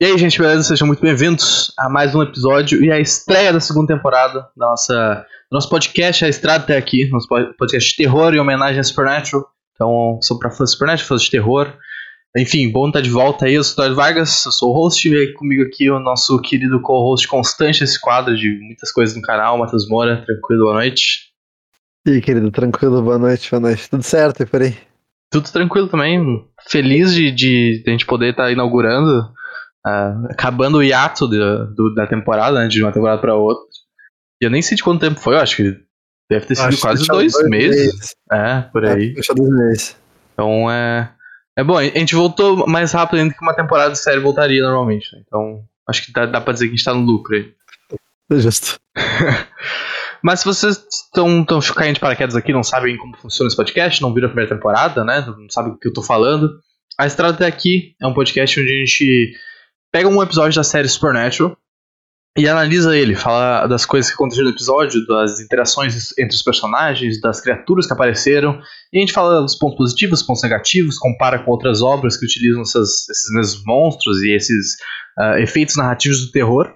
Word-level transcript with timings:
E 0.00 0.06
aí, 0.06 0.16
gente, 0.16 0.38
beleza? 0.38 0.62
Sejam 0.62 0.86
muito 0.86 1.02
bem-vindos 1.02 1.72
a 1.76 1.88
mais 1.88 2.14
um 2.14 2.22
episódio 2.22 2.84
e 2.84 2.92
a 2.92 3.00
estreia 3.00 3.52
da 3.52 3.58
segunda 3.58 3.96
temporada 3.96 4.48
da 4.56 4.66
nossa, 4.68 5.26
do 5.50 5.54
nosso 5.56 5.68
podcast 5.68 6.24
A 6.24 6.28
Estrada 6.28 6.62
até 6.62 6.76
aqui, 6.76 7.10
nosso 7.10 7.26
podcast 7.26 7.90
de 7.90 7.96
terror 7.96 8.32
em 8.32 8.38
homenagem 8.38 8.78
a 8.78 8.84
Supernatural. 8.84 9.44
Então, 9.74 10.20
sou 10.22 10.38
pra 10.38 10.52
fãs 10.52 10.70
de 10.70 10.74
Supernatural, 10.74 11.08
fãs 11.08 11.22
de 11.22 11.30
terror. 11.32 11.76
Enfim, 12.36 12.70
bom 12.70 12.86
estar 12.86 13.00
de 13.00 13.10
volta 13.10 13.46
aí, 13.46 13.54
eu 13.54 13.64
sou 13.64 13.72
o 13.72 13.76
Todd 13.76 13.96
Vargas, 13.96 14.46
eu 14.46 14.52
sou 14.52 14.70
o 14.70 14.72
host, 14.72 15.12
e 15.12 15.32
comigo 15.32 15.64
aqui 15.64 15.90
o 15.90 15.98
nosso 15.98 16.40
querido 16.42 16.80
co-host 16.80 17.26
constante 17.26 17.80
desse 17.80 18.00
quadro 18.00 18.36
de 18.36 18.56
muitas 18.60 18.92
coisas 18.92 19.16
no 19.16 19.22
canal, 19.22 19.58
Matheus 19.58 19.88
Moura, 19.88 20.22
tranquilo, 20.24 20.66
boa 20.66 20.74
noite. 20.74 21.32
E 22.06 22.10
aí, 22.12 22.20
querido, 22.20 22.52
tranquilo, 22.52 23.02
boa 23.02 23.18
noite, 23.18 23.50
boa 23.50 23.62
noite. 23.62 23.90
Tudo 23.90 24.04
certo 24.04 24.44
e 24.44 24.46
por 24.46 24.62
aí? 24.62 24.76
Tudo 25.28 25.50
tranquilo 25.50 25.88
também, 25.88 26.46
feliz 26.68 27.12
de, 27.12 27.32
de, 27.32 27.82
de 27.82 27.84
a 27.88 27.90
gente 27.90 28.06
poder 28.06 28.30
estar 28.30 28.52
inaugurando 28.52 29.36
Uh, 29.88 30.26
acabando 30.30 30.78
o 30.78 30.82
hiato 30.82 31.28
de, 31.28 31.38
do, 31.74 31.94
da 31.94 32.06
temporada, 32.06 32.60
né, 32.60 32.68
de 32.68 32.82
uma 32.82 32.92
temporada 32.92 33.20
para 33.20 33.34
outra. 33.34 33.64
E 34.40 34.44
eu 34.44 34.50
nem 34.50 34.60
sei 34.60 34.76
de 34.76 34.82
quanto 34.82 35.00
tempo 35.00 35.18
foi, 35.18 35.34
eu 35.34 35.40
acho 35.40 35.56
que 35.56 35.76
deve 36.30 36.46
ter 36.46 36.54
sido 36.54 36.68
acho 36.68 36.80
quase 36.80 37.06
dois, 37.06 37.32
dois 37.32 37.48
meses. 37.48 37.86
meses. 37.86 38.16
É, 38.30 38.60
por 38.62 38.84
é, 38.84 38.92
aí. 38.92 39.14
É, 39.16 39.34
dois 39.34 39.50
meses. 39.50 39.96
Então 40.32 40.70
é. 40.70 41.12
É 41.56 41.64
bom, 41.64 41.76
a 41.76 41.82
gente 41.82 42.14
voltou 42.14 42.68
mais 42.68 42.92
rápido 42.92 43.18
ainda 43.18 43.34
que 43.34 43.42
uma 43.42 43.54
temporada 43.54 43.90
de 43.90 43.98
série 43.98 44.20
voltaria 44.20 44.62
normalmente. 44.62 45.12
Né? 45.12 45.22
Então 45.26 45.64
acho 45.88 46.06
que 46.06 46.12
dá, 46.12 46.26
dá 46.26 46.40
pra 46.40 46.52
dizer 46.52 46.66
que 46.66 46.74
a 46.74 46.76
gente 46.76 46.84
tá 46.84 46.94
no 46.94 47.00
lucro 47.00 47.34
aí. 47.34 47.52
Justo. 48.30 48.78
Mas 50.22 50.40
se 50.40 50.46
vocês 50.46 50.76
estão 50.76 51.44
tão 51.44 51.60
caindo 51.60 51.94
de 51.94 52.00
paraquedas 52.00 52.36
aqui, 52.36 52.52
não 52.52 52.62
sabem 52.62 52.96
como 52.96 53.16
funciona 53.16 53.48
esse 53.48 53.56
podcast, 53.56 54.02
não 54.02 54.12
viram 54.12 54.26
a 54.26 54.30
primeira 54.30 54.54
temporada, 54.54 55.04
né? 55.04 55.24
Não 55.26 55.48
sabem 55.48 55.72
o 55.72 55.78
que 55.78 55.88
eu 55.88 55.92
tô 55.92 56.02
falando. 56.02 56.50
A 56.98 57.06
Estrada 57.06 57.34
até 57.34 57.46
aqui 57.46 57.94
é 58.00 58.06
um 58.06 58.14
podcast 58.14 58.60
onde 58.60 58.70
a 58.70 58.78
gente 58.84 59.32
pega 59.92 60.08
um 60.08 60.22
episódio 60.22 60.56
da 60.56 60.64
série 60.64 60.88
Supernatural 60.88 61.56
e 62.36 62.46
analisa 62.46 62.96
ele, 62.96 63.16
fala 63.16 63.66
das 63.66 63.84
coisas 63.84 64.08
que 64.08 64.14
aconteceram 64.14 64.48
no 64.48 64.54
episódio, 64.54 65.04
das 65.06 65.40
interações 65.40 66.16
entre 66.16 66.36
os 66.36 66.42
personagens, 66.42 67.20
das 67.20 67.40
criaturas 67.40 67.84
que 67.84 67.92
apareceram, 67.92 68.60
e 68.92 68.98
a 68.98 69.00
gente 69.00 69.12
fala 69.12 69.40
dos 69.42 69.56
pontos 69.56 69.76
positivos, 69.76 70.22
pontos 70.22 70.44
negativos, 70.44 70.98
compara 70.98 71.42
com 71.42 71.50
outras 71.50 71.82
obras 71.82 72.16
que 72.16 72.24
utilizam 72.24 72.62
essas, 72.62 73.08
esses 73.08 73.34
mesmos 73.34 73.64
monstros 73.66 74.22
e 74.22 74.36
esses 74.36 74.76
uh, 75.18 75.38
efeitos 75.38 75.74
narrativos 75.76 76.26
do 76.26 76.30
terror. 76.30 76.72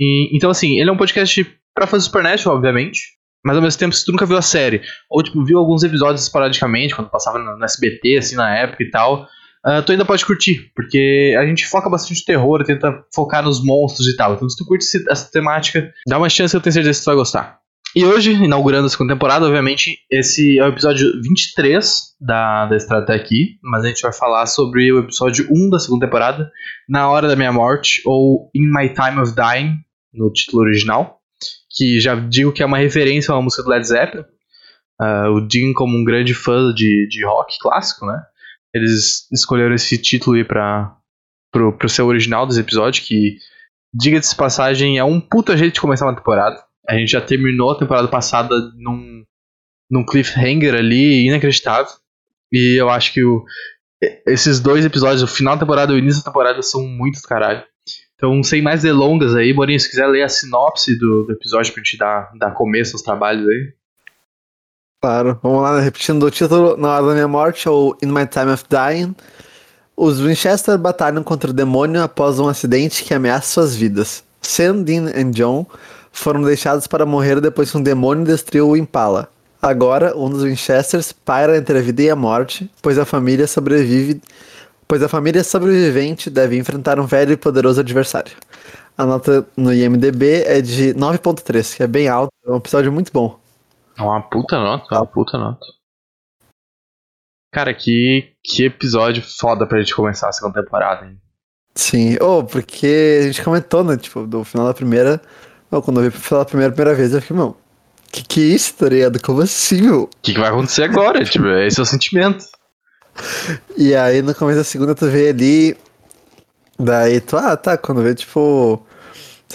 E, 0.00 0.34
então, 0.34 0.50
assim, 0.50 0.80
ele 0.80 0.88
é 0.88 0.92
um 0.92 0.96
podcast 0.96 1.44
pra 1.74 1.86
fazer 1.86 2.04
Supernatural, 2.04 2.56
obviamente, 2.56 3.02
mas 3.44 3.56
ao 3.56 3.62
mesmo 3.62 3.78
tempo, 3.78 3.94
se 3.94 4.06
tu 4.06 4.12
nunca 4.12 4.24
viu 4.24 4.38
a 4.38 4.42
série, 4.42 4.80
ou 5.10 5.22
tipo, 5.22 5.44
viu 5.44 5.58
alguns 5.58 5.82
episódios 5.82 6.22
esporadicamente, 6.22 6.94
quando 6.94 7.10
passava 7.10 7.38
no, 7.38 7.58
no 7.58 7.64
SBT, 7.64 8.16
assim, 8.16 8.36
na 8.36 8.56
época 8.56 8.82
e 8.82 8.90
tal, 8.90 9.28
uh, 9.66 9.82
tu 9.84 9.92
ainda 9.92 10.04
pode 10.04 10.24
curtir, 10.24 10.70
porque 10.74 11.34
a 11.38 11.46
gente 11.46 11.66
foca 11.66 11.88
bastante 11.88 12.20
no 12.20 12.24
terror, 12.24 12.64
tenta 12.64 13.04
focar 13.14 13.42
nos 13.42 13.64
monstros 13.64 14.06
e 14.08 14.16
tal. 14.16 14.34
Então, 14.34 14.48
se 14.48 14.56
tu 14.56 14.64
curte 14.64 14.84
essa 15.08 15.30
temática, 15.30 15.92
dá 16.06 16.18
uma 16.18 16.28
chance 16.28 16.52
que 16.52 16.56
eu 16.56 16.60
tenho 16.60 16.72
certeza 16.72 16.98
que 16.98 17.04
tu 17.04 17.08
vai 17.08 17.16
gostar. 17.16 17.64
E 17.96 18.04
hoje, 18.04 18.32
inaugurando 18.32 18.86
a 18.86 18.88
segunda 18.88 19.14
temporada, 19.14 19.46
obviamente, 19.46 19.98
esse 20.10 20.58
é 20.58 20.64
o 20.64 20.68
episódio 20.68 21.12
23 21.22 22.16
da, 22.20 22.66
da 22.66 22.76
Estrada 22.76 23.04
até 23.04 23.14
aqui, 23.14 23.56
mas 23.62 23.84
a 23.84 23.88
gente 23.88 24.02
vai 24.02 24.12
falar 24.12 24.46
sobre 24.46 24.92
o 24.92 24.98
episódio 24.98 25.46
1 25.48 25.70
da 25.70 25.78
segunda 25.78 26.04
temporada, 26.04 26.50
Na 26.88 27.08
Hora 27.08 27.28
da 27.28 27.36
Minha 27.36 27.52
Morte, 27.52 28.02
ou 28.04 28.50
In 28.52 28.66
My 28.66 28.88
Time 28.88 29.20
of 29.20 29.32
Dying, 29.36 29.76
no 30.12 30.32
título 30.32 30.62
original, 30.64 31.20
que 31.70 32.00
já 32.00 32.16
digo 32.16 32.52
que 32.52 32.64
é 32.64 32.66
uma 32.66 32.78
referência 32.78 33.30
a 33.30 33.36
uma 33.36 33.42
música 33.42 33.62
do 33.62 33.70
Led 33.70 33.86
Zeppelin. 33.86 34.24
Uh, 35.00 35.30
o 35.36 35.40
Dean, 35.40 35.72
como 35.72 35.96
um 35.96 36.04
grande 36.04 36.34
fã 36.34 36.74
de, 36.74 37.06
de 37.08 37.24
rock 37.24 37.56
clássico, 37.60 38.06
né? 38.06 38.20
Eles 38.74 39.30
escolheram 39.32 39.74
esse 39.74 39.96
título 39.96 40.36
aí 40.36 40.44
pra, 40.44 40.96
pro, 41.52 41.72
pro 41.72 41.88
seu 41.88 42.06
original 42.06 42.44
dos 42.44 42.58
episódios, 42.58 43.06
que, 43.06 43.38
diga-se 43.94 44.34
passagem, 44.34 44.98
é 44.98 45.04
um 45.04 45.20
puta 45.20 45.56
jeito 45.56 45.74
de 45.74 45.80
começar 45.80 46.06
uma 46.06 46.16
temporada. 46.16 46.60
A 46.88 46.96
gente 46.96 47.12
já 47.12 47.20
terminou 47.20 47.70
a 47.70 47.78
temporada 47.78 48.08
passada 48.08 48.54
num, 48.76 49.24
num 49.90 50.04
cliffhanger 50.04 50.74
ali 50.74 51.26
inacreditável. 51.26 51.92
E 52.52 52.78
eu 52.78 52.90
acho 52.90 53.12
que 53.12 53.24
o, 53.24 53.44
esses 54.26 54.60
dois 54.60 54.84
episódios, 54.84 55.22
o 55.22 55.26
final 55.28 55.54
da 55.54 55.60
temporada 55.60 55.92
e 55.92 55.96
o 55.96 55.98
início 55.98 56.22
da 56.22 56.30
temporada, 56.30 56.60
são 56.60 56.86
muito 56.86 57.20
do 57.20 57.28
caralho. 57.28 57.64
Então, 58.16 58.42
sem 58.42 58.60
mais 58.60 58.82
delongas 58.82 59.34
aí, 59.34 59.52
Borinho, 59.52 59.78
se 59.78 59.88
quiser 59.88 60.06
ler 60.06 60.22
a 60.22 60.28
sinopse 60.28 60.98
do, 60.98 61.24
do 61.24 61.32
episódio 61.32 61.72
pra 61.72 61.82
gente 61.82 61.96
dar, 61.96 62.32
dar 62.38 62.52
começo 62.52 62.94
aos 62.94 63.02
trabalhos 63.02 63.48
aí. 63.48 63.74
Claro, 65.04 65.38
vamos 65.42 65.60
lá, 65.60 65.76
né? 65.76 65.82
repetindo 65.82 66.22
o 66.22 66.30
título 66.30 66.78
Na 66.78 66.94
Hora 66.94 67.08
da 67.08 67.12
Minha 67.12 67.28
Morte, 67.28 67.68
ou 67.68 67.94
In 68.02 68.06
My 68.06 68.26
Time 68.26 68.50
of 68.50 68.64
Dying. 68.70 69.14
Os 69.94 70.18
Winchester 70.18 70.78
batalham 70.78 71.22
contra 71.22 71.50
o 71.50 71.52
demônio 71.52 72.02
após 72.02 72.38
um 72.38 72.48
acidente 72.48 73.04
que 73.04 73.12
ameaça 73.12 73.52
suas 73.52 73.76
vidas. 73.76 74.24
Sam, 74.40 74.80
Dean 74.80 75.10
e 75.14 75.24
John 75.24 75.66
foram 76.10 76.40
deixados 76.40 76.86
para 76.86 77.04
morrer 77.04 77.38
depois 77.38 77.70
que 77.70 77.76
um 77.76 77.82
demônio 77.82 78.24
destruiu 78.24 78.70
o 78.70 78.76
Impala. 78.78 79.28
Agora, 79.60 80.16
um 80.16 80.30
dos 80.30 80.42
Winchesters 80.42 81.12
paira 81.12 81.58
entre 81.58 81.76
a 81.76 81.82
vida 81.82 82.00
e 82.00 82.08
a 82.08 82.16
morte, 82.16 82.70
pois 82.80 82.98
a 82.98 83.04
família 83.04 83.46
sobrevive, 83.46 84.22
pois 84.88 85.02
a 85.02 85.08
família 85.08 85.44
sobrevivente 85.44 86.30
deve 86.30 86.56
enfrentar 86.56 86.98
um 86.98 87.04
velho 87.04 87.32
e 87.32 87.36
poderoso 87.36 87.78
adversário. 87.78 88.32
A 88.96 89.04
nota 89.04 89.46
no 89.54 89.70
IMDb 89.70 90.44
é 90.46 90.62
de 90.62 90.94
9.3, 90.94 91.76
que 91.76 91.82
é 91.82 91.86
bem 91.86 92.08
alto, 92.08 92.30
é 92.46 92.50
um 92.50 92.56
episódio 92.56 92.90
muito 92.90 93.12
bom. 93.12 93.43
É 93.96 94.02
uma 94.02 94.20
puta 94.22 94.58
nota, 94.58 94.94
é 94.94 94.98
uma 94.98 95.06
puta 95.06 95.38
nota. 95.38 95.66
Cara, 97.52 97.72
que, 97.72 98.32
que 98.42 98.64
episódio 98.64 99.22
foda 99.22 99.66
pra 99.66 99.78
gente 99.78 99.94
começar 99.94 100.28
a 100.28 100.32
segunda 100.32 100.62
temporada, 100.62 101.06
hein? 101.06 101.20
Sim, 101.74 102.16
oh, 102.20 102.42
porque 102.42 103.20
a 103.20 103.26
gente 103.26 103.42
comentou, 103.42 103.84
né? 103.84 103.96
Tipo, 103.96 104.26
do 104.26 104.44
final 104.44 104.66
da 104.66 104.74
primeira. 104.74 105.22
Oh, 105.70 105.80
quando 105.80 106.02
eu 106.02 106.10
vi 106.10 106.18
pela 106.18 106.44
primeira, 106.44 106.72
primeira 106.72 106.96
vez, 106.96 107.12
eu 107.12 107.20
fiquei, 107.20 107.36
meu, 107.36 107.56
que 108.10 108.22
que 108.24 108.40
é 108.40 108.54
isso, 108.54 108.74
tá 108.74 108.88
ligado? 108.88 109.20
Como 109.22 109.40
assim, 109.40 109.82
meu? 109.82 110.02
O 110.04 110.10
que, 110.22 110.34
que 110.34 110.40
vai 110.40 110.50
acontecer 110.50 110.84
agora? 110.84 111.22
tipo, 111.24 111.46
esse 111.46 111.78
é 111.78 111.82
o 111.82 111.86
sentimento. 111.86 112.44
E 113.76 113.94
aí 113.94 114.22
no 114.22 114.34
começo 114.34 114.58
da 114.58 114.64
segunda 114.64 114.94
tu 114.94 115.08
vê 115.08 115.28
ali. 115.28 115.76
Daí 116.78 117.20
tu, 117.20 117.36
ah, 117.36 117.56
tá, 117.56 117.76
quando 117.78 118.02
vê, 118.02 118.14
tipo 118.14 118.84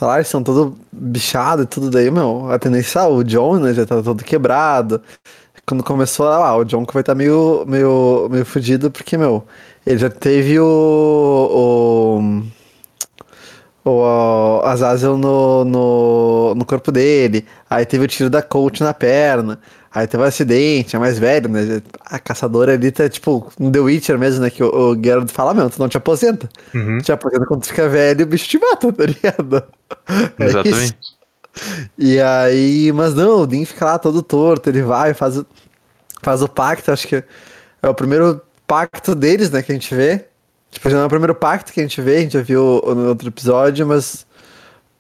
lá, 0.08 0.16
eles 0.16 0.28
são 0.28 0.44
todos 0.44 0.74
bichados 0.92 1.66
e 1.66 1.68
tudo 1.68 1.90
daí, 1.90 2.10
meu, 2.12 2.52
a 2.52 2.60
tendência, 2.60 3.04
o 3.08 3.24
John, 3.24 3.58
né, 3.60 3.74
já 3.74 3.86
tá 3.86 4.02
todo 4.02 4.24
quebrado. 4.24 5.02
Quando 5.66 5.84
começou, 5.84 6.28
ah, 6.28 6.56
o 6.58 6.64
John 6.66 6.86
vai 6.92 7.02
estar 7.02 7.14
tá 7.14 7.16
meio, 7.16 7.64
meio, 7.68 8.28
meio 8.32 8.46
fudido, 8.46 8.90
porque, 8.90 9.18
meu, 9.18 9.46
ele 9.86 9.98
já 10.00 10.10
teve 10.10 10.60
o. 10.60 12.22
o, 13.86 13.92
o 13.92 14.62
Azazel 14.66 15.18
no, 15.18 15.66
no, 15.66 16.56
no 16.56 16.66
corpo 16.66 16.92
dele, 16.92 17.46
aí 17.70 17.86
teve 17.86 18.06
o 18.06 18.08
tiro 18.08 18.30
da 18.30 18.42
coach 18.42 18.82
na 18.82 18.94
perna, 18.94 19.60
Aí 19.92 20.06
teve 20.06 20.22
um 20.22 20.26
acidente, 20.26 20.96
é 20.96 21.00
mais 21.00 21.18
velho, 21.18 21.50
né? 21.50 21.82
A 22.06 22.20
caçadora 22.20 22.74
ali 22.74 22.92
tá 22.92 23.10
tipo 23.10 23.52
no 23.60 23.72
The 23.72 23.80
Witcher 23.80 24.20
mesmo, 24.20 24.42
né? 24.42 24.50
Que 24.50 24.64
o, 24.64 24.92
o 24.92 25.04
Geralt 25.04 25.30
fala, 25.32 25.54
meu, 25.54 25.70
tu 25.70 25.80
não 25.80 25.90
te 25.90 25.98
aposenta. 25.98 26.48
Uhum. 26.74 27.00
Te 27.00 27.12
aposenta 27.12 27.46
quando 27.46 27.62
tu 27.62 27.70
fica 27.70 27.90
velho, 27.90 28.24
o 28.24 28.28
bicho 28.28 28.48
te 28.48 28.60
mata, 28.60 28.92
tá 28.94 29.06
ligado? 29.06 29.64
É 30.38 30.46
Exatamente. 30.46 30.98
e 31.98 32.20
aí, 32.20 32.92
mas 32.92 33.16
não, 33.16 33.42
o 33.42 33.48
Dean 33.48 33.66
fica 33.66 33.86
lá 33.86 33.98
todo 33.98 34.22
torto, 34.22 34.70
ele 34.70 34.84
vai, 34.84 35.16
faz, 35.16 35.42
faz 36.22 36.44
o 36.44 36.48
pacto, 36.48 36.92
acho 36.92 37.08
que 37.08 37.24
é 37.82 37.90
o 37.90 37.96
primeiro 37.96 38.40
pacto 38.68 39.16
deles, 39.16 39.50
né, 39.50 39.64
que 39.64 39.72
a 39.72 39.76
gente 39.76 39.94
vê. 39.96 40.26
Tipo, 40.70 40.88
já 40.88 40.98
não 40.98 41.04
é 41.04 41.08
o 41.08 41.10
primeiro 41.10 41.34
pacto 41.34 41.74
que 41.74 41.80
a 41.80 41.84
gente 41.84 42.00
vê, 42.00 42.18
a 42.18 42.20
gente 42.20 42.34
já 42.34 42.44
viu 42.44 42.84
no 42.86 43.08
outro 43.08 43.28
episódio, 43.28 43.88
mas 43.88 44.28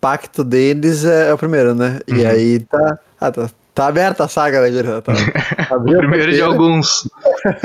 pacto 0.02 0.44
deles 0.44 1.06
é, 1.06 1.30
é 1.30 1.34
o 1.34 1.38
primeiro, 1.38 1.76
né? 1.76 2.00
Uhum. 2.10 2.18
E 2.18 2.26
aí 2.26 2.60
tá. 2.62 3.00
Ah, 3.22 3.32
tá, 3.32 3.50
Tá 3.80 3.88
aberta 3.88 4.26
a 4.26 4.28
saga, 4.28 4.60
né, 4.60 4.72
Guilherme? 4.72 5.02
Tá, 5.02 5.14
o 5.74 5.82
primeiro 5.82 6.34
de 6.34 6.42
alguns. 6.42 7.10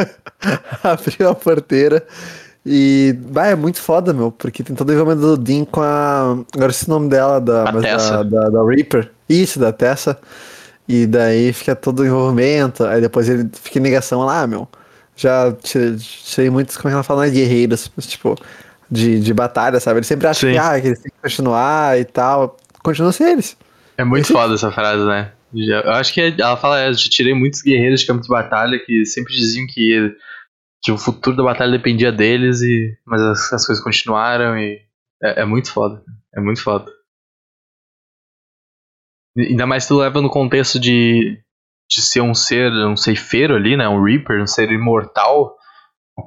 Abriu 0.80 1.28
a 1.28 1.34
porteira. 1.34 2.06
E, 2.64 3.18
vai 3.32 3.50
é 3.50 3.56
muito 3.56 3.82
foda, 3.82 4.12
meu, 4.12 4.30
porque 4.30 4.62
tem 4.62 4.76
todo 4.76 4.90
o 4.90 4.92
envolvimento 4.92 5.22
do 5.22 5.36
Dean 5.36 5.64
com 5.64 5.82
a. 5.82 6.36
Agora 6.54 6.70
esse 6.70 6.88
nome 6.88 7.08
dela, 7.08 7.40
da, 7.40 7.72
mas 7.72 7.82
da, 7.82 8.22
da, 8.22 8.48
da, 8.48 8.64
Reaper. 8.64 9.10
Isso, 9.28 9.58
da 9.58 9.72
Tessa. 9.72 10.16
E 10.88 11.04
daí 11.04 11.52
fica 11.52 11.74
todo 11.74 11.98
o 11.98 12.06
envolvimento. 12.06 12.84
Aí 12.84 13.00
depois 13.00 13.28
ele 13.28 13.50
fica 13.52 13.80
em 13.80 13.82
negação 13.82 14.20
lá, 14.20 14.42
ah, 14.42 14.46
meu. 14.46 14.68
Já 15.16 15.52
sei 15.64 16.48
muitos, 16.48 16.76
como 16.76 16.90
é 16.90 16.92
ela 16.92 17.02
fala, 17.02 17.22
né, 17.22 17.30
guerreiros, 17.30 17.90
mas, 17.96 18.06
tipo, 18.06 18.36
de, 18.88 19.18
de 19.18 19.34
batalha, 19.34 19.80
sabe? 19.80 19.98
Ele 19.98 20.06
sempre 20.06 20.28
acha 20.28 20.48
que, 20.48 20.56
ah, 20.56 20.80
que 20.80 20.86
eles 20.86 21.00
têm 21.00 21.10
que 21.10 21.20
continuar 21.20 21.98
e 21.98 22.04
tal. 22.04 22.56
Continua 22.84 23.10
sem 23.10 23.32
eles. 23.32 23.56
É 23.98 24.04
muito 24.04 24.32
foda 24.32 24.54
essa 24.54 24.70
frase, 24.70 25.04
né? 25.04 25.32
Já, 25.54 25.80
eu 25.80 25.92
acho 25.92 26.12
que 26.12 26.20
ela 26.20 26.56
fala, 26.56 26.80
é, 26.80 26.92
já 26.92 27.08
tirei 27.08 27.32
muitos 27.32 27.62
guerreiros 27.62 28.00
de 28.00 28.06
campo 28.06 28.22
de 28.22 28.28
batalha 28.28 28.78
que 28.84 29.04
sempre 29.04 29.32
diziam 29.34 29.66
que, 29.66 30.16
que 30.82 30.90
o 30.90 30.98
futuro 30.98 31.36
da 31.36 31.44
batalha 31.44 31.70
dependia 31.70 32.10
deles, 32.10 32.60
e 32.62 32.96
mas 33.06 33.22
as, 33.22 33.52
as 33.52 33.66
coisas 33.66 33.82
continuaram 33.82 34.58
e 34.58 34.80
é, 35.22 35.42
é, 35.42 35.44
muito 35.44 35.70
foda. 35.70 36.02
É 36.34 36.40
muito 36.40 36.60
foda. 36.60 36.90
Ainda 39.36 39.66
mais 39.66 39.86
tu 39.86 39.98
leva 39.98 40.20
no 40.20 40.30
contexto 40.30 40.78
de, 40.78 41.40
de 41.88 42.02
ser 42.02 42.20
um 42.20 42.34
ser, 42.34 42.72
um 42.72 42.96
ceifeiro 42.96 43.54
ali, 43.54 43.76
né? 43.76 43.88
Um 43.88 44.02
Reaper, 44.02 44.42
um 44.42 44.46
ser 44.46 44.70
imortal. 44.70 45.56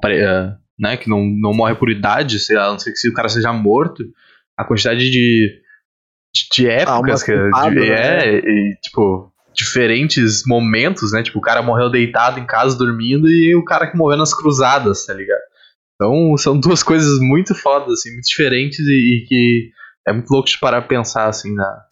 É, 0.06 0.54
né? 0.78 0.96
Que 0.96 1.08
não, 1.08 1.24
não 1.24 1.52
morre 1.52 1.74
por 1.74 1.90
idade, 1.90 2.38
sei 2.38 2.56
lá, 2.56 2.66
a 2.66 2.72
não 2.72 2.78
sei 2.78 2.92
que 2.92 2.98
se 2.98 3.08
o 3.08 3.14
cara 3.14 3.28
seja 3.28 3.52
morto. 3.52 4.04
A 4.56 4.64
quantidade 4.64 5.10
de, 5.10 5.62
de, 6.34 6.48
de 6.64 6.68
épocas 6.68 7.22
que 7.22 7.32
culpada, 7.32 7.70
de- 7.70 7.88
né? 7.88 8.28
é, 8.28 8.38
e, 8.38 8.76
tipo, 8.82 9.32
diferentes 9.54 10.42
momentos, 10.46 11.12
né? 11.12 11.22
Tipo, 11.22 11.38
o 11.38 11.42
cara 11.42 11.62
morreu 11.62 11.90
deitado 11.90 12.38
em 12.38 12.46
casa 12.46 12.76
dormindo 12.76 13.28
e 13.28 13.54
o 13.56 13.64
cara 13.64 13.90
que 13.90 13.96
morreu 13.96 14.18
nas 14.18 14.32
cruzadas, 14.34 15.04
tá 15.06 15.14
ligado? 15.14 15.40
Então, 15.94 16.36
são 16.36 16.58
duas 16.60 16.82
coisas 16.82 17.18
muito 17.20 17.54
fodas, 17.54 17.92
assim, 17.94 18.12
muito 18.12 18.26
diferentes 18.26 18.80
e, 18.86 18.92
e 18.92 19.26
que 19.26 19.70
é 20.06 20.12
muito 20.12 20.30
louco 20.30 20.48
de 20.48 20.58
parar 20.58 20.80
pra 20.82 20.88
pensar, 20.88 21.28
assim, 21.28 21.54
na, 21.54 21.84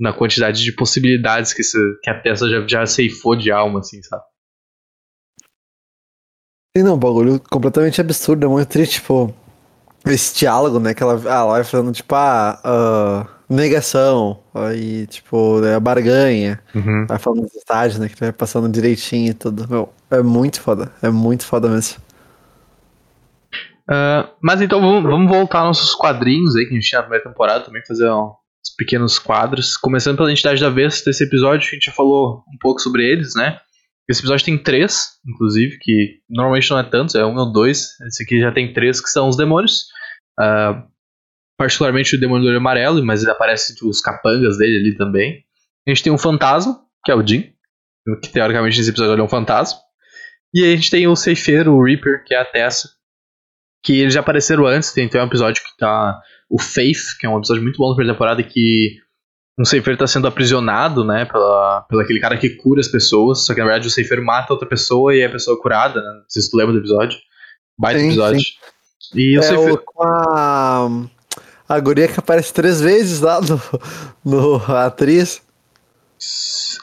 na 0.00 0.12
quantidade 0.12 0.62
de 0.62 0.72
possibilidades 0.72 1.52
que, 1.52 1.62
isso, 1.62 1.78
que 2.02 2.10
a 2.10 2.14
peça 2.20 2.48
já, 2.48 2.66
já 2.66 2.86
ceifou 2.86 3.36
de 3.36 3.50
alma, 3.52 3.80
assim, 3.80 4.02
sabe? 4.02 4.22
Sim, 6.76 6.82
não, 6.84 6.98
bagulho 6.98 7.38
completamente 7.50 8.00
absurdo, 8.00 8.46
é 8.46 8.48
muito 8.48 8.68
triste, 8.68 8.94
tipo, 8.94 9.34
esse 10.06 10.38
diálogo, 10.38 10.78
né, 10.80 10.94
que 10.94 11.02
ela, 11.02 11.14
ah, 11.26 11.40
ela 11.40 11.52
vai 11.52 11.64
falando, 11.64 11.92
tipo, 11.92 12.14
ah, 12.14 12.60
ah, 12.64 13.26
negação, 13.48 14.40
aí, 14.54 15.06
tipo, 15.06 15.64
é 15.64 15.74
a 15.74 15.80
barganha, 15.80 16.60
Uhum. 16.74 17.06
vai 17.08 17.18
falando 17.18 17.42
dos 17.42 17.54
estágios, 17.54 17.98
né, 18.00 18.08
que 18.08 18.18
vai 18.18 18.32
passando 18.32 18.68
direitinho 18.68 19.30
e 19.30 19.34
tudo, 19.34 19.66
meu, 19.68 19.92
é 20.10 20.22
muito 20.22 20.60
foda, 20.60 20.90
é 21.02 21.10
muito 21.10 21.44
foda 21.44 21.68
mesmo. 21.68 21.98
Ah, 23.88 24.28
mas 24.42 24.60
então 24.60 24.80
vamos, 24.80 25.02
vamos 25.02 25.28
voltar 25.30 25.60
aos 25.60 25.78
nossos 25.78 25.94
quadrinhos 25.94 26.56
aí 26.56 26.64
que 26.64 26.70
a 26.70 26.74
gente 26.74 26.88
tinha 26.88 27.00
na 27.00 27.04
primeira 27.04 27.24
temporada 27.28 27.64
também, 27.64 27.82
fazer 27.86 28.10
uns 28.10 28.34
pequenos 28.76 29.18
quadros. 29.18 29.76
Começando 29.76 30.16
pela 30.16 30.30
Entidade 30.30 30.60
da 30.60 30.70
Vez, 30.70 31.02
desse 31.02 31.24
episódio, 31.24 31.68
a 31.68 31.74
gente 31.74 31.86
já 31.86 31.92
falou 31.92 32.44
um 32.52 32.58
pouco 32.60 32.80
sobre 32.80 33.04
eles, 33.04 33.34
né? 33.34 33.58
Esse 34.08 34.20
episódio 34.20 34.44
tem 34.44 34.58
três, 34.58 35.10
inclusive, 35.26 35.78
que 35.80 36.16
normalmente 36.28 36.70
não 36.70 36.78
é 36.78 36.82
tantos, 36.82 37.14
é 37.14 37.24
um 37.24 37.36
ou 37.36 37.52
dois. 37.52 37.88
Esse 38.06 38.22
aqui 38.22 38.40
já 38.40 38.52
tem 38.52 38.72
três, 38.72 39.00
que 39.00 39.08
são 39.08 39.28
os 39.28 39.36
demônios. 39.36 39.86
Ah, 40.38 40.84
particularmente 41.56 42.16
o 42.16 42.32
olho 42.32 42.56
amarelo, 42.56 43.04
mas 43.04 43.24
aparecem 43.26 43.74
tipo, 43.74 43.88
os 43.88 44.00
capangas 44.00 44.58
dele 44.58 44.78
ali 44.78 44.96
também. 44.96 45.44
A 45.86 45.90
gente 45.90 46.02
tem 46.02 46.12
um 46.12 46.18
fantasma, 46.18 46.80
que 47.04 47.12
é 47.12 47.14
o 47.14 47.26
Jim, 47.26 47.52
que 48.22 48.30
teoricamente 48.30 48.76
nesse 48.78 48.90
episódio 48.90 49.14
ele 49.14 49.20
é 49.20 49.24
um 49.24 49.28
fantasma. 49.28 49.78
E 50.54 50.64
aí 50.64 50.72
a 50.72 50.76
gente 50.76 50.90
tem 50.90 51.06
o 51.06 51.16
ceifeiro, 51.16 51.72
o 51.72 51.84
Reaper, 51.84 52.24
que 52.24 52.34
é 52.34 52.40
a 52.40 52.44
Tessa, 52.44 52.90
que 53.84 54.00
eles 54.00 54.14
já 54.14 54.20
apareceram 54.20 54.66
antes, 54.66 54.92
tem, 54.92 55.08
tem 55.08 55.20
um 55.20 55.26
episódio 55.26 55.62
que 55.62 55.76
tá 55.78 56.20
o 56.50 56.60
Faith, 56.60 57.16
que 57.18 57.26
é 57.26 57.28
um 57.28 57.38
episódio 57.38 57.62
muito 57.62 57.78
bom 57.78 57.88
da 57.88 57.94
primeira 57.94 58.14
temporada, 58.14 58.42
que 58.42 58.96
um 59.58 59.64
ceifeiro 59.64 59.98
tá 59.98 60.06
sendo 60.06 60.26
aprisionado, 60.26 61.04
né, 61.04 61.24
pela, 61.24 61.82
pela 61.82 62.02
aquele 62.02 62.20
cara 62.20 62.36
que 62.36 62.50
cura 62.50 62.80
as 62.80 62.88
pessoas, 62.88 63.44
só 63.44 63.54
que 63.54 63.60
na 63.60 63.66
verdade 63.66 63.86
o 63.86 63.90
ceifeiro 63.90 64.24
mata 64.24 64.52
outra 64.52 64.68
pessoa 64.68 65.14
e 65.14 65.20
é 65.20 65.26
a 65.26 65.30
pessoa 65.30 65.60
curada, 65.60 66.00
né, 66.00 66.08
não 66.08 66.24
sei 66.28 66.42
se 66.42 66.50
tu 66.50 66.56
lembra 66.56 66.72
do 66.72 66.80
episódio. 66.80 67.18
Baita 67.78 68.00
Sim, 68.00 68.06
episódio. 68.08 68.42
E 69.14 69.36
é 69.36 69.52
o, 69.54 69.78
com 69.78 70.02
a, 70.02 70.88
a 71.68 71.80
guria 71.80 72.08
que 72.08 72.18
aparece 72.18 72.52
três 72.52 72.80
vezes 72.80 73.20
lá 73.20 73.40
no, 73.40 73.60
no 74.24 74.56
a 74.72 74.86
atriz, 74.86 75.42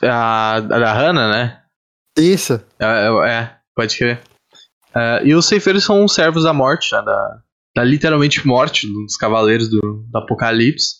A, 0.03 0.55
a 0.55 0.59
da 0.59 0.93
Hannah, 0.93 1.31
né? 1.31 1.59
isso, 2.17 2.61
É, 2.79 2.85
é, 2.85 3.29
é, 3.29 3.55
pode 3.75 3.97
crer. 3.97 4.21
É, 4.95 5.21
e 5.23 5.33
os 5.33 5.45
ceifeiros 5.45 5.83
são 5.83 6.03
os 6.03 6.13
servos 6.13 6.43
da 6.43 6.53
morte, 6.53 6.91
né, 6.93 7.01
da, 7.01 7.39
da 7.75 7.83
literalmente 7.83 8.45
morte 8.45 8.87
dos 8.87 9.15
cavaleiros 9.15 9.69
do, 9.69 10.05
do 10.09 10.17
Apocalipse. 10.17 10.99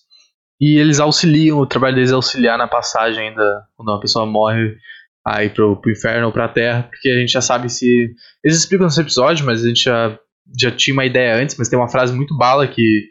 E 0.62 0.78
eles 0.78 1.00
auxiliam, 1.00 1.58
o 1.58 1.66
trabalho 1.66 1.96
deles 1.96 2.12
é 2.12 2.16
auxiliar 2.16 2.58
na 2.58 2.68
passagem 2.68 3.30
ainda, 3.30 3.64
quando 3.76 3.90
uma 3.90 4.00
pessoa 4.00 4.26
morre, 4.26 4.78
a 5.26 5.44
ir 5.44 5.54
pro, 5.54 5.80
pro 5.80 5.92
inferno 5.92 6.28
ou 6.28 6.34
pra 6.34 6.50
terra, 6.50 6.84
porque 6.84 7.10
a 7.10 7.16
gente 7.16 7.32
já 7.32 7.42
sabe 7.42 7.70
se. 7.70 8.14
Eles 8.44 8.58
explicam 8.58 8.86
nesse 8.86 9.02
episódio, 9.02 9.46
mas 9.46 9.64
a 9.64 9.68
gente 9.68 9.84
já, 9.84 10.18
já 10.58 10.72
tinha 10.72 10.94
uma 10.94 11.06
ideia 11.06 11.36
antes, 11.36 11.56
mas 11.58 11.68
tem 11.70 11.78
uma 11.78 11.90
frase 11.90 12.14
muito 12.14 12.36
bala 12.38 12.68
que, 12.68 13.06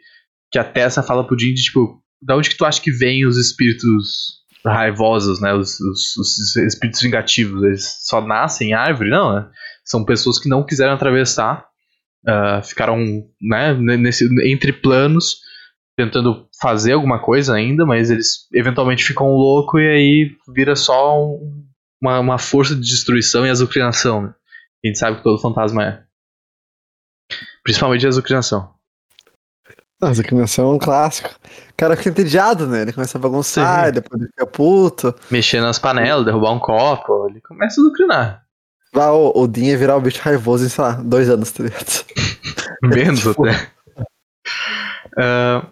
que 0.51 0.57
a 0.59 0.63
Tessa 0.63 1.03
fala 1.03 1.25
pro 1.25 1.37
Jim 1.37 1.53
de 1.53 1.61
tipo, 1.63 2.01
da 2.21 2.35
onde 2.35 2.49
que 2.49 2.57
tu 2.57 2.65
acha 2.65 2.81
que 2.81 2.91
vem 2.91 3.25
os 3.25 3.37
espíritos 3.37 4.39
raivosos, 4.65 5.39
né? 5.39 5.53
Os, 5.53 5.79
os, 5.79 6.17
os 6.17 6.55
espíritos 6.57 7.01
vingativos, 7.01 7.63
eles 7.63 7.97
só 8.01 8.19
nascem 8.21 8.69
em 8.69 8.73
árvore? 8.73 9.09
Não, 9.09 9.33
né? 9.33 9.47
São 9.85 10.03
pessoas 10.03 10.37
que 10.37 10.49
não 10.49 10.65
quiseram 10.65 10.93
atravessar, 10.93 11.65
ah, 12.27 12.61
ficaram 12.61 12.97
né, 13.41 13.73
nesse, 13.97 14.27
entre 14.47 14.73
planos, 14.73 15.37
tentando 15.97 16.47
fazer 16.61 16.93
alguma 16.93 17.19
coisa 17.19 17.55
ainda, 17.55 17.85
mas 17.85 18.11
eles 18.11 18.47
eventualmente 18.53 19.03
ficam 19.03 19.27
loucos 19.27 19.81
e 19.81 19.87
aí 19.87 20.31
vira 20.53 20.75
só 20.75 21.17
um- 21.25 21.65
uma, 22.01 22.19
uma 22.19 22.37
força 22.37 22.75
de 22.75 22.81
destruição 22.81 23.45
e 23.45 23.49
azucrinação. 23.49 24.21
Né? 24.23 24.33
A 24.83 24.87
gente 24.87 24.99
sabe 24.99 25.17
que 25.17 25.23
todo 25.23 25.41
fantasma 25.41 25.83
é. 25.85 26.03
Principalmente 27.69 28.03
a 28.05 28.09
azucrinação. 28.09 28.73
Nossa, 30.01 30.23
que 30.23 30.33
é 30.33 30.63
um 30.63 30.79
clássico. 30.79 31.29
O 31.29 31.73
cara 31.77 31.95
fica 31.95 32.09
entediado, 32.09 32.65
né? 32.65 32.81
Ele 32.81 32.93
começa 32.93 33.15
a 33.17 33.21
bagunçar, 33.21 33.85
Sim. 33.87 33.91
depois 33.91 34.19
ele 34.19 34.29
fica 34.31 34.47
puto. 34.47 35.13
Mexer 35.29 35.61
nas 35.61 35.77
panelas, 35.77 36.25
derrubar 36.25 36.51
um 36.53 36.59
copo, 36.59 37.27
ele 37.29 37.39
começa 37.41 37.79
a 37.79 37.83
azucrinar. 37.83 38.43
Lá 38.95 39.13
o, 39.13 39.43
o 39.43 39.47
Dinho 39.47 39.67
ia 39.67 39.77
virar 39.77 39.97
o 39.97 40.01
bicho 40.01 40.19
raivoso 40.19 40.65
em, 40.65 40.69
sei 40.69 40.83
lá, 40.83 40.93
dois 40.93 41.29
anos, 41.29 41.51
tá 41.51 41.61
ligado? 41.63 42.05
Menos 42.81 43.19
Tipo- 43.19 43.45
até. 43.47 43.71
Ah, 45.17 45.67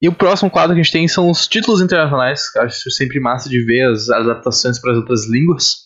e 0.00 0.08
o 0.08 0.14
próximo 0.14 0.50
quadro 0.50 0.74
que 0.74 0.80
a 0.80 0.82
gente 0.84 0.92
tem 0.92 1.08
são 1.08 1.28
os 1.30 1.48
títulos 1.48 1.80
internacionais. 1.80 2.48
que 2.52 2.58
eu 2.58 2.62
Acho 2.62 2.90
sempre 2.92 3.18
massa 3.18 3.48
de 3.48 3.64
ver 3.64 3.90
as 3.90 4.08
adaptações 4.08 4.78
para 4.78 4.92
as 4.92 4.98
outras 4.98 5.26
línguas. 5.28 5.84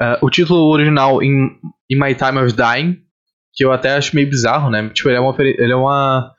Ah, 0.00 0.18
o 0.22 0.30
título 0.30 0.70
original 0.70 1.20
em 1.20 1.58
In 1.90 1.98
My 1.98 2.14
Time 2.14 2.38
of 2.38 2.52
Dying, 2.52 3.02
que 3.54 3.64
eu 3.64 3.72
até 3.72 3.92
acho 3.94 4.14
meio 4.14 4.28
bizarro, 4.28 4.70
né? 4.70 4.88
Tipo, 4.90 5.08
ele 5.08 5.16
é 5.16 5.20
uma, 5.20 5.36
ele 5.38 5.72
é 5.72 5.76
uma 5.76 6.32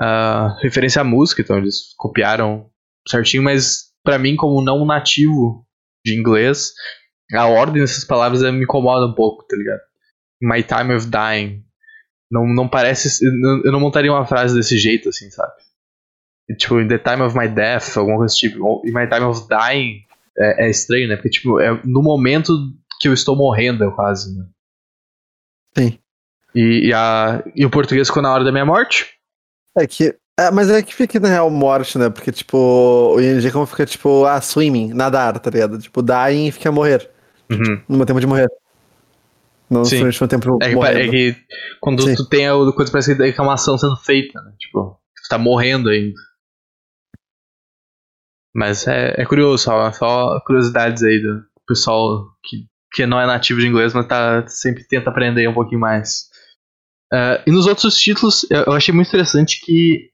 ah, 0.00 0.56
referência 0.62 1.00
à 1.00 1.04
música, 1.04 1.42
então 1.42 1.58
eles 1.58 1.94
copiaram 1.96 2.70
certinho, 3.08 3.42
mas 3.42 3.92
pra 4.02 4.18
mim, 4.18 4.36
como 4.36 4.62
não 4.62 4.84
nativo 4.86 5.66
de 6.04 6.18
inglês, 6.18 6.72
a 7.34 7.46
ordem 7.46 7.82
dessas 7.82 8.04
palavras 8.04 8.42
eh, 8.42 8.50
me 8.52 8.62
incomoda 8.64 9.06
um 9.06 9.14
pouco, 9.14 9.44
tá 9.46 9.56
ligado? 9.56 9.80
My 10.40 10.62
Time 10.62 10.94
of 10.94 11.06
Dying. 11.08 11.64
Não, 12.30 12.46
não 12.46 12.68
parece. 12.68 13.24
eu 13.24 13.32
não- 13.32 13.62
Eu 13.64 13.80
montaria 13.80 14.12
uma 14.12 14.26
frase 14.26 14.54
desse 14.54 14.78
jeito, 14.78 15.08
assim, 15.08 15.30
sabe? 15.30 15.52
Tipo, 16.58 16.80
in 16.80 16.86
the 16.88 16.98
time 16.98 17.22
of 17.22 17.36
my 17.36 17.48
death, 17.48 17.96
alguma 17.96 18.18
coisa 18.18 18.34
tipo. 18.34 18.82
In 18.86 18.92
my 18.92 19.08
time 19.08 19.24
of 19.24 19.48
dying 19.48 20.02
é, 20.38 20.66
é 20.66 20.70
estranho, 20.70 21.08
né? 21.08 21.16
Porque, 21.16 21.30
tipo, 21.30 21.58
é 21.60 21.80
no 21.84 22.02
momento 22.02 22.52
que 23.00 23.08
eu 23.08 23.12
estou 23.12 23.34
morrendo, 23.36 23.82
é 23.84 23.90
quase, 23.90 24.36
né? 24.38 24.46
Sim. 25.76 25.98
E, 26.56 26.88
e, 26.88 26.94
a, 26.94 27.44
e 27.54 27.66
o 27.66 27.70
português 27.70 28.08
ficou 28.08 28.22
na 28.22 28.32
hora 28.32 28.42
da 28.42 28.50
minha 28.50 28.64
morte. 28.64 29.06
É 29.76 29.86
que. 29.86 30.16
É, 30.38 30.50
mas 30.50 30.70
é 30.70 30.82
que 30.82 30.94
fica 30.94 31.20
na 31.20 31.28
real 31.28 31.50
morte, 31.50 31.98
né? 31.98 32.08
Porque, 32.10 32.32
tipo, 32.32 32.56
o 32.58 33.20
ING 33.20 33.50
como 33.52 33.66
fica, 33.66 33.84
tipo, 33.84 34.24
ah, 34.24 34.40
swimming, 34.40 34.92
nadar, 34.94 35.38
tá 35.38 35.50
ligado? 35.50 35.78
Tipo, 35.78 36.02
dying 36.02 36.50
fica 36.50 36.72
morrer. 36.72 37.10
Uhum. 37.50 37.82
No 37.88 37.96
meu 37.98 38.06
tempo 38.06 38.20
de 38.20 38.26
morrer. 38.26 38.48
Não 39.68 39.84
Sim. 39.84 40.04
no 40.04 40.28
tempo 40.28 40.58
É 40.62 40.68
que, 40.70 40.76
pa- 40.76 40.88
é 40.90 40.94
morrendo. 40.94 41.10
que 41.10 41.36
quando 41.80 42.02
Sim. 42.02 42.14
tu 42.14 42.28
tem 42.28 42.48
a 42.48 42.52
coisa 42.72 42.90
parece 42.90 43.16
que 43.16 43.40
é 43.40 43.42
uma 43.42 43.54
ação 43.54 43.76
sendo 43.76 43.96
feita, 43.96 44.40
né? 44.42 44.52
Tipo, 44.58 44.98
tu 45.24 45.28
tá 45.28 45.36
morrendo 45.38 45.88
ainda. 45.90 46.14
Mas 48.54 48.86
é, 48.86 49.14
é 49.20 49.26
curioso, 49.26 49.64
só, 49.64 49.92
só 49.92 50.40
curiosidades 50.46 51.02
aí 51.02 51.20
do 51.20 51.42
pessoal 51.66 52.24
que, 52.44 52.66
que 52.92 53.04
não 53.06 53.20
é 53.20 53.26
nativo 53.26 53.60
de 53.60 53.66
inglês, 53.66 53.92
mas 53.92 54.06
tá, 54.06 54.46
sempre 54.48 54.86
tenta 54.86 55.10
aprender 55.10 55.46
um 55.48 55.54
pouquinho 55.54 55.80
mais. 55.80 56.30
Ah, 57.12 57.42
e 57.46 57.50
nos 57.50 57.66
outros 57.66 57.98
títulos, 57.98 58.46
eu 58.50 58.72
achei 58.72 58.94
muito 58.94 59.08
interessante 59.08 59.60
que 59.60 60.10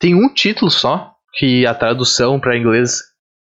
tem 0.00 0.14
um 0.14 0.32
título 0.32 0.70
só, 0.70 1.14
que 1.34 1.66
a 1.66 1.74
tradução 1.74 2.38
para 2.38 2.56
inglês 2.56 3.00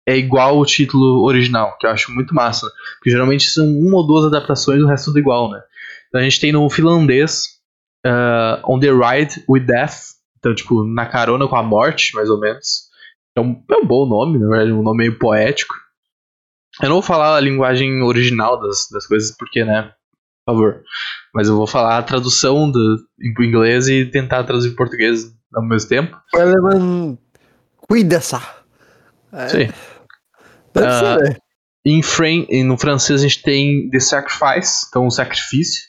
é 0.07 0.17
igual 0.17 0.59
ao 0.59 0.67
título 0.67 1.25
original, 1.25 1.77
que 1.79 1.87
eu 1.87 1.91
acho 1.91 2.13
muito 2.13 2.35
massa. 2.35 2.67
Porque 2.97 3.11
geralmente 3.11 3.45
são 3.45 3.67
uma 3.67 3.99
ou 3.99 4.07
duas 4.07 4.25
adaptações, 4.27 4.83
o 4.83 4.87
resto 4.87 5.07
tudo 5.07 5.19
igual, 5.19 5.51
né? 5.51 5.61
Então 6.09 6.21
a 6.21 6.25
gente 6.25 6.41
tem 6.41 6.53
no 6.53 6.69
finlandês 6.71 7.59
ah, 8.05 8.61
On 8.65 8.79
the 8.79 8.91
Ride 8.91 9.45
with 9.49 9.61
Death, 9.67 10.15
então, 10.39 10.55
tipo, 10.55 10.85
na 10.85 11.07
carona 11.07 11.49
com 11.49 11.57
a 11.57 11.63
morte, 11.63 12.15
mais 12.15 12.29
ou 12.29 12.39
menos. 12.39 12.91
É 13.35 13.41
um, 13.41 13.65
é 13.71 13.77
um 13.77 13.87
bom 13.87 14.07
nome, 14.07 14.39
na 14.39 14.47
verdade, 14.47 14.73
um 14.73 14.83
nome 14.83 14.99
meio 14.99 15.19
poético. 15.19 15.75
Eu 16.83 16.89
não 16.89 16.97
vou 16.97 17.03
falar 17.03 17.37
a 17.37 17.41
linguagem 17.41 18.03
original 18.03 18.61
das, 18.61 18.89
das 18.91 19.07
coisas, 19.07 19.35
porque, 19.37 19.65
né, 19.65 19.93
por 20.45 20.55
favor. 20.55 20.83
Mas 21.35 21.49
eu 21.49 21.57
vou 21.57 21.67
falar 21.67 21.99
a 21.99 22.03
tradução 22.03 22.71
do, 22.71 22.97
em 23.21 23.31
inglês 23.45 23.89
e 23.89 24.05
tentar 24.07 24.45
traduzir 24.45 24.71
em 24.71 24.77
português 24.77 25.25
ao 25.53 25.67
mesmo 25.67 25.89
tempo. 25.89 26.17
O 26.33 26.39
alemão. 26.39 27.19
Cuida-se. 27.77 28.37
É, 29.33 29.49
Sim. 29.49 29.73
Deve 30.73 30.87
Ah, 30.87 31.19
ser, 31.19 31.23
né? 31.31 31.37
Em 31.87 32.03
fran- 32.03 32.47
no 32.65 32.79
francês 32.79 33.21
a 33.21 33.23
gente 33.29 33.43
tem 33.43 33.91
The 33.91 33.99
Sacrifice, 34.01 34.87
então 34.89 35.07
o 35.07 35.11
sacrifício, 35.11 35.83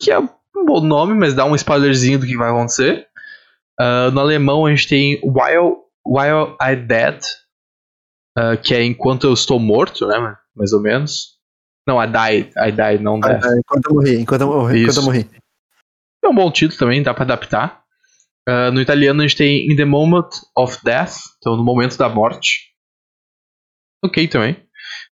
que 0.00 0.10
é 0.10 0.18
um 0.18 0.28
bom 0.66 0.80
nome, 0.80 1.14
mas 1.14 1.34
dá 1.34 1.44
um 1.44 1.54
spoilerzinho 1.54 2.18
do 2.18 2.26
que 2.26 2.36
vai 2.36 2.50
acontecer. 2.50 3.06
Ah, 3.80 4.10
no 4.10 4.20
alemão 4.20 4.66
a 4.66 4.70
gente 4.74 4.88
tem 4.88 5.20
While, 5.22 5.76
While 6.06 6.56
I 6.60 6.74
Dead, 6.76 7.20
ah, 8.36 8.56
que 8.56 8.74
é 8.74 8.84
enquanto 8.84 9.24
eu 9.26 9.32
estou 9.32 9.58
morto, 9.60 10.06
né? 10.06 10.36
Mais 10.54 10.72
ou 10.72 10.80
menos. 10.82 11.37
Não, 11.88 11.98
I 12.02 12.06
died, 12.06 12.52
I 12.54 12.70
died, 12.70 13.02
não 13.02 13.18
é, 13.24 13.40
enquanto 13.58 13.86
eu 13.88 13.94
morri, 13.94 14.20
enquanto 14.20 14.40
eu 14.42 14.48
morri, 14.48 14.82
enquanto 14.82 14.96
eu 14.98 15.02
morri. 15.04 15.30
É 16.22 16.28
um 16.28 16.34
bom 16.34 16.50
título 16.50 16.78
também, 16.78 17.02
dá 17.02 17.14
pra 17.14 17.24
adaptar. 17.24 17.82
Uh, 18.46 18.70
no 18.70 18.82
italiano 18.82 19.22
a 19.22 19.26
gente 19.26 19.38
tem 19.38 19.72
In 19.72 19.74
the 19.74 19.86
Moment 19.86 20.28
of 20.54 20.78
Death, 20.84 21.14
então 21.38 21.56
no 21.56 21.64
momento 21.64 21.96
da 21.96 22.10
morte. 22.10 22.74
Ok 24.04 24.28
também. 24.28 24.62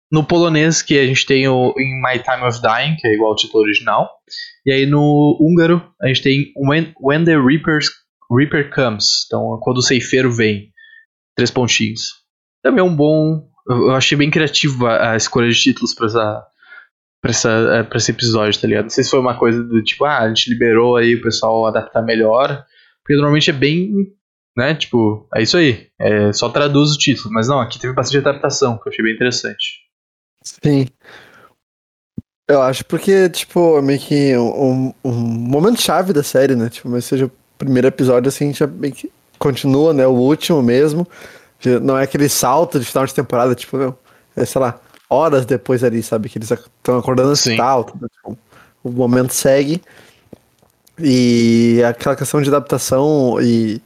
No 0.10 0.24
polonês 0.24 0.82
que 0.82 0.98
a 0.98 1.06
gente 1.06 1.26
tem 1.26 1.46
o 1.46 1.74
In 1.78 2.02
My 2.02 2.24
Time 2.24 2.48
of 2.48 2.62
Dying, 2.62 2.96
que 2.96 3.06
é 3.06 3.16
igual 3.16 3.32
ao 3.32 3.36
título 3.36 3.64
original. 3.64 4.10
E 4.66 4.72
aí 4.72 4.86
no 4.86 5.38
húngaro 5.42 5.94
a 6.02 6.08
gente 6.08 6.22
tem 6.22 6.54
When, 6.56 6.94
When 7.02 7.26
the 7.26 7.36
Reapers, 7.36 7.90
Reaper 8.32 8.74
Comes, 8.74 9.26
então 9.26 9.60
quando 9.62 9.80
o 9.80 9.84
ceifeiro 9.84 10.32
vem. 10.32 10.72
Três 11.36 11.52
pontinhos. 11.52 12.12
Também 12.64 12.80
é 12.80 12.84
um 12.84 12.96
bom. 12.96 13.46
Eu 13.68 13.94
achei 13.94 14.18
bem 14.18 14.32
criativo 14.32 14.86
a, 14.86 15.12
a 15.12 15.18
escolha 15.18 15.50
de 15.50 15.60
títulos 15.60 15.94
pra 15.94 16.08
essa, 16.08 16.51
pra, 17.22 17.32
essa, 17.32 17.50
é, 17.50 17.84
pra 17.84 17.98
esse 17.98 18.12
episódio, 18.12 18.60
tá 18.60 18.68
ligado? 18.68 18.84
Não 18.84 18.90
sei 18.90 19.04
se 19.04 19.10
foi 19.10 19.20
uma 19.20 19.38
coisa 19.38 19.64
do 19.64 19.82
tipo, 19.84 20.04
ah, 20.06 20.20
a 20.20 20.28
gente 20.28 20.50
liberou 20.50 20.98
aí 20.98 21.16
o 21.16 21.22
pessoal 21.22 21.66
adaptar 21.68 22.02
melhor. 22.02 22.66
Porque 23.04 23.14
normalmente 23.14 23.50
é 23.50 23.54
bem. 23.54 24.14
Né? 24.58 24.76
Tipo, 24.76 25.28
é 25.34 25.42
isso 25.42 25.56
aí. 25.56 25.88
É, 26.00 26.34
só 26.34 26.50
traduz 26.50 26.92
o 26.92 26.98
título. 26.98 27.34
Mas 27.34 27.48
não, 27.48 27.62
aqui 27.62 27.80
teve 27.80 27.94
bastante 27.94 28.18
adaptação, 28.18 28.78
que 28.78 28.88
eu 28.88 28.92
achei 28.92 29.04
bem 29.04 29.14
interessante. 29.14 29.82
Sim. 30.44 30.88
Eu 32.50 32.62
acho 32.62 32.84
porque, 32.86 33.30
tipo, 33.30 33.78
é 33.78 33.82
meio 33.82 34.00
que 34.00 34.36
um, 34.38 34.94
um 35.06 35.12
momento 35.12 35.82
chave 35.82 36.12
da 36.12 36.24
série, 36.24 36.56
né? 36.56 36.70
Tipo, 36.70 36.90
mas 36.90 37.06
seja 37.06 37.28
o 37.28 37.32
primeiro 37.58 37.88
episódio, 37.88 38.28
assim, 38.28 38.54
já 38.54 38.68
meio 38.68 38.94
que 38.94 39.10
continua, 39.40 39.94
né? 39.94 40.06
O 40.06 40.12
último 40.12 40.62
mesmo. 40.62 41.08
Não 41.82 41.98
é 41.98 42.04
aquele 42.04 42.28
salto 42.28 42.80
de 42.80 42.86
final 42.86 43.06
de 43.06 43.14
temporada, 43.14 43.56
tipo, 43.56 43.78
meu, 43.78 43.98
é, 44.36 44.44
sei 44.44 44.60
lá, 44.60 44.82
horas 45.12 45.46
depois 45.46 45.84
ali, 45.84 46.02
sabe? 46.02 46.30
Que 46.30 46.38
eles 46.38 46.50
estão 46.50 46.98
acordando 46.98 47.34
esse 47.34 47.56
tal. 47.58 47.84
Tipo, 47.84 48.38
o 48.84 48.90
momento 48.90 49.34
segue. 49.34 49.82
E 50.98 51.82
aquela 51.88 52.16
questão 52.16 52.42
de 52.42 52.50
adaptação 52.50 53.38
e 53.42 53.82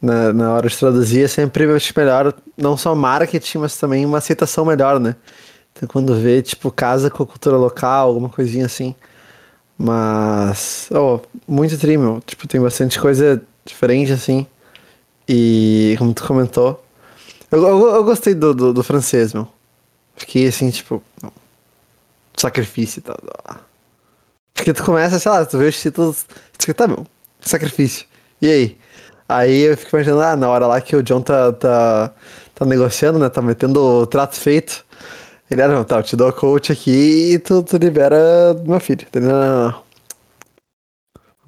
na, 0.00 0.32
na 0.32 0.54
hora 0.54 0.68
de 0.68 0.76
traduzir 0.76 1.24
é 1.24 1.28
sempre 1.28 1.66
melhor, 1.96 2.34
não 2.56 2.76
só 2.76 2.94
marketing, 2.94 3.58
mas 3.58 3.76
também 3.76 4.04
uma 4.04 4.18
aceitação 4.18 4.64
melhor, 4.64 5.00
né? 5.00 5.16
Então 5.72 5.88
quando 5.88 6.14
vê, 6.14 6.42
tipo, 6.42 6.70
casa 6.70 7.10
com 7.10 7.22
a 7.22 7.26
cultura 7.26 7.56
local, 7.56 8.08
alguma 8.08 8.28
coisinha 8.28 8.66
assim. 8.66 8.94
Mas, 9.78 10.88
oh, 10.92 11.20
muito 11.46 11.78
tri, 11.78 11.96
meu. 11.96 12.20
Tipo, 12.26 12.48
tem 12.48 12.60
bastante 12.60 13.00
coisa 13.00 13.40
diferente, 13.64 14.12
assim. 14.12 14.44
E, 15.28 15.94
como 15.98 16.12
tu 16.12 16.24
comentou, 16.24 16.82
eu, 17.50 17.62
eu, 17.66 17.94
eu 17.94 18.04
gostei 18.04 18.34
do, 18.34 18.52
do, 18.52 18.72
do, 18.74 18.82
francês, 18.82 19.32
meu. 19.32 19.46
Fiquei 20.18 20.48
assim, 20.48 20.70
tipo, 20.70 21.02
sacrifício 22.36 22.98
e 22.98 23.02
tal. 23.02 23.16
Porque 24.52 24.74
tu 24.74 24.84
começa, 24.84 25.18
sei 25.18 25.30
lá, 25.30 25.46
tu 25.46 25.56
vê 25.56 25.66
os 25.66 25.80
títulos, 25.80 26.26
tu 26.58 26.74
tá, 26.74 26.88
meu, 26.88 27.06
sacrifício. 27.40 28.06
E 28.42 28.50
aí? 28.50 28.78
Aí 29.28 29.60
eu 29.60 29.76
fico 29.76 29.96
imaginando, 29.96 30.22
ah, 30.22 30.36
na 30.36 30.48
hora 30.48 30.66
lá 30.66 30.80
que 30.80 30.96
o 30.96 31.02
John 31.02 31.22
tá, 31.22 31.52
tá, 31.52 32.12
tá 32.54 32.64
negociando, 32.64 33.18
né, 33.18 33.28
tá 33.28 33.40
metendo 33.40 33.80
o 33.80 34.06
trato 34.06 34.36
feito. 34.36 34.84
Ele, 35.50 35.62
ah, 35.62 35.68
não, 35.68 35.84
tá, 35.84 35.96
eu 35.96 36.02
te 36.02 36.16
dou 36.16 36.28
a 36.28 36.32
coach 36.32 36.72
aqui 36.72 37.34
e 37.34 37.38
tu, 37.38 37.62
tu 37.62 37.76
libera 37.76 38.52
meu 38.66 38.80
filho. 38.80 39.06
Não, 39.14 39.22
não, 39.22 39.70
não. 39.70 39.82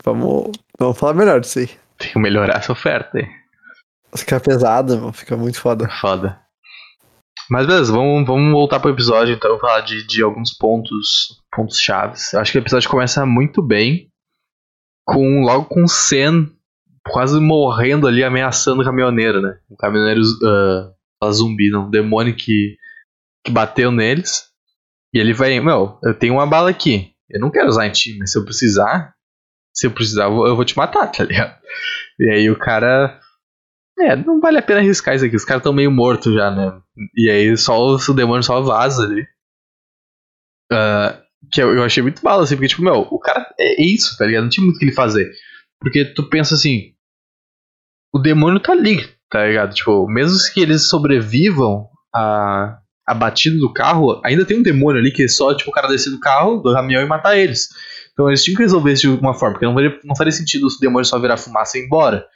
Vamos, 0.04 0.52
vamos 0.78 0.98
falar 0.98 1.14
melhor 1.14 1.40
disso 1.40 1.58
aí. 1.58 1.70
Tem 1.98 2.12
que 2.12 2.18
melhorar 2.18 2.58
essa 2.58 2.72
oferta 2.72 3.18
aí. 3.18 3.28
Fica 4.16 4.40
pesado, 4.40 4.96
mano. 4.96 5.12
Fica 5.12 5.36
muito 5.36 5.60
foda. 5.60 5.88
Foda. 6.00 6.39
Mas 7.50 7.66
beleza, 7.66 7.92
vamos, 7.92 8.24
vamos 8.26 8.52
voltar 8.52 8.78
pro 8.78 8.92
episódio 8.92 9.34
então, 9.34 9.58
falar 9.58 9.80
de, 9.80 10.06
de 10.06 10.22
alguns 10.22 10.56
pontos 10.56 11.42
pontos 11.50 11.80
chaves. 11.80 12.32
Acho 12.34 12.52
que 12.52 12.58
o 12.58 12.60
episódio 12.60 12.88
começa 12.88 13.26
muito 13.26 13.60
bem. 13.60 14.08
Com, 15.04 15.42
logo 15.42 15.64
com 15.64 15.82
o 15.82 15.88
Sen 15.88 16.48
quase 17.04 17.40
morrendo 17.40 18.06
ali, 18.06 18.22
ameaçando 18.22 18.82
o 18.82 18.84
caminhoneiro, 18.84 19.40
né? 19.40 19.58
O 19.68 19.76
caminhoneiro 19.76 20.20
uh, 20.20 21.32
zumbi, 21.32 21.70
não, 21.70 21.86
o 21.86 21.90
demônio 21.90 22.36
que, 22.36 22.76
que 23.44 23.50
bateu 23.50 23.90
neles. 23.90 24.48
E 25.12 25.18
ele 25.18 25.32
vai, 25.32 25.58
meu, 25.58 25.98
eu 26.04 26.14
tenho 26.14 26.34
uma 26.34 26.46
bala 26.46 26.70
aqui. 26.70 27.12
Eu 27.28 27.40
não 27.40 27.50
quero 27.50 27.68
usar 27.68 27.86
em 27.86 27.90
ti, 27.90 28.16
mas 28.16 28.30
se 28.30 28.38
eu 28.38 28.44
precisar, 28.44 29.12
se 29.74 29.86
eu 29.86 29.90
precisar, 29.90 30.24
eu 30.24 30.54
vou 30.54 30.64
te 30.64 30.76
matar, 30.76 31.06
tá 31.10 31.24
ligado? 31.24 31.58
E 32.18 32.30
aí 32.30 32.50
o 32.50 32.58
cara 32.58 33.18
é, 34.00 34.16
não 34.16 34.40
vale 34.40 34.58
a 34.58 34.62
pena 34.62 34.80
arriscar 34.80 35.14
isso 35.14 35.24
aqui. 35.24 35.36
Os 35.36 35.44
caras 35.44 35.60
estão 35.60 35.72
meio 35.72 35.90
mortos 35.90 36.34
já, 36.34 36.50
né? 36.50 36.80
E 37.16 37.30
aí 37.30 37.56
só 37.56 37.96
o 37.96 38.14
demônio 38.14 38.42
só 38.42 38.60
vaza 38.60 39.04
ali. 39.04 39.22
Uh, 40.72 41.20
que 41.50 41.62
eu, 41.62 41.74
eu, 41.74 41.82
achei 41.82 42.02
muito 42.02 42.22
mal, 42.24 42.40
assim, 42.40 42.54
porque, 42.54 42.68
tipo, 42.68 42.82
meu, 42.82 43.06
o 43.10 43.18
cara 43.18 43.52
é 43.58 43.82
isso, 43.82 44.16
tá 44.16 44.26
ligado? 44.26 44.44
Não 44.44 44.50
tinha 44.50 44.64
muito 44.64 44.76
o 44.76 44.78
que 44.78 44.84
ele 44.84 44.92
fazer. 44.92 45.30
Porque 45.80 46.04
tu 46.04 46.28
pensa 46.28 46.54
assim. 46.54 46.92
O 48.12 48.18
demônio 48.18 48.60
tá 48.60 48.72
ali, 48.72 49.08
tá 49.30 49.46
ligado? 49.46 49.74
Tipo, 49.74 50.08
mesmo 50.08 50.36
que 50.52 50.60
eles 50.60 50.88
sobrevivam 50.88 51.88
a, 52.14 52.78
a 53.06 53.14
batida 53.14 53.56
do 53.58 53.72
carro, 53.72 54.20
ainda 54.24 54.44
tem 54.44 54.58
um 54.58 54.62
demônio 54.62 55.00
ali 55.00 55.12
que 55.12 55.24
é 55.24 55.28
só, 55.28 55.54
tipo, 55.54 55.70
o 55.70 55.72
cara 55.72 55.88
descer 55.88 56.10
do 56.10 56.20
carro, 56.20 56.58
do 56.58 56.72
caminhão 56.72 57.02
e 57.02 57.06
matar 57.06 57.36
eles. 57.36 57.68
Então 58.12 58.28
eles 58.28 58.42
tinham 58.42 58.56
que 58.56 58.62
resolver 58.62 58.92
isso 58.92 59.02
de 59.02 59.08
alguma 59.08 59.34
forma, 59.34 59.54
porque 59.54 59.66
não 59.66 59.74
faria, 59.74 60.00
não 60.04 60.16
faria 60.16 60.32
sentido 60.32 60.66
o 60.66 60.80
demônio 60.80 61.04
só 61.04 61.18
virar 61.18 61.36
fumaça 61.36 61.78
e 61.78 61.80
ir 61.80 61.84
embora. 61.86 62.26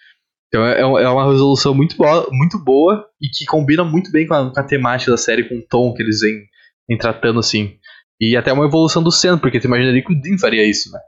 Então 0.55 0.65
é, 0.65 0.83
é 0.83 1.09
uma 1.09 1.29
resolução 1.29 1.75
muito 1.75 1.97
boa, 1.97 2.29
muito 2.31 2.63
boa 2.63 3.05
e 3.21 3.29
que 3.29 3.45
combina 3.45 3.83
muito 3.83 4.13
bem 4.13 4.25
com 4.25 4.35
a, 4.35 4.53
com 4.53 4.61
a 4.61 4.63
temática 4.63 5.11
da 5.11 5.17
série, 5.17 5.49
com 5.49 5.57
o 5.57 5.67
tom 5.69 5.93
que 5.93 6.01
eles 6.01 6.21
vêm, 6.21 6.45
vêm 6.89 6.97
tratando 6.97 7.41
assim. 7.41 7.77
E 8.21 8.37
até 8.37 8.53
uma 8.53 8.65
evolução 8.65 9.03
do 9.03 9.11
Sen, 9.11 9.37
porque 9.37 9.59
tu 9.59 9.67
imaginaria 9.67 10.01
que 10.01 10.13
o 10.13 10.21
Dean 10.21 10.39
faria 10.39 10.65
isso, 10.65 10.93
né? 10.93 11.01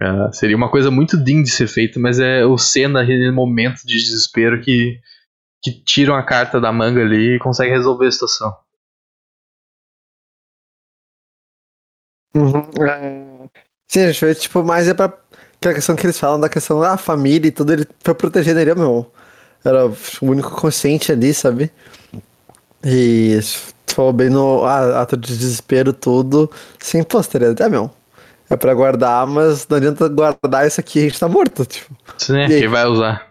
Uh, 0.00 0.32
seria 0.32 0.56
uma 0.56 0.70
coisa 0.70 0.88
muito 0.88 1.16
Dean 1.16 1.42
de 1.42 1.50
ser 1.50 1.66
feita, 1.66 1.98
mas 1.98 2.20
é 2.20 2.46
o 2.46 2.56
Sen 2.56 2.86
naquele 2.86 3.32
momento 3.32 3.80
de 3.84 3.96
desespero 3.98 4.60
que, 4.60 5.00
que 5.64 5.72
tiram 5.82 6.14
a 6.14 6.22
carta 6.22 6.60
da 6.60 6.70
manga 6.70 7.00
ali 7.00 7.34
e 7.34 7.38
consegue 7.40 7.72
resolver 7.72 8.06
a 8.06 8.12
situação. 8.12 8.56
Uhum. 12.36 12.70
É... 12.88 13.48
Sim, 13.88 14.12
que 14.12 14.34
tipo, 14.36 14.62
mais 14.62 14.86
é 14.86 14.94
pra 14.94 15.08
que 15.66 15.70
a 15.70 15.74
questão 15.74 15.96
que 15.96 16.06
eles 16.06 16.18
falam 16.18 16.38
da 16.38 16.48
questão 16.48 16.80
da 16.80 16.96
família 16.96 17.48
e 17.48 17.50
tudo, 17.50 17.72
ele 17.72 17.86
foi 18.00 18.14
protegendo 18.14 18.60
ele, 18.60 18.74
meu. 18.74 19.10
Era 19.64 19.86
o 19.86 19.96
único 20.22 20.50
consciente 20.50 21.10
ali, 21.10 21.34
sabe? 21.34 21.70
E 22.84 23.40
falou 23.88 24.12
bem 24.12 24.30
no 24.30 24.64
ato 24.64 25.16
de 25.16 25.36
desespero, 25.36 25.92
tudo. 25.92 26.50
Sim, 26.78 27.02
pô, 27.02 27.20
teria 27.22 27.50
até, 27.50 27.68
meu. 27.68 27.90
É 28.48 28.56
pra 28.56 28.74
guardar, 28.74 29.26
mas 29.26 29.66
não 29.66 29.76
adianta 29.76 30.08
guardar 30.08 30.66
isso 30.66 30.78
aqui, 30.78 31.00
a 31.00 31.02
gente 31.02 31.18
tá 31.18 31.28
morto, 31.28 31.64
tipo. 31.64 31.96
Sim, 32.16 32.38
é, 32.38 32.46
quem 32.46 32.68
vai 32.68 32.86
usar? 32.86 33.26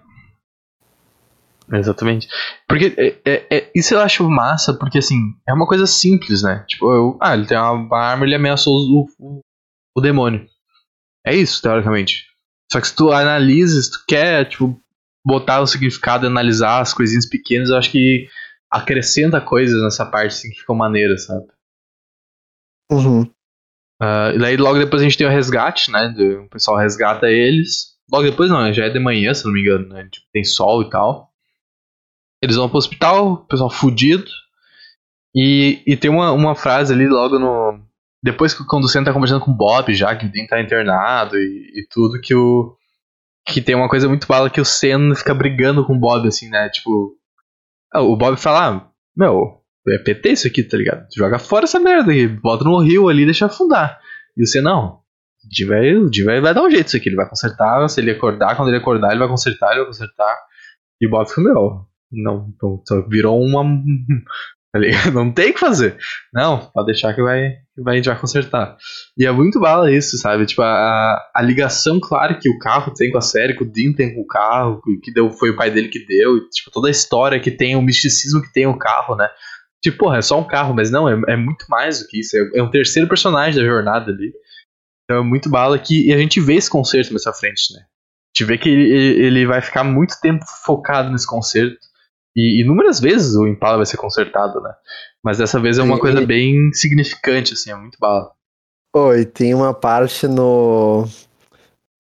Exatamente. 1.71 2.27
Porque 2.67 2.93
é, 2.97 3.15
é, 3.25 3.57
é, 3.57 3.71
isso 3.73 3.93
eu 3.93 4.01
acho 4.01 4.29
massa, 4.29 4.73
porque 4.73 4.97
assim, 4.97 5.17
é 5.47 5.53
uma 5.53 5.65
coisa 5.65 5.87
simples, 5.87 6.43
né? 6.43 6.65
Tipo, 6.67 6.91
eu, 6.91 7.17
ah, 7.21 7.33
ele 7.33 7.45
tem 7.45 7.57
uma, 7.57 7.71
uma 7.71 7.97
arma, 7.97 8.25
ele 8.25 8.35
ameaçou 8.35 8.73
o, 8.73 9.07
o, 9.17 9.39
o 9.95 10.01
demônio. 10.01 10.45
É 11.25 11.35
isso, 11.35 11.61
teoricamente. 11.61 12.27
Só 12.71 12.79
que 12.79 12.87
se 12.87 12.95
tu 12.95 13.11
analisa, 13.11 13.81
se 13.81 13.91
tu 13.91 14.03
quer, 14.07 14.45
tipo, 14.45 14.79
botar 15.25 15.61
o 15.61 15.67
significado, 15.67 16.27
analisar 16.27 16.81
as 16.81 16.93
coisinhas 16.93 17.27
pequenas, 17.27 17.69
eu 17.69 17.77
acho 17.77 17.91
que 17.91 18.27
acrescenta 18.71 19.41
coisas 19.41 19.81
nessa 19.83 20.05
parte 20.05 20.33
assim, 20.33 20.49
que 20.49 20.59
ficou 20.59 20.75
maneira, 20.75 21.17
sabe? 21.17 21.47
Uhum. 22.91 23.23
Uh, 24.01 24.35
e 24.35 24.39
daí 24.39 24.57
logo 24.57 24.77
depois 24.77 25.01
a 25.01 25.05
gente 25.05 25.17
tem 25.17 25.25
o 25.25 25.29
resgate, 25.29 25.89
né? 25.89 26.13
O 26.43 26.49
pessoal 26.49 26.77
resgata 26.77 27.29
eles. 27.29 27.95
Logo 28.11 28.29
depois 28.29 28.51
não, 28.51 28.71
já 28.71 28.85
é 28.85 28.89
de 28.89 28.99
manhã, 28.99 29.33
se 29.33 29.45
não 29.45 29.53
me 29.53 29.61
engano, 29.61 29.87
né? 29.87 30.07
Tipo, 30.11 30.27
tem 30.31 30.43
sol 30.43 30.83
e 30.83 30.89
tal. 30.89 31.31
Eles 32.43 32.57
vão 32.57 32.69
pro 32.69 32.77
hospital, 32.77 33.33
o 33.33 33.37
pessoal 33.45 33.69
fudido. 33.69 34.29
E, 35.33 35.81
e 35.87 35.97
tem 35.97 36.11
uma, 36.11 36.31
uma 36.31 36.55
frase 36.55 36.93
ali 36.93 37.07
logo 37.07 37.39
no, 37.39 37.81
depois 38.25 38.55
que 38.55 38.63
o 38.63 38.87
Sam 38.87 39.03
tá 39.03 39.13
conversando 39.13 39.39
com 39.45 39.51
o 39.51 39.55
Bob 39.55 39.93
já, 39.93 40.15
que 40.15 40.25
o 40.25 40.31
Dean 40.31 40.47
tá 40.47 40.59
internado 40.59 41.37
e, 41.37 41.71
e, 41.75 41.87
tudo, 41.87 42.19
que 42.19 42.33
o. 42.33 42.75
Que 43.47 43.61
tem 43.61 43.75
uma 43.75 43.87
coisa 43.87 44.09
muito 44.09 44.25
bala 44.25 44.49
que 44.49 44.59
o 44.59 44.65
Sam 44.65 45.13
fica 45.13 45.31
brigando 45.31 45.85
com 45.85 45.93
o 45.93 45.99
Bob, 45.99 46.27
assim, 46.27 46.49
né? 46.49 46.67
Tipo. 46.69 47.15
Ah, 47.93 48.01
o 48.01 48.17
Bob 48.17 48.35
fala, 48.35 48.67
ah, 48.67 48.89
meu, 49.15 49.61
é 49.87 49.99
PT 49.99 50.31
isso 50.31 50.47
aqui, 50.47 50.63
tá 50.63 50.75
ligado? 50.75 51.05
Joga 51.15 51.37
fora 51.37 51.65
essa 51.65 51.79
merda 51.79 52.11
aqui, 52.11 52.27
bota 52.27 52.63
no 52.63 52.79
rio 52.79 53.07
ali 53.09 53.21
e 53.21 53.25
deixa 53.25 53.45
afundar. 53.45 53.99
E 54.35 54.41
o 54.41 54.47
Sam, 54.47 54.63
não. 54.63 54.87
O 55.43 55.47
Dean 55.47 55.67
vai, 55.67 55.93
vai, 56.25 56.41
vai 56.41 56.53
dar 56.55 56.63
um 56.63 56.71
jeito 56.71 56.87
isso 56.87 56.97
aqui, 56.97 57.09
ele 57.09 57.15
vai 57.15 57.29
consertar, 57.29 57.87
se 57.87 58.01
ele 58.01 58.09
acordar, 58.09 58.55
quando 58.55 58.69
ele 58.69 58.77
acordar, 58.77 59.11
ele 59.11 59.19
vai 59.19 59.27
consertar, 59.27 59.67
ele 59.67 59.81
vai 59.81 59.87
consertar. 59.87 60.35
E 60.99 61.05
o 61.05 61.11
Bob 61.11 61.29
fica, 61.29 61.41
meu, 61.41 61.85
não, 62.11 62.51
não 62.59 62.83
virou 63.07 63.39
uma, 63.39 63.63
Tá 64.75 65.11
não 65.11 65.31
tem 65.31 65.51
o 65.51 65.53
que 65.53 65.59
fazer. 65.59 65.97
Não, 66.33 66.69
pode 66.73 66.87
deixar 66.87 67.13
que 67.13 67.21
vai, 67.21 67.51
que 67.73 67.81
vai, 67.81 68.19
consertar. 68.19 68.75
E 69.17 69.25
é 69.25 69.31
muito 69.31 69.59
bala 69.59 69.91
isso, 69.91 70.17
sabe? 70.17 70.45
Tipo, 70.45 70.63
a, 70.63 71.17
a 71.33 71.41
ligação, 71.41 71.99
claro, 71.99 72.37
que 72.39 72.49
o 72.49 72.59
carro 72.59 72.93
tem 72.93 73.11
com 73.11 73.17
a 73.17 73.21
série, 73.21 73.55
que 73.55 73.63
o 73.63 73.71
Dean 73.71 73.93
tem 73.93 74.13
com 74.13 74.21
o 74.21 74.27
carro, 74.27 74.81
que 75.01 75.13
deu, 75.13 75.31
foi 75.31 75.51
o 75.51 75.55
pai 75.55 75.71
dele 75.71 75.87
que 75.87 76.05
deu, 76.05 76.37
e, 76.37 76.49
tipo, 76.49 76.71
toda 76.71 76.87
a 76.89 76.91
história 76.91 77.39
que 77.39 77.51
tem, 77.51 77.75
o 77.75 77.81
misticismo 77.81 78.41
que 78.41 78.51
tem 78.51 78.67
o 78.67 78.77
carro, 78.77 79.15
né? 79.15 79.29
Tipo, 79.81 79.99
porra, 79.99 80.17
é 80.17 80.21
só 80.21 80.39
um 80.39 80.47
carro, 80.47 80.73
mas 80.73 80.91
não, 80.91 81.07
é, 81.07 81.33
é 81.33 81.35
muito 81.37 81.65
mais 81.69 81.99
do 81.99 82.07
que 82.07 82.19
isso. 82.19 82.35
É, 82.35 82.59
é 82.59 82.63
um 82.63 82.71
terceiro 82.71 83.07
personagem 83.07 83.59
da 83.59 83.65
jornada 83.65 84.11
ali. 84.11 84.33
Então 85.03 85.21
é 85.21 85.23
muito 85.23 85.49
bala 85.49 85.77
que. 85.77 86.09
E 86.09 86.13
a 86.13 86.17
gente 86.17 86.41
vê 86.41 86.55
esse 86.55 86.69
concerto 86.69 87.13
mais 87.13 87.23
frente, 87.39 87.73
né? 87.73 87.81
A 87.81 88.35
gente 88.35 88.47
vê 88.47 88.57
que 88.57 88.67
ele, 88.67 89.23
ele 89.23 89.45
vai 89.45 89.61
ficar 89.61 89.83
muito 89.83 90.19
tempo 90.19 90.43
focado 90.65 91.11
nesse 91.11 91.27
concerto. 91.27 91.77
E 92.35 92.61
inúmeras 92.61 92.99
vezes 92.99 93.35
o 93.35 93.47
Impala 93.47 93.77
vai 93.77 93.85
ser 93.85 93.97
consertado, 93.97 94.59
né? 94.61 94.73
Mas 95.23 95.37
dessa 95.37 95.59
vez 95.59 95.77
é 95.77 95.83
uma 95.83 95.95
Sim. 95.95 96.01
coisa 96.01 96.25
bem 96.25 96.71
significante, 96.73 97.53
assim, 97.53 97.71
é 97.71 97.75
muito 97.75 97.97
bala. 97.99 98.31
Oi, 98.95 99.25
tem 99.25 99.53
uma 99.53 99.73
parte 99.73 100.27
no. 100.27 101.07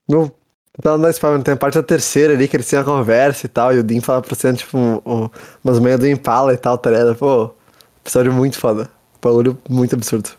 No. 0.07 0.31
Tá 0.81 0.97
no 0.97 1.09
spoiler, 1.09 1.41
tem 1.41 1.53
a 1.53 1.57
parte 1.57 1.75
da 1.75 1.83
terceira 1.83 2.33
ali 2.33 2.49
que 2.49 2.55
eles 2.57 2.69
têm 2.69 2.77
uma 2.77 2.83
conversa 2.85 3.45
e 3.45 3.49
tal, 3.49 3.73
e 3.73 3.79
o 3.79 3.83
Dean 3.83 4.01
fala 4.01 4.21
pra 4.21 4.35
você, 4.35 4.51
tipo, 4.53 4.77
um, 4.77 4.95
um, 5.05 5.29
umas 5.63 5.79
manhas 5.79 5.99
do 6.01 6.07
Impala 6.07 6.53
e 6.53 6.57
tal, 6.57 6.77
tá 6.77 6.91
ligado? 6.91 7.15
Pô, 7.15 7.51
episódio 8.01 8.33
muito 8.33 8.59
foda. 8.59 8.89
Bagulho 9.21 9.57
muito 9.69 9.95
absurdo. 9.95 10.29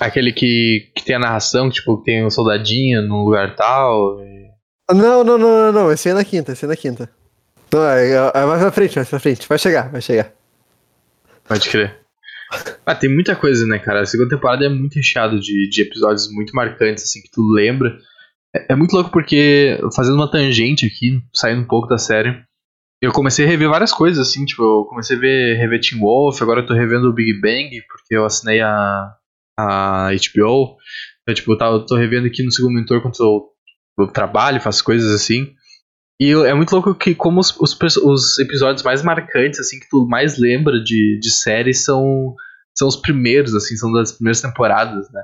Aquele 0.00 0.32
que, 0.32 0.90
que 0.94 1.04
tem 1.04 1.16
a 1.16 1.18
narração, 1.18 1.68
tipo, 1.70 1.98
que 1.98 2.04
tem 2.04 2.24
um 2.24 2.30
soldadinho 2.30 3.02
num 3.02 3.24
lugar 3.24 3.54
tal. 3.56 4.20
e- 4.20 4.48
Não, 4.94 5.24
não, 5.24 5.36
não, 5.36 5.38
não, 5.38 5.72
não, 5.72 5.92
esse 5.92 6.08
é 6.08 6.14
na 6.14 6.24
quinta, 6.24 6.52
esse 6.52 6.64
é 6.64 6.68
na 6.68 6.76
quinta. 6.76 7.10
Não, 7.74 7.84
é, 7.84 8.12
é 8.12 8.46
mais 8.46 8.60
pra 8.60 8.70
frente, 8.70 8.94
mais 8.94 9.08
pra 9.10 9.18
frente. 9.18 9.48
Vai 9.48 9.58
chegar, 9.58 9.90
vai 9.90 10.00
chegar. 10.00 10.32
Pode 11.44 11.68
crer. 11.68 11.98
Ah, 12.86 12.94
tem 12.94 13.12
muita 13.12 13.34
coisa, 13.34 13.66
né, 13.66 13.80
cara? 13.80 14.02
A 14.02 14.06
segunda 14.06 14.30
temporada 14.30 14.64
é 14.64 14.68
muito 14.68 14.94
recheado 14.94 15.40
de, 15.40 15.68
de 15.68 15.82
episódios 15.82 16.32
muito 16.32 16.54
marcantes, 16.54 17.02
assim, 17.02 17.20
que 17.20 17.32
tu 17.32 17.42
lembra. 17.42 17.98
É, 18.54 18.74
é 18.74 18.76
muito 18.76 18.92
louco 18.92 19.10
porque, 19.10 19.76
fazendo 19.92 20.14
uma 20.14 20.30
tangente 20.30 20.86
aqui, 20.86 21.20
saindo 21.32 21.62
um 21.62 21.66
pouco 21.66 21.88
da 21.88 21.98
série, 21.98 22.40
eu 23.02 23.10
comecei 23.10 23.44
a 23.44 23.48
rever 23.48 23.68
várias 23.68 23.92
coisas, 23.92 24.28
assim, 24.28 24.44
tipo, 24.44 24.62
eu 24.62 24.84
comecei 24.84 25.16
a 25.16 25.20
ver, 25.20 25.56
rever 25.56 25.80
Teen 25.80 26.00
Wolf, 26.00 26.40
agora 26.40 26.60
eu 26.60 26.66
tô 26.66 26.74
revendo 26.74 27.08
o 27.08 27.12
Big 27.12 27.40
Bang, 27.40 27.70
porque 27.88 28.14
eu 28.14 28.24
assinei 28.24 28.60
a, 28.60 29.12
a 29.58 30.10
HBO. 30.12 30.76
Eu, 31.26 31.34
tipo, 31.34 31.52
eu, 31.52 31.58
eu 31.58 31.84
tô 31.84 31.96
revendo 31.96 32.28
aqui 32.28 32.44
no 32.44 32.52
segundo 32.52 32.74
monitor 32.74 33.02
quando 33.02 33.16
eu, 33.18 33.48
eu 33.98 34.06
trabalho, 34.12 34.60
faço 34.60 34.84
coisas 34.84 35.12
assim. 35.12 35.52
E 36.20 36.30
é 36.30 36.54
muito 36.54 36.72
louco 36.72 36.94
que 36.94 37.14
como 37.14 37.40
os, 37.40 37.58
os, 37.60 37.96
os 37.96 38.38
episódios 38.38 38.82
mais 38.82 39.02
marcantes, 39.02 39.58
assim, 39.58 39.80
que 39.80 39.88
tu 39.88 40.06
mais 40.06 40.38
lembra 40.38 40.82
de, 40.82 41.18
de 41.20 41.30
séries 41.30 41.84
são, 41.84 42.34
são 42.76 42.86
os 42.86 42.96
primeiros, 42.96 43.54
assim, 43.54 43.76
são 43.76 43.92
das 43.92 44.12
primeiras 44.12 44.40
temporadas, 44.40 45.10
né? 45.10 45.22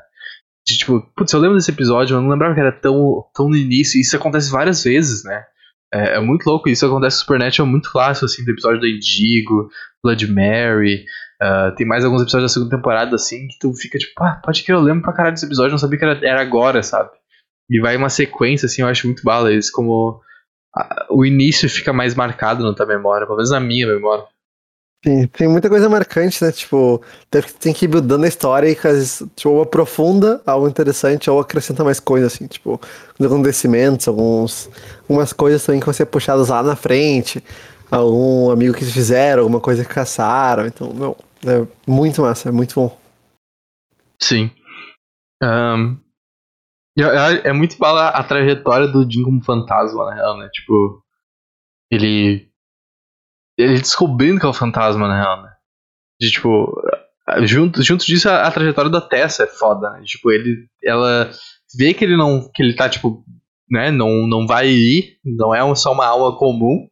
De, 0.66 0.76
tipo, 0.76 1.00
putz, 1.16 1.32
eu 1.32 1.40
lembro 1.40 1.56
desse 1.56 1.70
episódio, 1.70 2.16
eu 2.16 2.20
não 2.20 2.28
lembrava 2.28 2.54
que 2.54 2.60
era 2.60 2.72
tão, 2.72 3.24
tão 3.34 3.48
no 3.48 3.56
início, 3.56 3.98
e 3.98 4.00
isso 4.00 4.16
acontece 4.16 4.50
várias 4.50 4.82
vezes, 4.82 5.24
né? 5.24 5.44
É, 5.92 6.16
é 6.16 6.20
muito 6.20 6.46
louco, 6.46 6.68
isso 6.68 6.84
acontece 6.84 7.16
no 7.16 7.20
Supernatural 7.20 7.66
é 7.66 7.70
muito 7.70 7.90
clássico, 7.90 8.26
assim, 8.26 8.44
do 8.44 8.50
episódio 8.50 8.80
do 8.80 8.86
Indigo, 8.86 9.70
Blood 10.02 10.26
Mary, 10.32 11.04
ah, 11.40 11.72
tem 11.74 11.86
mais 11.86 12.04
alguns 12.04 12.20
episódios 12.20 12.50
da 12.50 12.54
segunda 12.54 12.76
temporada, 12.76 13.14
assim, 13.14 13.48
que 13.48 13.58
tu 13.58 13.72
fica 13.74 13.98
tipo, 13.98 14.12
ah, 14.22 14.40
pode 14.44 14.62
que 14.62 14.70
eu 14.70 14.80
lembro 14.80 15.02
pra 15.02 15.12
caralho 15.12 15.34
desse 15.34 15.46
episódio, 15.46 15.70
não 15.70 15.78
sabia 15.78 15.98
que 15.98 16.04
era, 16.04 16.26
era 16.26 16.40
agora, 16.42 16.82
sabe? 16.82 17.10
E 17.68 17.80
vai 17.80 17.96
uma 17.96 18.10
sequência, 18.10 18.66
assim, 18.66 18.82
eu 18.82 18.88
acho 18.88 19.06
muito 19.06 19.22
bala, 19.22 19.52
isso 19.52 19.72
como 19.72 20.20
o 21.08 21.24
início 21.24 21.68
fica 21.68 21.92
mais 21.92 22.14
marcado 22.14 22.64
na 22.64 22.74
tua 22.74 22.86
memória, 22.86 23.26
pelo 23.26 23.36
menos 23.36 23.50
na 23.50 23.60
minha 23.60 23.86
memória. 23.86 24.24
Sim, 25.02 25.26
tem 25.28 25.48
muita 25.48 25.70
coisa 25.70 25.88
marcante, 25.88 26.44
né? 26.44 26.52
Tipo, 26.52 27.02
tem, 27.58 27.72
que 27.72 27.86
ir 27.86 27.88
buildando 27.88 28.26
a 28.26 28.28
história 28.28 28.68
e 28.68 28.76
que 28.76 28.86
às 28.86 28.94
vezes, 28.94 29.22
tipo, 29.34 29.48
ou 29.48 29.62
aprofunda 29.62 30.42
algo 30.44 30.68
interessante 30.68 31.30
ou 31.30 31.40
acrescenta 31.40 31.82
mais 31.82 31.98
coisas, 31.98 32.34
assim, 32.34 32.46
tipo, 32.46 32.78
os 33.18 33.26
acontecimentos, 33.26 34.06
alguns, 34.06 34.68
algumas 35.08 35.32
coisas 35.32 35.64
também 35.64 35.80
que 35.80 35.86
vão 35.86 35.94
ser 35.94 36.04
puxadas 36.04 36.48
lá 36.48 36.62
na 36.62 36.76
frente, 36.76 37.42
algum 37.90 38.50
amigo 38.50 38.74
que 38.74 38.84
fizeram, 38.84 39.42
alguma 39.42 39.60
coisa 39.60 39.84
que 39.86 39.94
caçaram, 39.94 40.66
então, 40.66 40.92
meu, 40.92 41.16
é 41.46 41.66
muito 41.86 42.20
massa, 42.20 42.50
é 42.50 42.52
muito 42.52 42.74
bom. 42.74 43.00
Sim. 44.22 44.50
E 45.42 46.09
é, 46.98 47.48
é 47.48 47.52
muito 47.52 47.78
bala 47.78 48.08
a 48.08 48.22
trajetória 48.22 48.88
do 48.88 49.08
Jim 49.10 49.22
como 49.22 49.44
fantasma, 49.44 50.06
na 50.06 50.14
real, 50.14 50.38
né? 50.38 50.48
Tipo, 50.52 51.02
ele. 51.90 52.48
Ele 53.58 53.74
descobrindo 53.74 54.40
que 54.40 54.46
é 54.46 54.48
o 54.48 54.54
fantasma, 54.54 55.06
na 55.06 55.20
real, 55.20 55.42
né? 55.42 55.50
De 56.20 56.30
tipo. 56.30 56.72
Junto, 57.42 57.82
junto 57.82 58.04
disso, 58.04 58.28
a, 58.28 58.42
a 58.42 58.50
trajetória 58.50 58.90
da 58.90 59.00
Tessa 59.00 59.44
é 59.44 59.46
foda, 59.46 59.90
né? 59.90 60.02
Tipo, 60.04 60.30
ele. 60.30 60.66
Ela 60.82 61.30
vê 61.76 61.94
que 61.94 62.04
ele 62.04 62.16
não. 62.16 62.50
que 62.52 62.62
ele 62.62 62.74
tá, 62.74 62.88
tipo. 62.88 63.24
Né? 63.70 63.90
Não, 63.90 64.26
não 64.26 64.48
vai 64.48 64.68
ir, 64.68 65.18
não 65.24 65.54
é 65.54 65.74
só 65.76 65.92
uma 65.92 66.06
alma 66.06 66.36
comum. 66.36 66.88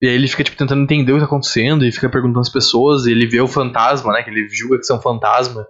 E 0.00 0.06
aí 0.06 0.14
ele 0.14 0.28
fica, 0.28 0.44
tipo, 0.44 0.56
tentando 0.56 0.82
entender 0.82 1.10
o 1.10 1.16
que 1.16 1.20
tá 1.20 1.26
acontecendo 1.26 1.84
e 1.84 1.90
fica 1.90 2.08
perguntando 2.08 2.40
às 2.40 2.48
pessoas, 2.48 3.06
e 3.06 3.10
ele 3.10 3.26
vê 3.26 3.40
o 3.40 3.48
fantasma, 3.48 4.12
né? 4.12 4.22
Que 4.22 4.30
ele 4.30 4.46
julga 4.48 4.78
que 4.78 4.84
são 4.84 5.00
fantasma. 5.00 5.66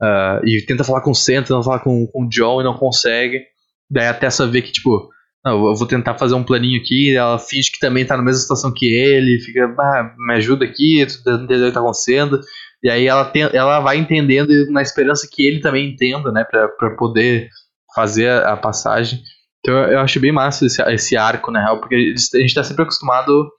Ah, 0.00 0.40
e 0.44 0.64
tenta 0.66 0.84
falar 0.84 1.00
com 1.00 1.10
o 1.10 1.14
Sam, 1.14 1.42
tenta 1.42 1.62
falar 1.62 1.80
com, 1.80 2.06
com 2.06 2.24
o 2.24 2.28
John 2.28 2.60
e 2.60 2.64
não 2.64 2.74
consegue. 2.74 3.42
Daí 3.90 4.06
a 4.06 4.14
Tessa 4.14 4.46
vê 4.46 4.62
que, 4.62 4.72
tipo, 4.72 5.08
não, 5.44 5.66
eu 5.66 5.74
vou 5.74 5.86
tentar 5.86 6.18
fazer 6.18 6.34
um 6.34 6.44
planinho 6.44 6.80
aqui, 6.80 7.14
ela 7.14 7.38
finge 7.38 7.70
que 7.70 7.78
também 7.78 8.04
tá 8.04 8.16
na 8.16 8.22
mesma 8.22 8.40
situação 8.40 8.72
que 8.74 8.86
ele, 8.86 9.40
fica, 9.40 9.64
ah, 9.78 10.14
me 10.16 10.34
ajuda 10.34 10.64
aqui, 10.64 11.06
tô 11.06 11.18
tentando 11.18 11.44
entender 11.44 11.64
o 11.64 11.68
que 11.68 11.74
tá 11.74 11.80
acontecendo. 11.80 12.40
E 12.82 12.90
aí 12.90 13.06
ela, 13.06 13.24
tem, 13.24 13.42
ela 13.42 13.80
vai 13.80 13.96
entendendo 13.96 14.52
na 14.70 14.82
esperança 14.82 15.28
que 15.30 15.44
ele 15.46 15.60
também 15.60 15.90
entenda, 15.90 16.30
né, 16.30 16.44
pra, 16.44 16.68
pra 16.68 16.96
poder 16.96 17.48
fazer 17.94 18.28
a, 18.28 18.52
a 18.52 18.56
passagem. 18.56 19.20
Então 19.60 19.74
eu, 19.74 19.92
eu 19.92 20.00
acho 20.00 20.20
bem 20.20 20.32
massa 20.32 20.66
esse, 20.66 20.82
esse 20.82 21.16
arco, 21.16 21.50
na 21.50 21.60
real, 21.60 21.80
porque 21.80 21.94
a 21.94 22.38
gente 22.38 22.54
tá 22.54 22.62
sempre 22.62 22.82
acostumado 22.82 23.50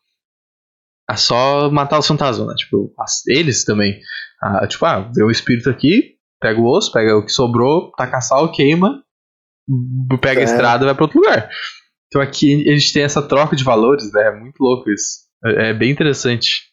a 1.10 1.18
só 1.18 1.72
matar 1.72 1.98
os 1.98 2.08
fantasmas, 2.08 2.48
né? 2.48 2.54
Tipo, 2.56 2.94
eles 3.28 3.66
também. 3.66 4.00
Ah, 4.42 4.68
tipo, 4.68 4.86
ah, 4.86 5.10
vê 5.14 5.24
um 5.24 5.32
espírito 5.32 5.70
aqui, 5.70 6.19
pega 6.40 6.60
o 6.60 6.66
osso, 6.66 6.92
pega 6.92 7.16
o 7.18 7.26
que 7.26 7.32
sobrou, 7.32 7.92
taca 7.98 8.22
sal, 8.22 8.52
queima, 8.52 9.04
pega 10.22 10.40
a 10.42 10.44
É. 10.44 10.46
estrada 10.46 10.84
e 10.84 10.86
vai 10.86 10.96
pra 10.96 11.06
outro 11.06 11.20
lugar. 11.20 11.50
Então 12.08 12.22
aqui 12.22 12.68
a 12.70 12.74
gente 12.76 12.92
tem 12.94 13.04
essa 13.04 13.22
troca 13.22 13.56
de 13.56 13.64
valores, 13.64 14.12
né? 14.12 14.28
É 14.28 14.32
muito 14.36 14.60
louco 14.60 14.90
isso. 14.90 15.28
É, 15.46 15.70
é 15.70 15.74
bem 15.74 15.92
interessante. 15.92 16.70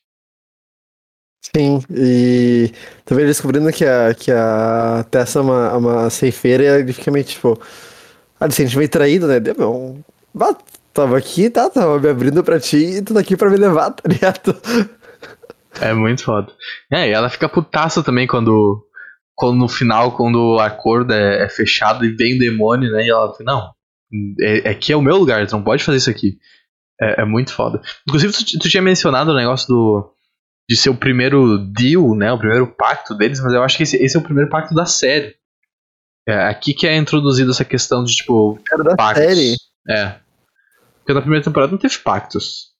Sim, 1.55 1.81
e 1.90 2.72
também 3.05 3.24
descobrindo 3.26 3.70
que 3.72 3.85
a, 3.85 4.12
que 4.14 4.33
a 4.33 5.05
Tessa 5.11 5.38
é 5.38 5.42
uma, 5.42 5.68
é 5.68 5.76
uma 5.76 6.11
ceifeira 6.11 6.62
e 6.64 6.66
ele 6.81 6.92
fica 6.92 7.11
meio 7.11 7.24
tipo. 7.24 7.59
Ah, 8.40 8.50
se 8.50 8.57
sente 8.57 8.76
meio 8.76 8.88
traído, 8.88 9.26
né? 9.29 9.38
Deu, 9.40 9.55
meu. 9.57 10.05
ah, 10.40 10.57
Tava 10.92 11.16
aqui, 11.18 11.48
tá? 11.50 11.68
Tava 11.70 12.00
me 12.00 12.09
abrindo 12.09 12.42
pra 12.42 12.59
ti 12.59 12.79
e 12.79 13.02
tu 13.02 13.12
tá 13.14 13.20
aqui 13.20 13.37
pra 13.37 13.50
me 13.50 13.57
levar, 13.59 13.90
tá 13.90 14.09
ligado? 14.09 14.57
É 15.81 15.92
muito 15.92 16.24
foda. 16.24 16.50
É, 16.90 17.09
e 17.09 17.12
ela 17.12 17.29
fica 17.29 17.48
putaça 17.48 18.02
também 18.02 18.26
quando, 18.26 18.86
quando 19.37 19.59
no 19.59 19.68
final, 19.68 20.16
quando 20.16 20.55
o 20.55 20.59
acordo 20.59 21.12
é, 21.12 21.44
é 21.44 21.49
fechado 21.49 22.05
e 22.05 22.16
vem 22.16 22.37
o 22.37 22.38
demônio, 22.38 22.90
né? 22.90 23.05
E 23.05 23.11
ela 23.11 23.33
fala, 23.35 23.44
não, 23.44 23.75
é, 24.40 24.70
aqui 24.70 24.92
é 24.92 24.96
o 24.96 25.03
meu 25.03 25.16
lugar, 25.16 25.46
tu 25.46 25.53
não 25.53 25.62
pode 25.62 25.85
fazer 25.85 25.99
isso 25.99 26.11
aqui. 26.11 26.38
É, 27.01 27.22
é 27.22 27.25
muito 27.25 27.53
foda. 27.53 27.81
Inclusive, 28.09 28.33
tu, 28.33 28.59
tu 28.59 28.68
tinha 28.68 28.83
mencionado 28.83 29.31
o 29.31 29.37
negócio 29.37 29.68
do 29.68 30.12
de 30.68 30.77
ser 30.77 30.90
o 30.90 30.96
primeiro 30.96 31.59
deal, 31.59 32.16
né? 32.16 32.33
O 32.33 32.38
primeiro 32.38 32.66
pacto 32.66 33.14
deles, 33.14 33.40
mas 33.40 33.53
eu 33.53 33.62
acho 33.62 33.77
que 33.77 33.85
esse, 33.85 33.96
esse 34.03 34.16
é 34.16 34.20
o 34.20 34.22
primeiro 34.22 34.51
pacto 34.51 34.75
da 34.75 34.85
série. 34.85 35.37
É 36.29 36.46
aqui 36.46 36.75
que 36.75 36.88
é 36.88 36.96
introduzida 36.96 37.53
essa 37.53 37.64
questão 37.64 38.03
de, 38.03 38.12
tipo, 38.16 38.59
Era 38.72 38.83
da 38.83 38.96
pactos. 38.96 39.25
série. 39.25 39.57
É. 39.88 40.18
Porque 40.99 41.12
na 41.12 41.20
primeira 41.20 41.44
temporada 41.44 41.70
não 41.70 41.79
teve 41.79 41.96
pactos. 41.99 42.75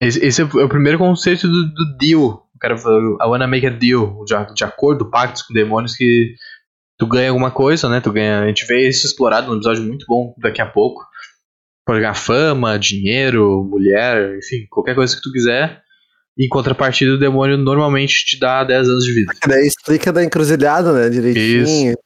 Esse, 0.00 0.24
esse 0.24 0.40
é 0.40 0.44
o 0.46 0.60
é 0.60 0.64
o 0.64 0.68
primeiro 0.68 0.96
conceito 0.96 1.46
do, 1.46 1.74
do 1.74 1.96
deal. 1.98 2.49
O 2.60 2.68
cara 2.68 2.76
falou, 2.76 3.16
I 3.18 3.26
wanna 3.26 3.46
make 3.46 3.66
a 3.66 3.70
deal. 3.70 4.22
De, 4.26 4.54
de 4.54 4.64
acordo, 4.64 5.10
pactos 5.10 5.40
com 5.40 5.54
demônios 5.54 5.96
que 5.96 6.34
tu 6.98 7.06
ganha 7.06 7.30
alguma 7.30 7.50
coisa, 7.50 7.88
né? 7.88 8.02
Tu 8.02 8.12
ganha. 8.12 8.42
A 8.42 8.46
gente 8.48 8.66
vê 8.66 8.86
isso 8.86 9.06
explorado 9.06 9.46
num 9.46 9.54
episódio 9.54 9.82
muito 9.82 10.04
bom 10.06 10.34
daqui 10.36 10.60
a 10.60 10.66
pouco. 10.66 11.02
Pode 11.86 12.00
ganhar 12.00 12.12
fama, 12.12 12.78
dinheiro, 12.78 13.64
mulher, 13.64 14.36
enfim, 14.36 14.66
qualquer 14.68 14.94
coisa 14.94 15.16
que 15.16 15.22
tu 15.22 15.32
quiser. 15.32 15.80
Em 16.38 16.48
contrapartida, 16.48 17.14
o 17.14 17.18
demônio 17.18 17.56
normalmente 17.56 18.26
te 18.26 18.38
dá 18.38 18.62
10 18.62 18.88
anos 18.88 19.04
de 19.04 19.14
vida. 19.14 19.32
Daí 19.48 19.66
explica 19.66 20.12
da 20.12 20.22
encruzilhada, 20.22 20.92
né? 20.92 21.08
Direitinho. 21.08 21.96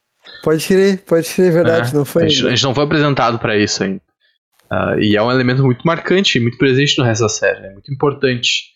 Pode 0.41 0.65
crer, 0.65 0.99
pode 0.99 1.27
crer, 1.33 1.51
verdade. 1.51 1.91
É, 1.91 1.93
não 1.93 2.05
foi. 2.05 2.23
A 2.23 2.27
gente, 2.29 2.47
a 2.47 2.49
gente 2.51 2.63
não 2.63 2.73
foi 2.73 2.85
apresentado 2.85 3.37
pra 3.39 3.57
isso 3.57 3.83
ainda. 3.83 4.01
Ah, 4.71 4.95
e 4.97 5.17
é 5.17 5.21
um 5.21 5.31
elemento 5.31 5.61
muito 5.63 5.83
marcante, 5.85 6.39
muito 6.39 6.57
presente 6.57 6.97
no 6.97 7.03
resto 7.03 7.23
da 7.23 7.29
série, 7.29 7.67
é 7.67 7.73
muito 7.73 7.93
importante. 7.93 8.74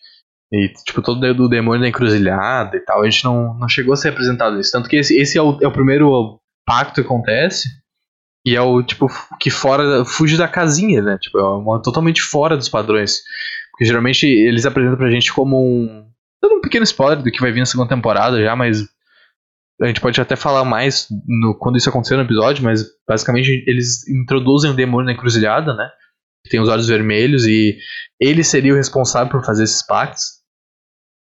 E, 0.52 0.68
tipo, 0.84 1.00
todo 1.00 1.22
o 1.22 1.48
demônio 1.48 1.82
da 1.82 1.88
encruzilhada 1.88 2.76
e 2.76 2.80
tal, 2.80 3.02
a 3.02 3.04
gente 3.08 3.24
não, 3.24 3.54
não 3.54 3.68
chegou 3.68 3.92
a 3.92 3.96
ser 3.96 4.08
apresentado 4.08 4.58
isso. 4.58 4.72
Tanto 4.72 4.88
que 4.88 4.96
esse, 4.96 5.16
esse 5.16 5.38
é, 5.38 5.42
o, 5.42 5.58
é 5.62 5.66
o 5.66 5.72
primeiro 5.72 6.40
pacto 6.66 6.94
que 6.94 7.06
acontece, 7.06 7.68
e 8.44 8.56
é 8.56 8.60
o, 8.60 8.82
tipo, 8.82 9.06
que 9.38 9.50
fora, 9.50 10.04
fuge 10.04 10.36
da 10.36 10.48
casinha, 10.48 11.02
né? 11.02 11.18
Tipo, 11.18 11.38
é 11.38 11.42
uma, 11.42 11.80
totalmente 11.80 12.22
fora 12.22 12.56
dos 12.56 12.68
padrões. 12.68 13.20
Porque 13.70 13.84
geralmente 13.84 14.26
eles 14.26 14.66
apresentam 14.66 14.96
pra 14.96 15.10
gente 15.10 15.32
como 15.32 15.58
um. 15.58 16.08
Dando 16.42 16.56
um 16.56 16.60
pequeno 16.60 16.84
spoiler 16.84 17.22
do 17.22 17.30
que 17.30 17.40
vai 17.40 17.52
vir 17.52 17.60
na 17.60 17.66
segunda 17.66 17.88
temporada 17.88 18.42
já, 18.42 18.56
mas 18.56 18.88
a 19.80 19.86
gente 19.86 20.00
pode 20.00 20.20
até 20.20 20.36
falar 20.36 20.64
mais 20.64 21.06
no, 21.26 21.54
quando 21.54 21.76
isso 21.76 21.88
aconteceu 21.88 22.16
no 22.16 22.24
episódio, 22.24 22.64
mas 22.64 22.84
basicamente 23.08 23.64
eles 23.66 24.06
introduzem 24.08 24.70
o 24.70 24.74
demônio 24.74 25.06
na 25.06 25.12
encruzilhada, 25.12 25.74
né? 25.74 25.90
Que 26.44 26.50
tem 26.50 26.60
os 26.60 26.68
olhos 26.68 26.88
vermelhos 26.88 27.46
e 27.46 27.78
ele 28.18 28.42
seria 28.42 28.72
o 28.72 28.76
responsável 28.76 29.30
por 29.30 29.44
fazer 29.44 29.64
esses 29.64 29.84
pactos. 29.86 30.39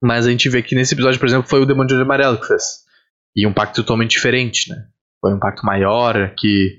Mas 0.02 0.26
a 0.26 0.32
gente 0.32 0.48
vê 0.50 0.62
que 0.62 0.76
nesse 0.76 0.94
episódio, 0.94 1.20
por 1.20 1.28
exemplo, 1.28 1.50
foi 1.50 1.62
o 1.62 1.66
demônio 1.66 1.96
de 1.96 2.02
amarelo 2.02 2.40
que 2.40 2.48
fez. 2.48 2.86
E 3.36 3.46
um 3.46 3.54
pacto 3.54 3.82
totalmente 3.82 4.12
diferente, 4.12 4.70
né? 4.70 4.88
foi 5.22 5.34
um 5.34 5.38
impacto 5.38 5.66
maior, 5.66 6.34
que 6.38 6.78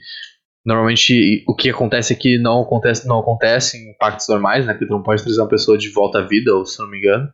normalmente 0.65 1.45
o 1.47 1.55
que 1.55 1.71
acontece 1.71 2.13
aqui 2.13 2.39
não 2.39 2.63
acontece, 2.63 3.07
não 3.07 3.21
acontece 3.21 3.77
em 3.77 3.91
impactos 3.91 4.29
normais, 4.29 4.67
né? 4.67 4.73
Porque 4.73 4.87
tu 4.87 4.93
não 4.93 5.03
pode 5.03 5.23
trazer 5.23 5.41
uma 5.41 5.49
pessoa 5.49 5.79
de 5.79 5.89
volta 5.91 6.19
à 6.19 6.23
vida, 6.23 6.55
ou 6.55 6.65
se 6.65 6.79
não 6.81 6.89
me 6.89 6.99
engano. 6.99 7.31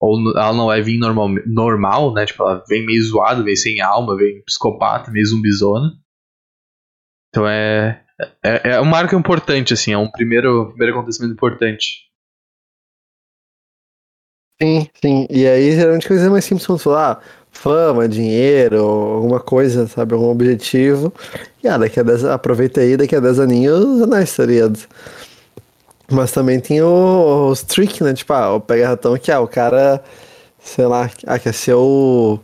Ou 0.00 0.18
ela 0.36 0.52
não 0.52 0.66
vai 0.66 0.82
vir 0.82 0.98
normal, 0.98 1.28
normal, 1.46 2.12
né? 2.12 2.26
Tipo, 2.26 2.42
ela 2.42 2.64
vem 2.68 2.84
meio 2.84 3.02
zoada, 3.02 3.42
vem 3.42 3.56
sem 3.56 3.80
alma, 3.80 4.16
vem 4.16 4.42
psicopata, 4.44 5.10
meio 5.10 5.26
zumbizona. 5.26 5.92
Então 7.28 7.46
é, 7.46 8.02
é, 8.42 8.70
é 8.70 8.80
um 8.80 8.84
marco 8.84 9.14
importante, 9.14 9.74
assim, 9.74 9.92
é 9.92 9.98
um 9.98 10.10
primeiro, 10.10 10.68
primeiro 10.68 10.94
acontecimento 10.94 11.34
importante. 11.34 12.05
Sim, 14.60 14.88
sim. 15.02 15.26
E 15.30 15.46
aí, 15.46 15.72
geralmente, 15.74 16.08
coisas 16.08 16.28
mais 16.30 16.44
simples, 16.44 16.66
como 16.66 16.78
falar, 16.78 17.12
ah, 17.12 17.20
fama, 17.52 18.08
dinheiro, 18.08 18.78
alguma 18.82 19.38
coisa, 19.40 19.86
sabe? 19.86 20.14
Algum 20.14 20.30
objetivo. 20.30 21.12
E 21.62 21.68
ah, 21.68 21.76
daqui 21.76 22.00
a 22.00 22.02
10, 22.02 22.24
aproveita 22.24 22.80
aí, 22.80 22.96
daqui 22.96 23.14
a 23.14 23.20
10 23.20 23.38
aninhos, 23.40 24.08
tá 24.34 24.46
ligado? 24.46 24.78
Mas 26.10 26.30
também 26.32 26.60
tem 26.60 26.80
o, 26.82 27.48
os 27.50 27.62
tricks, 27.62 28.00
né? 28.00 28.14
Tipo, 28.14 28.32
ah, 28.32 28.54
o 28.54 28.60
pega 28.60 28.88
ratão 28.88 29.18
que 29.18 29.30
é 29.30 29.38
o 29.38 29.46
cara, 29.48 30.02
sei 30.60 30.86
lá, 30.86 31.10
ah, 31.26 31.38
quer 31.38 31.52
ser 31.52 31.74
o, 31.74 32.38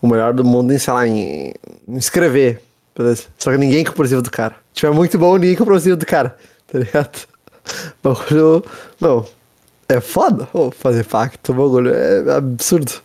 o 0.00 0.06
melhor 0.08 0.32
do 0.32 0.44
mundo 0.44 0.72
em, 0.72 0.78
sei 0.78 0.92
lá, 0.94 1.06
em, 1.06 1.52
em 1.88 1.96
escrever. 1.96 2.62
Beleza? 2.96 3.24
Só 3.38 3.50
que 3.50 3.58
ninguém 3.58 3.84
compra 3.84 4.06
o 4.18 4.22
do 4.22 4.30
cara. 4.30 4.54
Tipo, 4.72 4.86
é 4.88 4.90
muito 4.96 5.18
bom, 5.18 5.36
ninguém 5.36 5.56
compra 5.56 5.74
o 5.76 5.96
do 5.96 6.06
cara, 6.06 6.36
tá 6.68 6.78
ligado? 6.78 7.26
Bagulho. 8.02 8.64
Não. 9.00 9.26
É 9.88 10.00
foda 10.00 10.48
oh, 10.52 10.70
fazer 10.70 11.04
pacto, 11.04 11.52
o 11.52 11.54
bagulho 11.54 11.94
é 11.94 12.36
absurdo. 12.36 13.02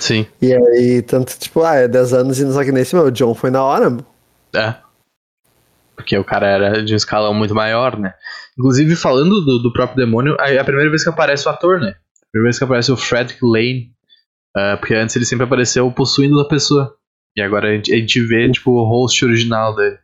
Sim. 0.00 0.26
E 0.40 0.52
aí, 0.52 1.02
tanto, 1.02 1.38
tipo, 1.38 1.62
ah, 1.62 1.74
é 1.76 1.88
10 1.88 2.12
anos 2.12 2.38
e 2.38 2.52
só 2.52 2.64
que 2.64 2.72
nesse, 2.72 2.94
meu, 2.94 3.06
o 3.06 3.10
John 3.10 3.34
foi 3.34 3.50
na 3.50 3.62
hora, 3.62 3.88
meu. 3.88 4.04
É. 4.54 4.74
Porque 5.94 6.16
o 6.16 6.24
cara 6.24 6.46
era 6.46 6.82
de 6.82 6.92
um 6.92 6.96
escalão 6.96 7.34
muito 7.34 7.54
maior, 7.54 7.98
né? 7.98 8.14
Inclusive, 8.56 8.96
falando 8.96 9.40
do, 9.44 9.58
do 9.58 9.72
próprio 9.72 10.04
demônio, 10.04 10.36
é 10.40 10.58
a 10.58 10.64
primeira 10.64 10.90
vez 10.90 11.02
que 11.02 11.08
aparece 11.08 11.46
o 11.46 11.50
ator, 11.50 11.80
né? 11.80 11.90
A 11.90 12.30
primeira 12.30 12.50
vez 12.50 12.58
que 12.58 12.64
aparece 12.64 12.92
o 12.92 12.96
Frederick 12.96 13.40
Lane. 13.42 13.92
Uh, 14.56 14.78
porque 14.78 14.94
antes 14.94 15.14
ele 15.14 15.24
sempre 15.24 15.44
apareceu 15.44 15.90
possuindo 15.92 16.40
a 16.40 16.48
pessoa. 16.48 16.94
E 17.36 17.40
agora 17.42 17.68
a 17.68 17.74
gente, 17.74 17.92
a 17.92 17.96
gente 17.96 18.20
vê, 18.20 18.50
tipo, 18.50 18.70
o 18.72 18.84
host 18.84 19.24
original 19.24 19.74
dele. 19.74 19.98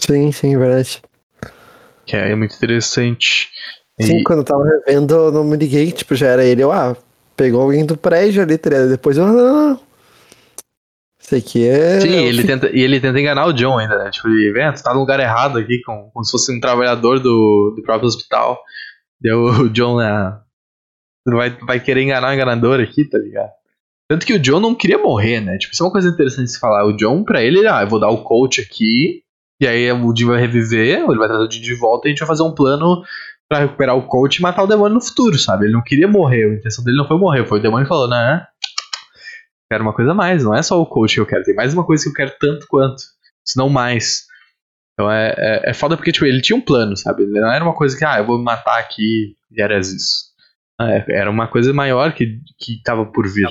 Sim, 0.00 0.32
sim, 0.32 0.58
verdade. 0.58 1.02
Que 2.06 2.16
é 2.16 2.34
muito 2.34 2.54
interessante. 2.54 3.48
Sim, 4.00 4.18
e... 4.18 4.24
quando 4.24 4.40
eu 4.40 4.44
tava 4.44 4.64
revendo, 4.64 5.30
não 5.30 5.44
me 5.44 5.56
liguei, 5.56 5.92
tipo, 5.92 6.14
já 6.14 6.28
era 6.28 6.44
ele, 6.44 6.62
eu, 6.62 6.72
ah, 6.72 6.96
pegou 7.36 7.62
alguém 7.62 7.86
do 7.86 7.96
prédio 7.96 8.42
ali, 8.42 8.58
tá 8.58 8.70
depois 8.86 9.16
eu, 9.16 9.26
não, 9.26 9.34
não, 9.34 9.70
não. 9.70 9.80
Isso 11.20 11.36
aqui 11.36 11.66
é. 11.66 12.00
Sim, 12.00 12.10
ele 12.10 12.44
tenta, 12.44 12.68
e 12.70 12.80
ele 12.82 13.00
tenta 13.00 13.18
enganar 13.18 13.46
o 13.46 13.52
John 13.52 13.78
ainda, 13.78 13.96
né? 13.96 14.10
Tipo, 14.10 14.28
ele, 14.28 14.52
vem, 14.52 14.70
tu 14.74 14.82
tá 14.82 14.92
no 14.92 15.00
lugar 15.00 15.18
errado 15.20 15.58
aqui, 15.58 15.80
como, 15.82 16.10
como 16.12 16.24
se 16.24 16.30
fosse 16.30 16.54
um 16.54 16.60
trabalhador 16.60 17.18
do, 17.18 17.72
do 17.74 17.82
próprio 17.82 18.06
hospital. 18.06 18.60
Deu 19.18 19.44
o 19.64 19.70
John, 19.70 19.96
né? 19.96 20.38
Tu 21.26 21.34
vai, 21.34 21.50
vai 21.50 21.80
querer 21.80 22.02
enganar 22.02 22.30
o 22.30 22.34
enganador 22.34 22.78
aqui, 22.78 23.08
tá 23.08 23.16
ligado? 23.16 23.50
Tanto 24.06 24.26
que 24.26 24.34
o 24.34 24.38
John 24.38 24.60
não 24.60 24.74
queria 24.74 24.98
morrer, 24.98 25.40
né? 25.40 25.56
Tipo, 25.56 25.72
isso 25.72 25.82
é 25.82 25.86
uma 25.86 25.92
coisa 25.92 26.10
interessante 26.10 26.44
de 26.44 26.52
se 26.52 26.60
falar. 26.60 26.84
O 26.84 26.94
John, 26.94 27.24
pra 27.24 27.42
ele, 27.42 27.66
ah, 27.66 27.80
eu 27.80 27.88
vou 27.88 27.98
dar 27.98 28.10
o 28.10 28.22
coach 28.22 28.60
aqui, 28.60 29.23
e 29.60 29.66
aí 29.66 29.90
o 29.92 30.14
Jim 30.16 30.26
vai 30.26 30.40
reviver, 30.40 31.00
ele 31.00 31.18
vai 31.18 31.28
trazer 31.28 31.46
o 31.46 31.50
Jim 31.50 31.60
de 31.60 31.74
volta 31.74 32.06
e 32.06 32.08
a 32.08 32.10
gente 32.10 32.20
vai 32.20 32.28
fazer 32.28 32.42
um 32.42 32.54
plano 32.54 33.02
para 33.48 33.60
recuperar 33.60 33.96
o 33.96 34.06
coach 34.06 34.36
e 34.36 34.42
matar 34.42 34.62
o 34.62 34.66
demônio 34.66 34.94
no 34.94 35.00
futuro, 35.00 35.38
sabe? 35.38 35.66
Ele 35.66 35.74
não 35.74 35.82
queria 35.82 36.08
morrer, 36.08 36.44
a 36.44 36.54
intenção 36.54 36.84
dele 36.84 36.96
não 36.96 37.06
foi 37.06 37.18
morrer, 37.18 37.46
foi 37.46 37.58
o 37.58 37.62
demônio 37.62 37.86
falou, 37.86 38.08
né? 38.08 38.46
Quero 39.70 39.84
uma 39.84 39.94
coisa 39.94 40.12
a 40.12 40.14
mais, 40.14 40.44
não 40.44 40.54
é 40.54 40.62
só 40.62 40.80
o 40.80 40.86
coach 40.86 41.14
que 41.14 41.20
eu 41.20 41.26
quero, 41.26 41.44
tem 41.44 41.54
mais 41.54 41.72
uma 41.72 41.84
coisa 41.84 42.02
que 42.02 42.10
eu 42.10 42.14
quero 42.14 42.32
tanto 42.38 42.66
quanto, 42.68 43.02
se 43.44 43.56
não 43.56 43.68
mais. 43.68 44.26
Então 44.92 45.10
é, 45.10 45.34
é, 45.36 45.70
é 45.70 45.74
foda 45.74 45.96
porque, 45.96 46.12
tipo, 46.12 46.24
ele 46.24 46.40
tinha 46.40 46.56
um 46.56 46.60
plano, 46.60 46.96
sabe? 46.96 47.26
Não 47.26 47.52
era 47.52 47.64
uma 47.64 47.74
coisa 47.74 47.96
que, 47.96 48.04
ah, 48.04 48.18
eu 48.18 48.26
vou 48.26 48.38
me 48.38 48.44
matar 48.44 48.78
aqui 48.78 49.36
e 49.50 49.62
era 49.62 49.78
isso. 49.78 50.32
É, 50.80 51.04
era 51.20 51.30
uma 51.30 51.48
coisa 51.48 51.72
maior 51.72 52.12
que, 52.12 52.40
que 52.58 52.82
tava 52.82 53.06
por 53.06 53.26
vir. 53.28 53.48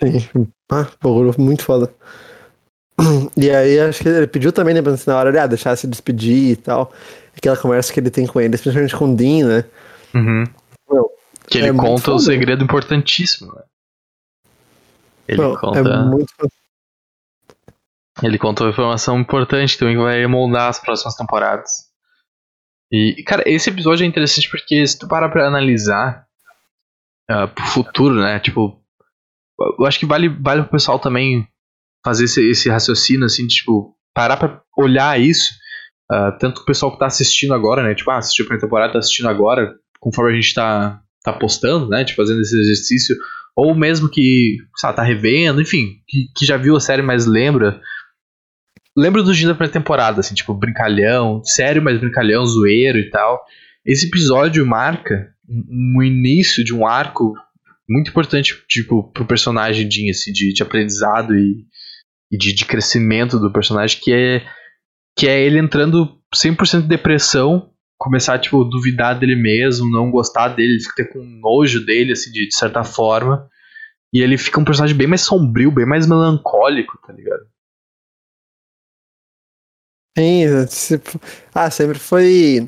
Sim. 0.00 0.52
Ah, 0.70 0.86
muito 1.38 1.62
foda. 1.62 1.94
E 3.36 3.50
aí 3.50 3.78
acho 3.80 4.02
que 4.02 4.08
ele 4.08 4.26
pediu 4.26 4.52
também, 4.52 4.74
né, 4.74 4.82
pra 4.82 4.94
na 5.06 5.16
hora, 5.16 5.42
ah, 5.42 5.46
deixar 5.46 5.76
se 5.76 5.86
despedir 5.86 6.52
e 6.52 6.56
tal. 6.56 6.92
Aquela 7.36 7.56
conversa 7.56 7.92
que 7.92 8.00
ele 8.00 8.10
tem 8.10 8.26
com 8.26 8.40
ele, 8.40 8.54
especialmente 8.54 8.96
com 8.96 9.12
o 9.12 9.16
Dean, 9.16 9.46
né? 9.46 9.64
Uhum. 10.14 10.44
Meu, 10.90 11.10
que 11.48 11.58
ele 11.58 11.68
é 11.68 11.72
conta 11.74 12.12
o 12.12 12.18
segredo 12.18 12.64
importantíssimo, 12.64 13.54
né? 13.54 13.62
Ele 15.28 15.40
Meu, 15.40 15.58
conta. 15.58 15.78
É 15.78 15.82
muito... 15.82 16.32
Ele 18.22 18.38
conta 18.38 18.64
uma 18.64 18.70
informação 18.70 19.20
importante 19.20 19.76
também 19.76 19.96
que 19.96 20.02
vai 20.02 20.26
moldar 20.26 20.70
as 20.70 20.78
próximas 20.78 21.14
temporadas. 21.14 21.70
E, 22.90 23.22
cara, 23.24 23.42
esse 23.44 23.68
episódio 23.68 24.04
é 24.04 24.06
interessante 24.06 24.48
porque 24.48 24.86
se 24.86 24.98
tu 24.98 25.06
parar 25.06 25.28
pra 25.28 25.46
analisar 25.46 26.26
uh, 27.30 27.48
pro 27.48 27.66
futuro, 27.66 28.14
né? 28.14 28.38
Tipo, 28.40 28.80
eu 29.78 29.84
acho 29.84 29.98
que 29.98 30.06
vale, 30.06 30.28
vale 30.28 30.62
pro 30.62 30.72
pessoal 30.72 30.98
também 30.98 31.46
fazer 32.06 32.26
esse, 32.26 32.48
esse 32.48 32.68
raciocínio, 32.70 33.24
assim, 33.24 33.48
tipo, 33.48 33.92
parar 34.14 34.36
pra 34.36 34.62
olhar 34.78 35.20
isso. 35.20 35.52
Uh, 36.10 36.38
tanto 36.38 36.60
o 36.60 36.64
pessoal 36.64 36.92
que 36.92 37.00
tá 37.00 37.06
assistindo 37.06 37.52
agora, 37.52 37.82
né? 37.82 37.96
Tipo, 37.96 38.12
ah, 38.12 38.18
assistiu 38.18 38.44
a 38.44 38.46
primeira 38.46 38.64
temporada, 38.64 38.92
tá 38.92 39.00
assistindo 39.00 39.28
agora, 39.28 39.74
conforme 39.98 40.30
a 40.30 40.40
gente 40.40 40.54
tá, 40.54 41.00
tá 41.24 41.32
postando, 41.32 41.88
né? 41.88 42.04
Tipo, 42.04 42.22
fazendo 42.22 42.40
esse 42.42 42.56
exercício. 42.56 43.16
Ou 43.56 43.74
mesmo 43.74 44.08
que, 44.08 44.58
sei 44.76 44.88
lá, 44.88 44.92
tá 44.92 45.02
revendo, 45.02 45.60
enfim, 45.60 45.96
que, 46.06 46.26
que 46.36 46.46
já 46.46 46.56
viu 46.56 46.76
a 46.76 46.80
série, 46.80 47.02
mas 47.02 47.26
lembra. 47.26 47.80
Lembra 48.96 49.24
do 49.24 49.34
dia 49.34 49.48
da 49.48 49.54
primeira 49.54 49.72
temporada, 49.72 50.20
assim, 50.20 50.34
tipo, 50.34 50.54
brincalhão, 50.54 51.42
sério, 51.44 51.82
mas 51.82 51.98
brincalhão, 51.98 52.46
zoeiro 52.46 52.98
e 52.98 53.10
tal. 53.10 53.44
Esse 53.84 54.06
episódio 54.06 54.64
marca 54.64 55.34
um 55.48 56.02
início 56.02 56.62
de 56.62 56.72
um 56.72 56.86
arco 56.86 57.34
muito 57.88 58.10
importante, 58.10 58.54
tipo, 58.68 59.10
pro 59.12 59.26
personagem 59.26 59.88
de, 59.88 60.08
assim, 60.08 60.32
de, 60.32 60.52
de 60.52 60.62
aprendizado 60.62 61.36
e, 61.36 61.66
e 62.30 62.36
de, 62.36 62.52
de 62.52 62.64
crescimento 62.64 63.38
do 63.38 63.52
personagem, 63.52 64.00
que 64.00 64.12
é 64.12 64.46
que 65.18 65.26
é 65.26 65.40
ele 65.40 65.58
entrando 65.58 66.20
100% 66.34 66.82
de 66.82 66.88
depressão, 66.88 67.72
começar 67.98 68.38
tipo 68.38 68.62
duvidar 68.64 69.18
dele 69.18 69.34
mesmo, 69.34 69.90
não 69.90 70.10
gostar 70.10 70.48
dele, 70.48 70.78
ficar 70.80 71.06
com 71.10 71.24
nojo 71.24 71.84
dele 71.84 72.12
assim 72.12 72.30
de, 72.30 72.46
de 72.46 72.54
certa 72.54 72.84
forma. 72.84 73.48
E 74.12 74.20
ele 74.20 74.36
fica 74.36 74.60
um 74.60 74.64
personagem 74.64 74.96
bem 74.96 75.06
mais 75.06 75.22
sombrio, 75.22 75.70
bem 75.70 75.86
mais 75.86 76.06
melancólico, 76.06 76.98
tá 77.06 77.12
ligado? 77.12 77.46
Sim, 80.18 80.44
tipo, 80.66 81.20
ah, 81.54 81.70
sempre 81.70 81.98
foi 81.98 82.66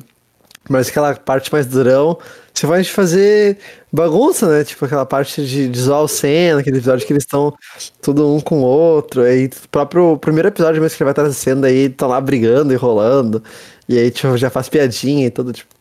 mas 0.67 0.89
aquela 0.89 1.15
parte 1.15 1.51
mais 1.51 1.65
durão, 1.65 2.17
você 2.53 2.67
vai 2.67 2.83
fazer 2.83 3.57
bagunça, 3.91 4.47
né? 4.47 4.63
Tipo 4.63 4.85
aquela 4.85 5.05
parte 5.05 5.45
de, 5.45 5.69
de 5.69 5.79
zoar 5.79 6.01
o 6.01 6.07
Senna, 6.07 6.59
aquele 6.59 6.77
episódio 6.77 7.05
que 7.07 7.13
eles 7.13 7.23
estão 7.23 7.53
tudo 8.01 8.35
um 8.35 8.39
com 8.39 8.59
o 8.59 8.63
outro. 8.63 9.21
Aí 9.21 9.45
o 9.45 9.69
próprio 9.69 10.17
primeiro 10.17 10.49
episódio 10.49 10.81
mesmo 10.81 10.97
que 10.97 11.03
ele 11.03 11.07
vai 11.07 11.13
trazendo 11.13 11.65
aí, 11.65 11.85
estão 11.85 12.09
lá 12.09 12.19
brigando 12.19 12.73
e 12.73 12.75
rolando. 12.75 13.43
E 13.87 13.97
aí 13.97 14.11
tipo, 14.11 14.35
já 14.37 14.49
faz 14.49 14.69
piadinha 14.69 15.27
e 15.27 15.31
tudo, 15.31 15.53
tipo, 15.53 15.73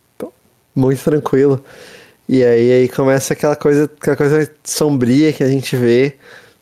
muito 0.75 1.03
tranquilo. 1.03 1.63
E 2.29 2.45
aí, 2.45 2.73
aí 2.73 2.89
começa 2.89 3.33
aquela 3.33 3.57
coisa, 3.57 3.85
aquela 3.85 4.17
coisa 4.17 4.51
sombria 4.63 5.33
que 5.33 5.43
a 5.43 5.49
gente 5.49 5.75
vê 5.77 6.17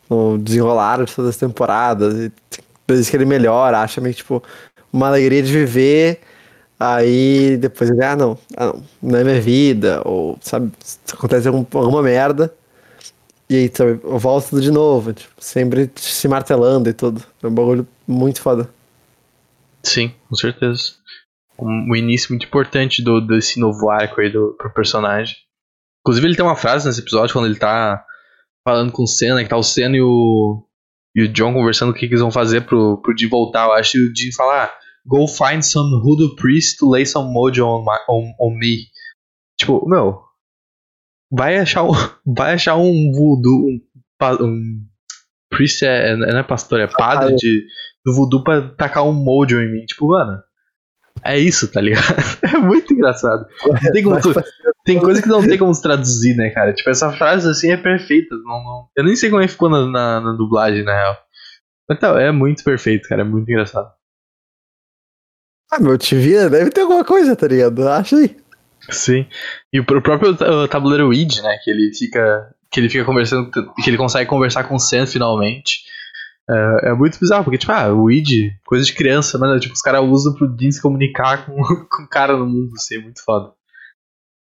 no 0.09 0.39
desenrolar 0.39 1.05
de 1.05 1.15
todas 1.15 1.31
as 1.31 1.37
temporadas. 1.37 2.15
E 2.15 2.33
vezes 2.89 3.11
que 3.11 3.17
ele 3.17 3.25
melhora, 3.25 3.81
acha 3.81 4.01
meio 4.01 4.15
tipo 4.15 4.43
uma 4.93 5.09
alegria 5.09 5.43
de 5.43 5.53
viver 5.53 6.21
Aí 6.79 7.57
depois 7.57 7.91
ele, 7.91 8.05
ah 8.05 8.15
não, 8.15 8.39
ah, 8.57 8.67
não, 8.67 8.83
não 9.03 9.19
é 9.19 9.25
minha 9.25 9.41
vida, 9.41 10.03
ou 10.05 10.39
sabe, 10.43 10.71
acontece 11.11 11.49
algum, 11.49 11.65
alguma 11.79 12.03
merda, 12.03 12.53
e 13.49 13.55
aí 13.55 13.73
eu 13.81 14.19
volto 14.19 14.51
tudo 14.51 14.61
de 14.61 14.73
novo, 14.73 15.13
tipo, 15.13 15.33
sempre 15.39 15.91
se 15.95 16.27
martelando 16.27 16.89
e 16.89 16.93
tudo. 16.93 17.23
É 17.43 17.47
um 17.47 17.55
bagulho 17.55 17.87
muito 18.07 18.43
foda. 18.43 18.69
Sim, 19.85 20.13
com 20.29 20.35
certeza. 20.35 20.95
Um, 21.57 21.91
um 21.91 21.97
início 21.97 22.31
muito 22.31 22.45
importante 22.45 23.03
do, 23.03 23.21
desse 23.21 23.61
novo 23.61 23.89
arco 23.89 24.21
aí 24.21 24.31
do, 24.31 24.55
pro 24.59 24.73
personagem. 24.73 25.37
Inclusive 26.01 26.27
ele 26.27 26.37
tem 26.37 26.45
uma 26.45 26.57
frase 26.57 26.87
nesse 26.87 27.01
episódio 27.01 27.33
quando 27.33 27.47
ele 27.47 27.59
tá 27.59 28.05
falando 28.67 28.91
com 28.91 29.05
o 29.05 29.09
Senna, 29.09 29.43
que 29.45 29.49
tá 29.49 29.57
o 29.57 29.63
Senna 29.63 29.97
e 29.97 30.03
o, 30.03 30.65
e 31.15 31.23
o 31.23 31.29
John 31.33 31.55
conversando 31.55 31.91
o 31.91 31.95
que, 31.95 32.01
que 32.01 32.15
eles 32.15 32.21
vão 32.21 32.33
fazer 32.33 32.63
pro, 32.63 33.01
pro 33.01 33.17
Jim 33.17 33.29
voltar. 33.29 33.67
Eu 33.67 33.73
acho 33.75 33.93
que 33.93 33.99
o 33.99 34.13
Jim 34.15 34.33
fala, 34.33 34.65
ah, 34.65 34.75
go 35.07 35.27
find 35.27 35.65
some 35.65 36.01
hoodoo 36.03 36.35
priest 36.37 36.79
to 36.79 36.91
lay 36.91 37.05
some 37.05 37.33
mojo 37.33 37.67
on, 37.67 37.85
my, 37.85 37.99
on, 38.09 38.35
on 38.41 38.59
me. 38.59 38.87
Tipo, 39.59 39.87
meu, 39.89 40.23
vai 41.31 41.59
achar 41.59 41.85
um, 41.85 41.93
vai 42.27 42.55
achar 42.55 42.77
um 42.77 43.13
voodoo, 43.13 43.69
um, 43.69 43.81
um 44.41 44.87
priest 45.51 45.85
é, 45.85 46.17
não 46.17 46.39
é 46.39 46.43
pastor, 46.43 46.81
é 46.81 46.87
padre 46.87 47.35
de, 47.37 47.67
do 48.05 48.15
voodoo 48.15 48.43
pra 48.43 48.69
tacar 48.71 49.05
um 49.05 49.13
mojo 49.13 49.61
em 49.61 49.73
mim. 49.73 49.85
Tipo, 49.87 50.09
mano, 50.09 50.43
É 51.25 51.39
isso, 51.39 51.71
tá 51.71 51.81
ligado? 51.81 52.05
É 52.55 52.59
muito 52.59 52.93
engraçado. 52.93 53.47
Tem, 53.93 54.03
como 54.03 54.21
tu, 54.21 54.33
tem 54.85 54.99
coisa 54.99 55.21
que 55.23 55.29
não 55.29 55.47
tem 55.47 55.59
como 55.59 55.75
se 55.75 55.83
traduzir, 55.83 56.37
né, 56.37 56.51
cara? 56.51 56.73
Tipo, 56.73 56.91
essa 56.91 57.13
frase 57.13 57.49
assim 57.49 57.71
é 57.71 57.77
perfeita. 57.77 58.35
Não, 58.37 58.63
não, 58.63 58.89
eu 58.97 59.05
nem 59.05 59.17
sei 59.17 59.31
como 59.31 59.43
é 59.43 59.47
que 59.47 59.53
ficou 59.53 59.69
na, 59.69 59.87
na, 59.87 60.21
na 60.21 60.33
dublagem, 60.33 60.85
na 60.85 60.95
real. 60.95 61.17
Então, 61.91 62.19
é 62.19 62.31
muito 62.33 62.63
perfeito, 62.65 63.09
cara. 63.09 63.23
É 63.23 63.25
muito 63.25 63.51
engraçado. 63.51 63.89
Ah, 65.71 65.81
meu, 65.81 65.99
te 65.99 66.15
vira, 66.15 66.49
deve 66.49 66.71
ter 66.71 66.83
alguma 66.83 67.05
coisa, 67.05 67.35
tá 67.35 67.49
ligado? 67.49 67.87
Acha 67.89 68.17
aí. 68.17 68.37
Sim. 68.91 69.27
E 69.73 69.81
o 69.81 69.85
próprio 69.85 70.37
tabuleiro 70.69 71.09
Weed, 71.09 71.43
né? 71.43 71.59
Que 71.63 71.71
ele 71.71 71.93
fica. 71.95 72.55
Que 72.71 72.81
ele 72.81 72.89
fica 72.89 73.05
conversando. 73.05 73.51
Que 73.51 73.91
ele 73.91 73.97
consegue 73.97 74.29
conversar 74.29 74.65
com 74.65 74.77
o 74.77 74.81
Sam 74.81 75.07
finalmente. 75.07 75.81
É, 76.49 76.91
é, 76.91 76.95
muito 76.95 77.19
bizarro, 77.19 77.43
porque, 77.43 77.59
tipo, 77.59 77.73
ah, 77.73 77.93
o 77.93 78.05
Weed, 78.05 78.53
coisa 78.65 78.85
de 78.85 78.95
criança, 78.95 79.37
mas 79.37 79.61
tipo, 79.61 79.75
os 79.75 79.83
caras 79.83 80.05
usam 80.05 80.33
pro 80.33 80.47
Dean 80.47 80.71
se 80.71 80.81
comunicar 80.81 81.45
com, 81.45 81.57
com 81.91 82.03
o 82.05 82.09
cara 82.09 82.37
no 82.37 82.47
mundo, 82.47 82.71
assim, 82.77 82.97
é 82.97 83.01
muito 83.01 83.23
foda. 83.25 83.53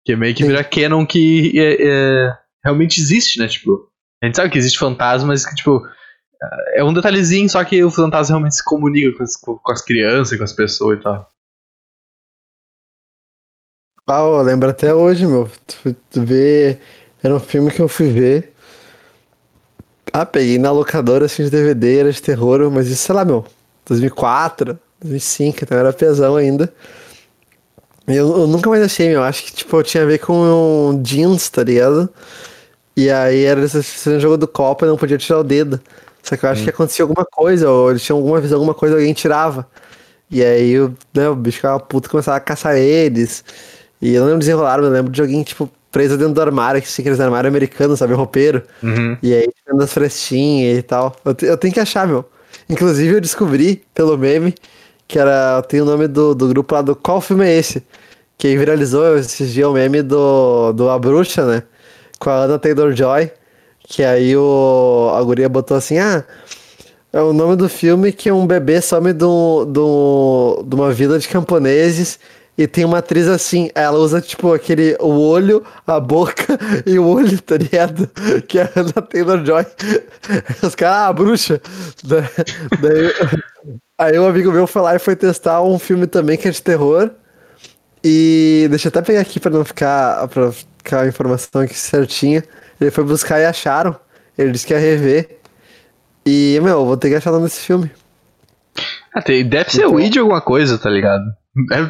Que 0.04 0.12
é 0.12 0.16
meio 0.16 0.34
que 0.34 0.44
vira 0.44 0.62
canon 0.62 1.04
que 1.04 1.52
é, 1.58 1.76
é, 1.80 2.38
realmente 2.64 3.00
existe, 3.00 3.40
né? 3.40 3.48
Tipo, 3.48 3.90
a 4.22 4.26
gente 4.26 4.36
sabe 4.36 4.50
que 4.50 4.58
existe 4.58 4.78
fantasma, 4.78 5.28
mas 5.28 5.44
que, 5.44 5.54
tipo, 5.56 5.82
é 6.74 6.84
um 6.84 6.92
detalhezinho, 6.92 7.48
só 7.48 7.64
que 7.64 7.82
o 7.82 7.90
fantasma 7.90 8.34
realmente 8.34 8.56
se 8.56 8.64
comunica 8.64 9.16
com 9.16 9.22
as, 9.22 9.36
com 9.36 9.72
as 9.72 9.82
crianças, 9.82 10.36
com 10.36 10.44
as 10.44 10.52
pessoas 10.52 10.98
e 10.98 11.02
tal. 11.02 11.30
Ah, 14.08 14.40
lembro 14.42 14.68
até 14.70 14.94
hoje, 14.94 15.26
meu. 15.26 15.50
Tu, 15.66 15.96
tu 16.10 16.22
vê. 16.22 16.78
Era 17.22 17.34
um 17.34 17.40
filme 17.40 17.70
que 17.72 17.80
eu 17.80 17.88
fui 17.88 18.10
ver. 18.10 18.52
Ah, 20.12 20.24
peguei 20.24 20.58
na 20.58 20.70
locadora 20.70 21.26
assim 21.26 21.44
de 21.44 21.50
DVD, 21.50 21.98
era 21.98 22.12
de 22.12 22.22
terror, 22.22 22.70
mas 22.70 22.86
isso, 22.88 23.02
sei 23.02 23.14
lá, 23.14 23.24
meu. 23.24 23.44
2004, 23.86 24.78
2005, 25.00 25.58
então 25.62 25.76
era 25.78 25.92
pesão 25.92 26.36
ainda. 26.36 26.72
Eu, 28.06 28.38
eu 28.38 28.46
nunca 28.46 28.70
mais 28.70 28.82
achei, 28.82 29.08
meu. 29.08 29.22
Acho 29.22 29.44
que, 29.44 29.52
tipo, 29.52 29.76
eu 29.76 29.82
tinha 29.82 30.04
a 30.04 30.06
ver 30.06 30.18
com 30.18 30.32
um 30.90 31.02
jeans, 31.02 31.48
tá 31.48 31.64
ligado? 31.64 32.08
E 32.96 33.10
aí 33.10 33.44
era 33.44 33.62
esse 33.64 34.20
jogo 34.20 34.36
do 34.36 34.48
Copa 34.48 34.86
e 34.86 34.88
não 34.88 34.96
podia 34.96 35.18
tirar 35.18 35.40
o 35.40 35.44
dedo. 35.44 35.80
Só 36.26 36.36
que 36.36 36.44
eu 36.44 36.50
acho 36.50 36.64
que 36.64 36.70
acontecia 36.70 37.04
alguma 37.04 37.24
coisa, 37.24 37.70
ou 37.70 37.90
eles 37.90 38.02
tinham 38.02 38.18
alguma 38.18 38.40
vez 38.40 38.52
alguma 38.52 38.74
coisa, 38.74 38.96
alguém 38.96 39.14
tirava. 39.14 39.66
E 40.28 40.42
aí 40.42 40.74
né, 41.14 41.28
o 41.28 41.36
bicho 41.36 41.58
ficava 41.58 41.78
puto 41.78 42.08
e 42.08 42.10
começava 42.10 42.36
a 42.36 42.40
caçar 42.40 42.76
eles. 42.76 43.44
E 44.02 44.12
eu 44.12 44.22
não 44.22 44.26
lembro 44.26 44.40
desenrolar, 44.40 44.78
eu 44.80 44.90
lembro 44.90 45.12
de 45.12 45.20
alguém, 45.20 45.42
tipo, 45.44 45.70
preso 45.92 46.18
dentro 46.18 46.34
do 46.34 46.42
armário, 46.42 46.82
que 46.82 46.88
tinha 46.88 47.04
aqueles 47.04 47.20
armários 47.20 47.48
americanos, 47.48 48.00
sabe, 48.00 48.12
roupeiro. 48.12 48.62
Uhum. 48.82 49.16
E 49.22 49.32
aí, 49.32 49.48
dentro 49.64 49.78
das 49.78 49.92
frestinhas 49.92 50.78
e 50.78 50.82
tal. 50.82 51.14
Eu, 51.24 51.36
eu, 51.42 51.56
tenho 51.56 51.72
que 51.72 51.80
achar, 51.80 52.08
meu. 52.08 52.24
Inclusive, 52.68 53.14
eu 53.14 53.20
descobri, 53.20 53.84
pelo 53.94 54.18
meme, 54.18 54.52
que 55.06 55.20
era. 55.20 55.62
Tem 55.62 55.80
o 55.80 55.84
nome 55.84 56.08
do, 56.08 56.34
do 56.34 56.48
grupo 56.48 56.74
lá 56.74 56.82
do 56.82 56.96
Qual 56.96 57.20
Filme 57.20 57.46
é 57.46 57.56
Esse? 57.56 57.84
Que 58.36 58.56
viralizou 58.56 59.16
esses 59.16 59.52
dias 59.52 59.68
o 59.68 59.72
meme 59.72 60.02
do, 60.02 60.72
do 60.72 60.90
A 60.90 60.98
Bruxa, 60.98 61.46
né? 61.46 61.62
Com 62.18 62.30
a 62.30 62.44
Anna 62.44 62.58
Taylor-Joy. 62.58 63.30
Que 63.88 64.02
aí 64.04 64.36
o, 64.36 65.12
a 65.14 65.22
guria 65.22 65.48
botou 65.48 65.76
assim, 65.76 65.98
ah... 65.98 66.24
É 67.12 67.20
o 67.22 67.32
nome 67.32 67.56
do 67.56 67.66
filme 67.66 68.12
que 68.12 68.30
um 68.30 68.46
bebê 68.46 68.78
some 68.82 69.10
de, 69.10 69.24
um, 69.24 69.64
de, 69.64 69.80
um, 69.80 70.68
uma 70.74 70.92
vila 70.92 71.18
de 71.18 71.26
camponeses 71.26 72.18
e 72.58 72.66
tem 72.66 72.84
uma 72.84 72.98
atriz 72.98 73.28
assim, 73.28 73.70
ela 73.74 73.98
usa 73.98 74.20
tipo 74.20 74.52
aquele 74.52 74.96
o 74.98 75.08
olho, 75.20 75.62
a 75.86 76.00
boca 76.00 76.58
e 76.86 76.98
o 76.98 77.06
olho, 77.06 77.40
tá 77.40 77.56
ligado? 77.56 78.10
Que 78.46 78.58
é 78.58 78.62
a 78.64 79.02
Taylor 79.02 79.44
Joy. 79.44 79.64
Os 80.62 80.74
caras, 80.74 81.08
ah, 81.08 81.12
bruxa. 81.12 81.60
Daí, 82.02 83.12
aí 83.98 84.18
um 84.18 84.26
amigo 84.26 84.50
meu 84.52 84.66
foi 84.66 84.82
lá 84.82 84.94
e 84.96 84.98
foi 84.98 85.16
testar 85.16 85.62
um 85.62 85.78
filme 85.78 86.06
também 86.06 86.36
que 86.36 86.48
é 86.48 86.50
de 86.50 86.62
terror. 86.62 87.10
E 88.02 88.66
deixa 88.70 88.88
eu 88.88 88.90
até 88.90 89.02
pegar 89.02 89.20
aqui 89.20 89.40
pra 89.40 89.50
não 89.50 89.64
ficar, 89.64 90.28
pra 90.28 90.52
ficar 90.52 91.00
a 91.00 91.08
informação 91.08 91.62
aqui 91.62 91.74
certinha. 91.74 92.42
Ele 92.80 92.90
foi 92.90 93.04
buscar 93.04 93.40
e 93.40 93.46
acharam. 93.46 93.98
Ele 94.36 94.52
disse 94.52 94.66
que 94.66 94.72
ia 94.72 94.78
rever. 94.78 95.38
E, 96.26 96.58
meu, 96.62 96.84
vou 96.84 96.96
ter 96.96 97.08
que 97.08 97.14
achar 97.14 97.30
o 97.30 97.34
nome 97.34 97.46
desse 97.46 97.60
filme. 97.60 97.90
Ah, 99.14 99.22
tem, 99.22 99.48
deve 99.48 99.70
ser 99.70 99.78
então, 99.78 99.92
o 99.92 99.94
Weed 99.94 100.18
alguma 100.18 100.40
coisa, 100.40 100.76
tá 100.76 100.90
ligado? 100.90 101.24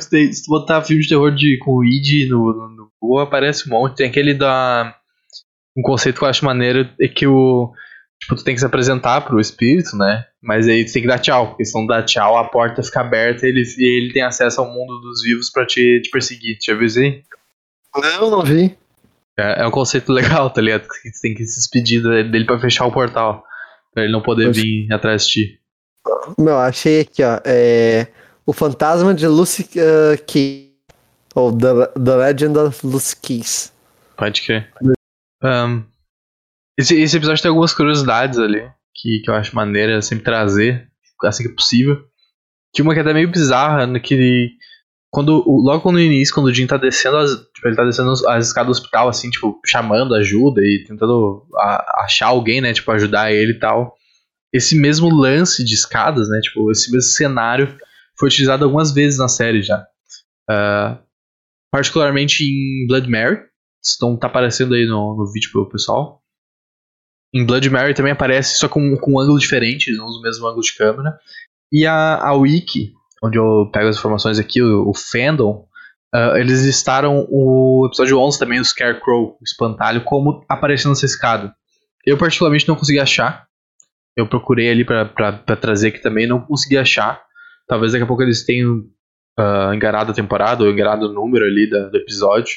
Se 0.01 0.45
tu 0.45 0.49
botar 0.49 0.83
filme 0.83 1.03
de 1.03 1.09
terror 1.09 1.35
de, 1.35 1.59
com 1.59 1.79
o 1.79 1.85
id 1.85 2.29
no, 2.29 2.53
no, 2.53 2.69
no 2.69 2.91
Google, 3.01 3.21
aparece 3.21 3.69
um 3.69 3.73
monte. 3.73 3.97
Tem 3.97 4.09
aquele 4.09 4.33
da. 4.33 4.95
Um 5.77 5.83
conceito 5.83 6.19
que 6.19 6.25
eu 6.25 6.29
acho 6.29 6.45
maneiro 6.45 6.89
é 7.01 7.09
que 7.09 7.27
o. 7.27 7.73
Tipo, 8.21 8.37
tu 8.37 8.45
tem 8.45 8.55
que 8.55 8.61
se 8.61 8.67
apresentar 8.67 9.23
pro 9.23 9.41
espírito, 9.41 9.97
né? 9.97 10.25
Mas 10.41 10.69
aí 10.69 10.85
tu 10.85 10.93
tem 10.93 11.03
que 11.03 11.09
dar 11.09 11.19
tchau, 11.19 11.49
porque 11.49 11.65
se 11.65 11.77
não 11.77 11.87
dar 11.87 12.05
tchau, 12.05 12.39
a 12.39 12.45
porta 12.45 12.83
fica 12.83 13.01
aberta 13.01 13.45
e 13.45 13.51
ele, 13.51 13.63
e 13.77 13.85
ele 13.85 14.13
tem 14.13 14.23
acesso 14.23 14.61
ao 14.61 14.73
mundo 14.73 15.01
dos 15.01 15.23
vivos 15.23 15.51
pra 15.51 15.67
te, 15.67 16.01
te 16.01 16.11
perseguir. 16.11 16.57
Já 16.65 16.75
viu 16.75 16.87
isso 16.87 17.01
aí? 17.01 17.23
Não, 17.95 18.31
não 18.31 18.43
vi. 18.43 18.77
É, 19.39 19.63
é 19.63 19.67
um 19.67 19.71
conceito 19.71 20.11
legal, 20.13 20.51
tá 20.51 20.61
ligado? 20.61 20.89
Que 20.89 21.11
tu 21.11 21.21
tem 21.21 21.35
que 21.35 21.45
se 21.45 21.57
despedir 21.57 22.03
dele 22.03 22.45
pra 22.45 22.59
fechar 22.59 22.87
o 22.87 22.93
portal. 22.93 23.45
Pra 23.93 24.05
ele 24.05 24.13
não 24.13 24.23
poder 24.23 24.53
vir 24.53 24.93
atrás 24.93 25.27
de 25.27 25.33
ti. 25.33 25.61
Meu, 26.39 26.59
achei 26.59 27.01
aqui, 27.01 27.23
ó. 27.23 27.41
É 27.45 28.09
o 28.45 28.53
Fantasma 28.53 29.13
de 29.13 29.27
Lucy 29.27 29.69
uh, 29.77 30.23
Key. 30.25 30.75
Ou 31.35 31.53
The, 31.57 31.87
The 32.03 32.17
Legend 32.17 32.59
of 32.59 32.87
Lucy 32.87 33.17
Keys. 33.17 33.73
Pode 34.17 34.41
crer. 34.43 34.73
Um, 35.43 35.85
esse, 36.79 36.99
esse 36.99 37.17
episódio 37.17 37.43
tem 37.43 37.49
algumas 37.51 37.75
curiosidades 37.75 38.39
ali 38.39 38.67
que, 38.95 39.21
que 39.21 39.31
eu 39.31 39.35
acho 39.35 39.55
maneira 39.55 40.01
sempre 40.01 40.25
trazer, 40.25 40.89
assim 41.23 41.43
que 41.43 41.55
possível. 41.55 42.03
Que 42.73 42.83
uma 42.83 42.95
que 42.95 43.01
é 43.01 43.03
até 43.03 43.13
meio 43.13 43.31
bizarra, 43.31 43.87
né, 43.87 44.01
que 44.01 44.51
quando, 45.17 45.43
logo 45.47 45.91
no 45.91 45.99
início, 45.99 46.35
quando 46.35 46.49
o 46.49 46.53
Jim 46.53 46.67
tá 46.67 46.77
descendo 46.77 47.17
as, 47.17 47.31
tipo, 47.31 47.67
ele 47.67 47.75
tá 47.75 47.85
descendo 47.85 48.13
as 48.29 48.49
escadas 48.49 48.67
do 48.67 48.79
hospital, 48.79 49.09
assim, 49.09 49.31
tipo, 49.31 49.59
chamando 49.65 50.15
ajuda 50.15 50.61
e 50.61 50.85
tentando 50.87 51.43
a, 51.57 52.03
achar 52.05 52.27
alguém, 52.27 52.61
né, 52.61 52.75
tipo, 52.75 52.91
ajudar 52.91 53.33
ele 53.33 53.53
e 53.53 53.59
tal. 53.59 53.97
Esse 54.53 54.79
mesmo 54.79 55.09
lance 55.09 55.65
de 55.65 55.73
escadas, 55.73 56.29
né, 56.29 56.39
tipo, 56.43 56.71
esse 56.71 56.93
mesmo 56.93 57.11
cenário 57.11 57.79
foi 58.19 58.29
utilizado 58.29 58.67
algumas 58.67 58.93
vezes 58.93 59.19
na 59.19 59.27
série 59.27 59.63
já. 59.63 59.87
Uh, 60.51 60.99
particularmente 61.73 62.45
em 62.45 62.87
Blood 62.87 63.09
Mary. 63.09 63.41
Então 63.97 64.19
tá 64.19 64.27
aparecendo 64.27 64.75
aí 64.75 64.85
no, 64.85 65.17
no 65.17 65.33
vídeo 65.33 65.51
pro 65.51 65.71
pessoal. 65.71 66.21
Em 67.35 67.43
Blood 67.43 67.71
Mary 67.71 67.95
também 67.95 68.13
aparece, 68.13 68.59
só 68.59 68.69
com, 68.69 68.95
com 68.99 69.15
um 69.15 69.19
ângulo 69.19 69.39
diferente, 69.39 69.97
não 69.97 70.05
usam 70.05 70.21
o 70.21 70.23
mesmo 70.23 70.47
ângulo 70.47 70.63
de 70.63 70.77
câmera. 70.77 71.19
E 71.73 71.87
a, 71.87 72.17
a 72.17 72.35
Wiki, 72.35 72.93
onde 73.27 73.39
eu 73.39 73.69
pego 73.73 73.89
as 73.89 73.97
informações 73.97 74.39
aqui, 74.39 74.63
o, 74.63 74.89
o 74.89 74.95
fandom, 74.95 75.67
uh, 76.15 76.37
eles 76.37 76.65
listaram 76.65 77.27
o 77.29 77.87
episódio 77.87 78.19
11 78.19 78.39
também, 78.39 78.61
o 78.61 78.65
Scarecrow, 78.65 79.37
o 79.41 79.45
espantalho, 79.45 80.05
como 80.05 80.45
aparecendo 80.49 80.91
nessa 80.91 81.07
escada. 81.07 81.55
Eu 82.05 82.17
particularmente 82.17 82.69
não 82.69 82.77
consegui 82.77 83.01
achar. 83.01 83.47
Eu 84.17 84.29
procurei 84.29 84.71
ali 84.71 84.85
para 84.85 85.07
trazer 85.61 85.89
aqui 85.89 86.01
também, 86.01 86.27
não 86.27 86.41
consegui 86.41 86.79
achar. 86.79 87.21
Talvez 87.67 87.93
daqui 87.93 88.05
a 88.05 88.07
pouco 88.07 88.23
eles 88.23 88.45
tenham 88.45 88.85
uh, 89.39 89.75
enganado 89.75 90.13
a 90.13 90.15
temporada 90.15 90.63
ou 90.63 90.71
enganado 90.71 91.07
o 91.07 91.13
número 91.13 91.45
ali 91.45 91.69
da, 91.69 91.89
do 91.89 91.97
episódio. 91.97 92.57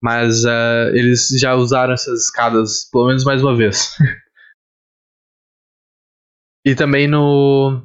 Mas 0.00 0.44
uh, 0.44 0.90
eles 0.92 1.28
já 1.40 1.54
usaram 1.54 1.94
essas 1.94 2.24
escadas 2.24 2.88
pelo 2.90 3.06
menos 3.06 3.24
mais 3.24 3.42
uma 3.42 3.56
vez. 3.56 3.96
e 6.66 6.74
também 6.74 7.08
no. 7.08 7.82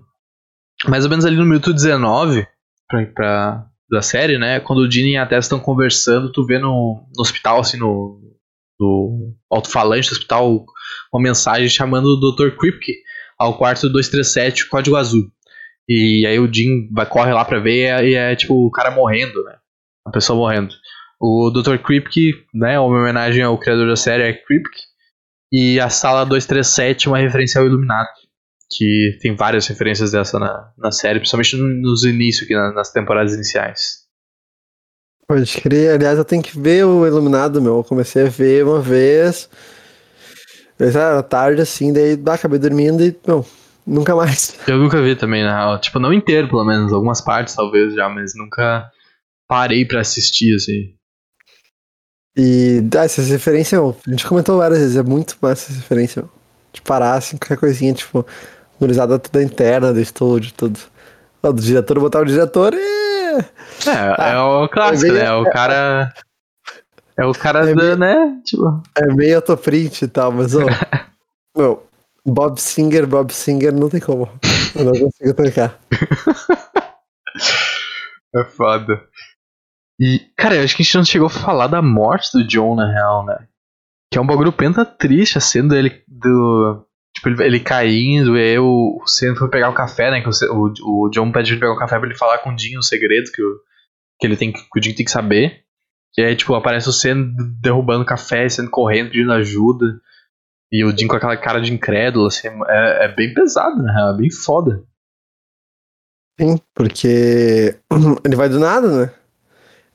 Mais 0.86 1.04
ou 1.04 1.10
menos 1.10 1.26
ali 1.26 1.36
no 1.36 1.46
minuto 1.46 1.74
19 1.74 2.48
pra, 2.88 3.06
pra, 3.08 3.66
da 3.90 4.02
série, 4.02 4.38
né? 4.38 4.60
Quando 4.60 4.80
o 4.80 4.88
Dini 4.88 5.14
e 5.14 5.18
a 5.18 5.26
Tess 5.26 5.46
estão 5.46 5.60
conversando, 5.60 6.32
tu 6.32 6.46
vê 6.46 6.60
no, 6.60 7.04
no 7.16 7.22
hospital, 7.22 7.60
assim, 7.60 7.78
no, 7.78 8.20
no 8.80 9.36
alto-falante 9.50 10.10
do 10.10 10.14
hospital, 10.14 10.66
uma 11.12 11.22
mensagem 11.22 11.70
chamando 11.70 12.06
o 12.06 12.32
Dr. 12.32 12.56
Kripke 12.58 12.94
ao 13.38 13.58
quarto 13.58 13.90
237, 13.90 14.68
código 14.70 14.96
azul. 14.96 15.32
E 15.88 16.26
aí 16.28 16.38
o 16.40 16.52
Jim 16.52 16.90
vai, 16.92 17.06
corre 17.06 17.32
lá 17.32 17.46
pra 17.46 17.60
ver 17.60 17.76
e 17.76 17.84
é, 17.86 18.10
e 18.10 18.14
é, 18.16 18.36
tipo 18.36 18.66
o 18.66 18.72
cara 18.72 18.92
morrendo, 18.92 19.44
né? 19.44 19.58
A 20.06 20.12
pessoa 20.12 20.38
morrendo. 20.38 20.74
O 21.20 21.50
Dr. 21.50 21.78
Kripke, 21.78 22.34
né? 22.54 22.80
Uma 22.80 23.00
homenagem 23.00 23.42
ao 23.42 23.58
criador 23.58 23.88
da 23.88 23.96
série 23.96 24.24
é 24.24 24.34
Kripke. 24.34 24.80
E 25.52 25.80
a 25.80 25.90
sala 25.90 26.26
237 26.26 27.08
é 27.08 27.12
uma 27.12 27.18
referência 27.18 27.60
ao 27.60 27.66
Illuminati. 27.66 28.27
Que 28.70 29.18
tem 29.22 29.36
várias 29.36 29.68
referências 29.68 30.12
dessa 30.12 30.38
na, 30.38 30.72
na 30.78 30.92
série, 30.92 31.20
principalmente 31.20 31.56
nos 31.56 32.04
inícios, 32.04 32.44
aqui, 32.44 32.54
nas 32.74 32.92
temporadas 32.92 33.34
iniciais. 33.34 34.06
Pode 35.28 35.62
crer, 35.62 35.96
aliás, 35.96 36.18
eu 36.18 36.26
tenho 36.26 36.44
que 36.44 36.58
ver 36.58 36.86
o 36.86 37.06
Iluminado, 37.06 37.62
meu. 37.62 37.78
Eu 37.78 37.84
comecei 37.84 38.26
a 38.26 38.30
ver 38.30 38.66
uma 38.66 38.82
vez. 38.82 39.50
Era 40.80 41.24
tarde 41.24 41.62
assim, 41.62 41.92
daí 41.92 42.22
ah, 42.26 42.34
acabei 42.34 42.60
dormindo 42.60 43.04
e, 43.04 43.16
meu, 43.26 43.46
Nunca 43.88 44.14
mais. 44.14 44.60
Eu 44.68 44.78
nunca 44.78 45.02
vi 45.02 45.16
também, 45.16 45.44
na 45.44 45.56
real. 45.56 45.80
Tipo, 45.80 45.98
não 45.98 46.12
inteiro, 46.12 46.50
pelo 46.50 46.66
menos. 46.66 46.92
Algumas 46.92 47.22
partes, 47.22 47.56
talvez, 47.56 47.94
já, 47.94 48.10
mas 48.10 48.34
nunca 48.36 48.92
parei 49.48 49.86
para 49.86 50.02
assistir, 50.02 50.54
assim. 50.56 50.94
E 52.36 52.84
ah, 52.96 53.06
essa 53.06 53.22
referência, 53.22 53.80
a 53.80 54.10
gente 54.10 54.28
comentou 54.28 54.58
várias 54.58 54.80
vezes, 54.80 54.98
é 54.98 55.02
muito 55.02 55.38
massa 55.42 55.72
essa 55.72 55.80
referência, 55.80 56.26
de 56.74 56.82
parar, 56.82 57.16
assim, 57.16 57.38
qualquer 57.38 57.58
coisinha, 57.58 57.94
tipo, 57.94 58.28
gurizada 58.80 59.18
toda 59.20 59.44
interna 59.44 59.94
do 59.94 60.00
estúdio, 60.00 60.54
tudo. 60.56 60.80
Ó, 61.44 61.52
do 61.52 61.62
diretor 61.62 62.00
botar 62.00 62.22
o 62.22 62.26
diretor 62.26 62.74
e 62.74 63.38
É, 63.88 64.32
é 64.34 64.40
o 64.40 64.68
clássico, 64.68 65.12
é 65.16 65.24
né? 65.24 65.32
O 65.34 65.44
cara. 65.52 66.14
É 67.18 67.26
o 67.26 67.32
cara 67.34 67.70
É 67.70 67.74
da, 67.74 67.82
meio- 67.84 67.98
né? 67.98 68.42
Tipo. 68.46 68.82
É 68.96 69.06
meio 69.14 69.36
autoprint 69.38 70.02
e 70.04 70.08
tal, 70.08 70.32
mas, 70.32 70.54
ô. 70.56 70.60
meu, 71.58 71.84
Bob 72.26 72.60
Singer, 72.60 73.06
Bob 73.08 73.32
Singer, 73.34 73.74
não 73.74 73.90
tem 73.90 74.00
como. 74.02 74.30
Eu 74.76 74.86
não 74.86 74.92
consigo 74.94 75.34
trancar. 75.34 75.78
É 78.36 78.44
foda. 78.44 79.02
E, 80.00 80.20
cara, 80.38 80.56
eu 80.56 80.64
acho 80.64 80.76
que 80.76 80.82
a 80.82 80.86
gente 80.86 80.98
não 80.98 81.06
chegou 81.06 81.28
a 81.28 81.32
falar 81.32 81.68
da 81.68 81.82
morte 81.82 82.30
do 82.34 82.46
John, 82.46 82.76
na 82.76 82.92
real, 82.92 83.26
né? 83.26 83.48
Que 84.12 84.18
é 84.18 84.22
um 84.22 84.28
bagulho 84.28 84.52
penta 84.52 84.86
triste, 84.86 85.38
a 85.38 85.42
cena 85.42 85.70
dele. 85.70 86.04
Do, 86.08 86.86
tipo, 87.18 87.30
ele, 87.30 87.44
ele 87.44 87.60
caindo, 87.60 88.38
e 88.38 88.42
aí 88.42 88.60
o, 88.60 89.00
o 89.02 89.08
Sam 89.08 89.36
foi 89.36 89.50
pegar 89.50 89.70
o 89.70 89.74
café, 89.74 90.12
né? 90.12 90.22
Que 90.22 90.30
o, 90.30 90.32
o, 90.52 91.06
o 91.06 91.10
John 91.10 91.32
pede 91.32 91.52
ele 91.52 91.60
pegar 91.60 91.74
o 91.74 91.78
café 91.78 91.98
pra 91.98 92.08
ele 92.08 92.18
falar 92.18 92.38
com 92.40 92.54
o 92.54 92.58
Jim 92.58 92.78
os 92.78 92.88
segredos 92.88 93.32
que, 93.32 93.42
o, 93.42 93.60
que, 94.20 94.28
ele 94.28 94.38
tem, 94.38 94.54
que 94.54 94.60
o 94.80 94.82
Jim 94.82 94.94
tem 94.94 95.06
que 95.06 95.12
saber. 95.12 95.64
E 96.18 96.22
aí, 96.22 96.36
tipo, 96.36 96.54
aparece 96.56 96.88
o 96.90 96.94
Sam 96.94 97.32
derrubando 97.62 98.04
o 98.04 98.06
café, 98.06 98.48
sendo 98.48 98.70
correndo, 98.70 99.12
pedindo 99.12 99.34
ajuda. 99.34 100.00
E 100.72 100.84
o 100.84 100.96
Jim 100.96 101.08
com 101.08 101.16
aquela 101.16 101.38
cara 101.38 101.60
de 101.60 101.74
incrédulo, 101.74 102.28
assim, 102.28 102.48
é, 102.68 103.06
é 103.06 103.16
bem 103.16 103.34
pesado, 103.34 103.82
na 103.82 103.94
real, 103.94 104.14
é 104.14 104.18
bem 104.18 104.32
foda. 104.32 104.84
Sim, 106.40 106.60
porque 106.74 107.76
ele 108.24 108.36
vai 108.36 108.48
do 108.48 108.60
nada, 108.60 109.06
né? 109.06 109.12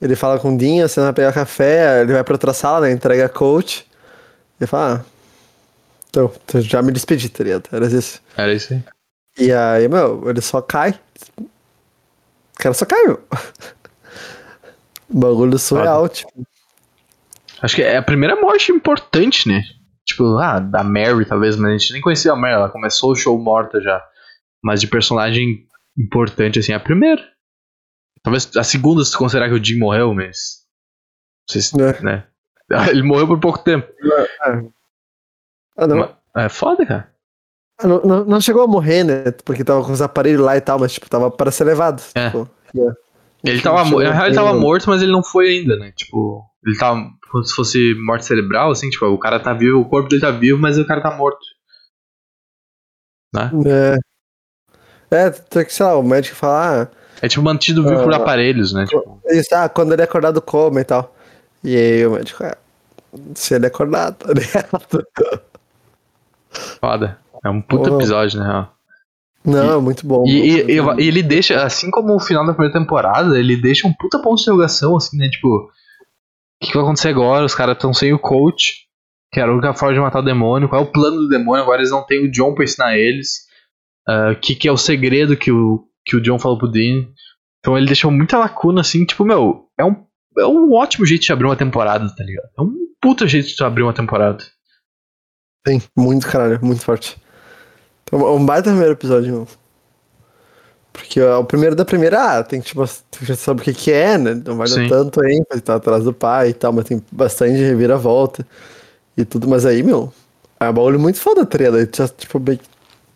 Ele 0.01 0.17
fala 0.17 0.41
com 0.41 0.53
o 0.55 0.59
Dinho, 0.59 0.89
você 0.89 1.01
vai 1.01 1.13
pegar 1.13 1.33
café, 1.33 2.01
ele 2.01 2.13
vai 2.13 2.25
pra 2.25 2.35
outra 2.35 2.53
sala, 2.53 2.87
né? 2.87 2.93
Entrega 2.93 3.27
a 3.27 3.29
coach. 3.29 3.87
Ele 4.59 4.67
fala, 4.67 4.97
ah, 4.97 5.12
então, 6.15 6.61
já 6.61 6.83
me 6.83 6.93
despedi, 6.93 7.29
tá 7.31 7.43
ligado? 7.43 7.69
Era 7.73 7.87
isso. 7.87 8.21
Era 8.37 8.53
isso 8.53 8.75
aí. 8.75 8.85
E 9.39 9.51
aí, 9.51 9.89
meu, 9.89 10.29
ele 10.29 10.43
só 10.43 10.61
cai. 10.61 10.99
O 11.41 11.49
cara 12.59 12.75
só 12.75 12.85
cai, 12.85 13.03
meu. 13.05 13.23
Bagulho 15.09 15.59
surreal, 15.59 16.09
tipo. 16.09 16.31
Acho 17.63 17.77
que 17.77 17.83
é 17.83 17.97
a 17.97 18.03
primeira 18.03 18.37
morte 18.41 18.73
importante, 18.73 19.49
né? 19.49 19.63
Tipo, 20.05 20.37
ah, 20.39 20.59
da 20.59 20.83
Mary, 20.83 21.25
talvez, 21.25 21.57
mas 21.57 21.71
a 21.71 21.79
gente 21.79 21.93
nem 21.93 22.03
conhecia 22.03 22.33
a 22.33 22.37
Mary, 22.37 22.55
ela 22.55 22.69
começou 22.71 23.13
o 23.13 23.17
show 23.17 23.39
morta 23.39 23.81
já. 23.81 24.03
Mas 24.63 24.81
de 24.81 24.89
personagem 24.89 25.67
importante, 25.97 26.59
assim, 26.59 26.73
é 26.73 26.75
a 26.75 26.81
primeira. 26.81 27.23
Talvez 28.23 28.51
a 28.57 28.65
segunda, 28.65 29.05
se 29.05 29.13
tu 29.13 29.19
considerar 29.19 29.49
que 29.49 29.55
o 29.55 29.65
Jim 29.65 29.79
morreu, 29.79 30.13
mas. 30.13 30.63
Não 31.49 31.53
sei 31.53 31.63
se, 31.63 31.81
É. 31.81 32.01
né? 32.03 32.27
Ele 32.91 33.03
morreu 33.03 33.27
por 33.27 33.41
pouco 33.41 33.59
tempo. 33.61 33.87
Ah, 35.77 35.87
não, 35.87 36.09
É 36.37 36.49
foda, 36.49 36.85
cara. 36.87 37.09
ah, 37.81 37.87
não, 37.87 38.01
não, 38.03 38.25
não 38.25 38.41
chegou 38.41 38.63
a 38.63 38.67
morrer, 38.67 39.05
né? 39.05 39.31
Porque 39.45 39.65
tava 39.65 39.85
com 39.85 39.93
os 39.93 40.03
aparelhos 40.03 40.41
lá 40.41 40.57
e 40.57 40.61
tal, 40.61 40.79
mas, 40.79 40.93
tipo, 40.93 41.09
tava 41.09 41.31
para 41.31 41.51
ser 41.51 41.65
levado. 41.65 42.03
É. 42.15 42.27
Tipo, 42.27 42.49
é. 42.77 42.93
Ele 43.51 43.61
tava, 43.61 43.85
na 43.85 44.13
real, 44.13 44.27
ele 44.27 44.35
tava 44.37 44.55
morto, 44.55 44.89
mas 44.89 45.03
ele 45.03 45.11
não 45.11 45.23
foi 45.25 45.49
ainda, 45.49 45.77
né? 45.77 45.93
Tipo, 45.97 46.45
ele 46.65 46.79
tava 46.79 47.01
como 47.31 47.43
se 47.45 47.55
fosse 47.55 47.95
morte 48.05 48.25
cerebral, 48.27 48.71
assim, 48.71 48.89
tipo, 48.91 49.07
o 49.07 49.19
cara 49.19 49.41
tá 49.41 49.53
vivo, 49.53 49.81
o 49.81 49.89
corpo 49.89 50.09
dele 50.09 50.21
tá 50.21 50.31
vivo, 50.31 50.61
mas 50.61 50.79
o 50.79 50.87
cara 50.87 51.01
tá 51.03 51.11
morto. 51.17 51.41
Né? 53.35 53.51
É. 55.11 55.17
É, 55.27 55.31
tem 55.31 55.65
que, 55.65 55.73
sei 55.73 55.85
lá, 55.87 55.97
o 55.97 56.03
médico 56.03 56.37
fala, 56.37 56.83
ah, 56.85 56.89
É 57.21 57.29
tipo 57.29 57.43
mantido 57.43 57.83
vivo 57.83 58.03
por 58.05 58.13
Ah. 58.15 58.17
aparelhos, 58.19 58.73
né? 58.73 58.87
Tipo, 58.87 59.21
Isso, 59.27 59.55
ah, 59.55 59.69
quando 59.69 59.93
ele 59.93 60.03
acordar 60.03 60.31
do 60.31 60.41
coma 60.43 60.81
e 60.81 60.85
tal. 60.85 61.15
E 61.65 61.77
aí 61.77 62.07
o 62.07 62.13
médico, 62.13 62.45
ah, 62.45 62.57
se 63.35 63.55
ele 63.55 63.67
acordar, 63.67 64.13
tá 64.13 64.33
ligado? 64.33 65.07
foda. 66.53 67.19
É 67.45 67.51
um 67.51 67.61
Porra. 67.61 67.97
episódio, 67.97 68.39
na 68.39 68.47
real. 68.47 68.75
Não, 69.45 69.79
é 69.79 69.81
muito 69.81 70.07
bom. 70.07 70.25
E, 70.27 70.31
e- 70.31 70.79
e- 70.79 71.03
e 71.03 71.09
ele 71.09 71.23
deixa, 71.23 71.65
assim 71.65 71.91
como 71.91 72.15
o 72.15 72.21
final 72.21 72.47
da 72.47 72.53
primeira 72.53 72.79
temporada, 72.79 73.37
ele 73.39 73.57
deixa 73.61 73.89
um 73.89 73.93
puta 73.93 74.21
ponto 74.23 74.37
de 74.37 74.43
interrogação, 74.43 74.97
assim, 74.97 75.17
né? 75.17 75.29
Tipo, 75.29 75.49
o 75.49 75.69
que, 76.67 76.73
vai 76.75 76.83
acontecer 76.85 77.09
agora? 77.09 77.45
Os 77.45 77.55
caras 77.55 77.75
estão 77.75 77.93
sem 77.93 78.13
o 78.13 78.19
coach, 78.21 78.87
que 79.33 79.41
era 79.41 79.51
a 79.51 79.53
única 79.55 79.75
forma 79.75 79.95
de 79.95 80.01
matar 80.01 80.21
o 80.21 80.25
demônio. 80.25 80.69
Qual 80.69 80.81
é 80.81 80.85
o 80.85 80.93
plano 80.93 81.17
do 81.23 81.29
demônio? 81.29 81.63
Agora 81.63 81.81
eles 81.81 81.91
não 81.91 82.07
têm 82.07 82.25
o 82.25 82.31
John 82.31 82.55
pra 82.55 82.63
ensinar 82.65 82.97
eles. 82.97 83.47
Ah, 84.07 84.31
O 84.31 84.37
que, 84.37 84.55
que 84.55 84.69
é 84.69 84.73
o 84.73 84.77
segredo 84.77 85.37
que 85.37 85.51
o, 85.51 85.85
que 86.05 86.15
o 86.17 86.21
John 86.21 86.39
falou 86.39 86.57
pro 86.59 86.69
Dean? 86.71 87.07
Então 87.59 87.77
ele 87.77 87.87
deixou 87.87 88.11
muita 88.13 88.39
lacuna, 88.39 88.81
assim, 88.83 89.05
tipo, 89.05 89.25
meu, 89.25 89.67
é 89.79 89.85
um, 89.85 90.05
é 90.39 90.47
um 90.47 90.73
ótimo 90.73 91.05
jeito 91.05 91.23
de 91.25 91.33
abrir 91.33 91.47
uma 91.47 91.57
temporada, 91.57 92.09
tá 92.15 92.23
ligado? 92.23 92.49
É 92.57 92.63
um 92.63 92.73
puta 93.01 93.27
jeito 93.27 93.49
de 93.57 93.65
abrir 93.65 93.83
uma 93.83 93.93
temporada. 93.93 94.39
Sim, 95.67 95.81
muito 95.97 96.27
caralho, 96.27 96.59
muito 96.63 96.83
forte. 96.83 97.21
Então, 98.05 98.21
é 98.21 98.31
um 98.33 98.45
baita 98.45 98.71
primeiro 98.71 98.93
episódio, 98.93 99.33
meu. 99.33 99.49
Porque 100.93 101.21
ó, 101.21 101.41
o 101.41 101.45
primeiro 101.45 101.75
da 101.75 101.85
primeira, 101.85 102.39
ah, 102.39 102.45
tem 102.45 102.61
que, 102.61 102.69
tipo, 102.69 102.85
tu 103.11 103.25
já 103.25 103.35
sabe 103.35 103.63
o 103.63 103.65
que 103.65 103.73
que 103.73 103.91
é, 103.91 104.19
né? 104.19 104.35
Não 104.35 104.57
vai 104.57 104.69
dar 104.69 104.89
tanto 104.89 105.25
ênfase, 105.25 105.63
tá 105.63 105.77
atrás 105.77 106.05
do 106.05 106.13
pai 106.13 106.51
e 106.51 106.55
tal, 106.55 106.73
mas 106.73 106.85
tem 106.85 107.03
bastante 107.11 107.55
reviravolta 107.55 108.47
e 109.17 109.25
tudo. 109.25 109.49
Mas 109.49 109.65
aí, 109.65 109.83
meu, 109.83 110.13
é 110.61 110.69
um 110.69 110.73
bagulho 110.73 111.01
muito 111.01 111.19
foda, 111.19 111.47
tá 111.47 111.57
ligado? 111.57 111.79
Aí 111.79 111.89
já, 111.93 112.07
tipo, 112.09 112.39
bem, 112.39 112.61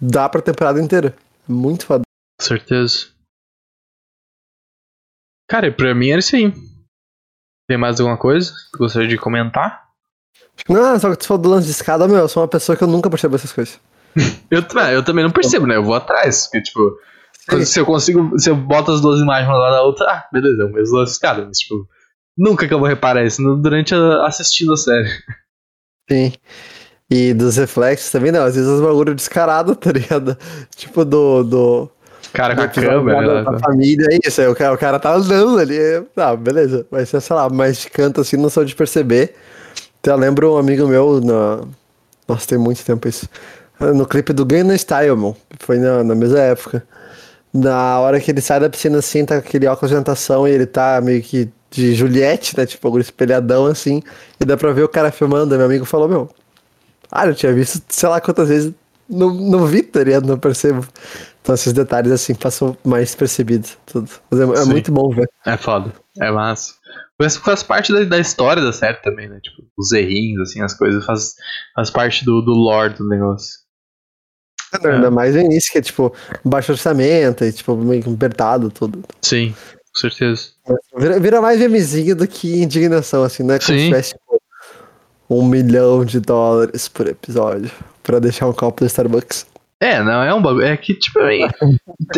dá 0.00 0.28
pra 0.28 0.40
temporada 0.40 0.80
inteira. 0.80 1.14
Muito 1.46 1.85
foda. 1.85 2.02
Certeza. 2.40 3.09
Cara, 5.48 5.70
pra 5.70 5.94
mim 5.94 6.11
era 6.11 6.20
isso 6.20 6.35
aí. 6.35 6.52
Tem 7.68 7.76
mais 7.78 8.00
alguma 8.00 8.16
coisa 8.18 8.52
que 8.52 8.78
gostaria 8.78 9.09
de 9.09 9.18
comentar? 9.18 9.86
Não, 10.69 10.99
só 10.99 11.11
que 11.11 11.16
tu 11.19 11.27
falou 11.27 11.42
do 11.42 11.49
lance 11.49 11.66
de 11.66 11.73
escada, 11.73 12.09
meu, 12.09 12.19
eu 12.19 12.29
sou 12.29 12.42
uma 12.42 12.49
pessoa 12.49 12.77
que 12.77 12.83
eu 12.83 12.88
nunca 12.88 13.11
percebo 13.11 13.37
essas 13.37 13.53
coisas. 13.53 13.79
Eu, 14.51 14.62
também- 14.62 14.92
eu 14.95 15.05
também 15.05 15.23
não 15.25 15.31
percebo, 15.31 15.66
né? 15.66 15.77
Eu 15.77 15.85
vou 15.85 15.95
atrás. 15.95 16.45
Porque, 16.47 16.62
tipo, 16.62 16.97
se 17.66 17.79
eu 17.79 17.85
consigo. 17.85 18.38
Se 18.38 18.49
eu 18.49 18.57
boto 18.57 18.90
as 18.90 19.01
duas 19.03 19.21
imagens 19.21 19.47
uma 19.49 19.59
lá 19.59 19.71
da 19.71 19.83
outra, 19.83 20.07
ah, 20.11 20.25
beleza, 20.33 20.62
é 20.62 20.64
o 20.64 20.73
mesmo 20.73 20.97
lance 20.97 21.11
de 21.11 21.16
escada. 21.16 21.45
Mas, 21.45 21.59
tipo, 21.59 21.87
nunca 22.37 22.66
que 22.66 22.73
eu 22.73 22.79
vou 22.79 22.88
reparar 22.88 23.25
isso 23.25 23.42
durante 23.57 23.95
a, 23.95 24.25
assistindo 24.27 24.73
a 24.73 24.77
série. 24.77 25.11
Sim. 26.11 26.33
E 27.11 27.35
dos 27.35 27.57
reflexos 27.57 28.11
também, 28.11 28.33
não. 28.33 28.42
Às 28.45 28.55
vezes 28.55 28.69
os 28.71 28.81
bagulho 28.81 29.14
descarado, 29.14 29.75
tá 29.77 29.92
ligado? 29.92 30.37
Tipo 30.75 31.05
do. 31.05 31.45
do 31.45 31.90
Cara 32.33 32.55
com 32.57 32.62
a 32.62 32.69
câmera. 32.69 33.21
lá 33.21 33.35
né? 33.35 33.45
da, 33.45 33.51
da 33.53 33.59
família, 33.59 34.07
é 34.11 34.19
isso. 34.27 34.40
Aí 34.40 34.49
o 34.49 34.55
cara, 34.57 34.75
o 34.75 34.79
cara 34.79 34.99
tá 34.99 35.14
andando 35.14 35.59
ali. 35.59 35.79
Ah, 36.16 36.35
beleza. 36.35 36.87
Vai 36.90 37.05
ser, 37.07 37.21
sei 37.21 37.37
lá, 37.37 37.49
mais 37.51 37.79
de 37.79 37.90
canto 37.90 38.21
assim, 38.21 38.37
não 38.37 38.49
sou 38.51 38.64
de 38.64 38.75
perceber. 38.75 39.35
Eu 40.07 40.16
lembro 40.16 40.55
um 40.55 40.59
amigo 40.59 40.87
meu 40.87 41.21
na. 41.21 41.61
Nossa, 42.29 42.47
tem 42.47 42.59
muito 42.59 42.85
tempo 42.85 43.09
isso. 43.09 43.29
No 43.79 44.07
clipe 44.07 44.33
do 44.33 44.45
Gangnam 44.45 44.77
Style, 44.77 45.16
meu. 45.16 45.37
Foi 45.61 45.79
na, 45.79 46.03
na 46.03 46.14
mesma 46.14 46.38
época. 46.38 46.87
Na 47.53 48.01
hora 48.01 48.21
que 48.21 48.31
ele 48.31 48.40
sai 48.40 48.61
da 48.61 48.69
piscina 48.69 48.99
assim, 48.99 49.25
tá 49.25 49.40
com 49.40 49.49
aquele 49.49 49.66
óculos 49.66 49.90
de 49.90 49.97
natação 49.97 50.47
e 50.47 50.51
ele 50.51 50.66
tá 50.66 51.01
meio 51.03 51.23
que 51.23 51.51
de 51.71 51.95
Juliette, 51.95 52.57
né? 52.57 52.66
Tipo, 52.66 52.88
bagulho 52.88 53.03
espelhadão 53.03 53.66
assim. 53.66 54.03
E 54.40 54.45
dá 54.45 54.57
pra 54.57 54.73
ver 54.73 54.83
o 54.83 54.88
cara 54.88 55.11
filmando. 55.11 55.57
Meu 55.57 55.66
amigo 55.66 55.85
falou, 55.85 56.09
meu. 56.09 56.31
Ah, 57.11 57.27
eu 57.27 57.35
tinha 57.35 57.53
visto, 57.53 57.83
sei 57.88 58.09
lá 58.09 58.21
quantas 58.21 58.49
vezes. 58.49 58.73
Não, 59.09 59.33
não 59.33 59.66
vi, 59.66 59.83
tá 59.83 60.03
ligado? 60.03 60.27
Não 60.27 60.38
percebo. 60.38 60.87
Então 61.40 61.55
esses 61.55 61.73
detalhes 61.73 62.11
assim 62.11 62.35
passam 62.35 62.77
mais 62.85 63.14
percebidos. 63.14 63.79
Tudo. 63.87 64.11
Mas 64.31 64.40
é, 64.40 64.62
é 64.62 64.64
muito 64.64 64.90
bom 64.90 65.11
ver. 65.11 65.31
É 65.45 65.57
foda. 65.57 65.92
É 66.21 66.31
massa. 66.31 66.75
Mas 67.20 67.37
faz 67.37 67.62
parte 67.62 67.92
da, 67.92 68.05
da 68.05 68.18
história 68.18 68.62
da 68.62 68.72
série 68.72 69.00
também, 69.02 69.29
né? 69.29 69.40
Tipo, 69.42 69.66
os 69.76 69.92
errinhos, 69.92 70.42
assim, 70.42 70.61
as 70.61 70.74
coisas 70.74 71.05
faz, 71.05 71.35
faz 71.74 71.90
parte 71.90 72.24
do, 72.24 72.42
do 72.42 72.52
lore 72.52 72.94
do 72.94 73.09
negócio. 73.09 73.66
É. 74.85 74.88
Ainda 74.88 75.11
mais 75.11 75.35
no 75.35 75.40
início, 75.40 75.72
que 75.72 75.79
é 75.79 75.83
tipo, 75.83 76.14
baixo 76.44 76.72
orçamento 76.72 77.44
e 77.44 77.52
tipo, 77.52 77.74
meio 77.76 78.02
que 78.02 78.12
apertado 78.12 78.70
tudo. 78.70 79.02
Sim, 79.22 79.55
com 79.94 80.00
certeza. 80.00 80.50
Vira, 80.96 81.20
vira 81.20 81.40
mais 81.40 81.59
memezinho 81.59 82.14
do 82.14 82.26
que 82.29 82.62
indignação, 82.62 83.22
assim, 83.22 83.42
né? 83.42 83.59
Como 83.59 83.66
se 83.66 83.79
Sim. 83.79 83.87
tivesse 83.87 84.12
tipo, 84.12 84.42
um 85.31 85.46
milhão 85.46 86.05
de 86.05 86.20
dólares 86.20 86.88
por 86.88 87.07
episódio 87.07 87.70
pra 88.02 88.18
deixar 88.18 88.46
um 88.46 88.52
copo 88.52 88.81
do 88.81 88.87
Starbucks. 88.87 89.46
É, 89.81 90.02
não, 90.02 90.22
é 90.22 90.35
um 90.35 90.42
bagulho. 90.42 90.66
É 90.66 90.76
que, 90.76 90.94
tipo, 90.94 91.18
e, 91.31 91.48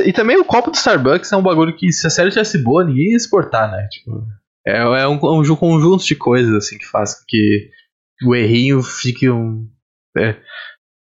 e 0.04 0.12
também 0.12 0.36
o 0.36 0.44
copo 0.44 0.70
do 0.70 0.76
Starbucks 0.76 1.30
é 1.32 1.36
um 1.36 1.42
bagulho 1.42 1.76
que, 1.76 1.92
se 1.92 2.06
a 2.06 2.10
série 2.10 2.30
tivesse 2.30 2.58
boa, 2.58 2.84
ninguém 2.84 3.10
ia 3.10 3.16
exportar, 3.16 3.70
né? 3.70 3.86
Tipo, 3.90 4.24
é, 4.70 5.02
é 5.02 5.08
um, 5.08 5.18
um 5.22 5.44
ju- 5.44 5.56
conjunto 5.56 6.04
de 6.04 6.14
coisas, 6.14 6.52
assim, 6.54 6.76
que 6.78 6.86
faz 6.86 7.14
com 7.18 7.24
que 7.28 7.70
o 8.24 8.34
errinho 8.34 8.82
fique 8.82 9.28
um. 9.30 9.68
é, 10.16 10.36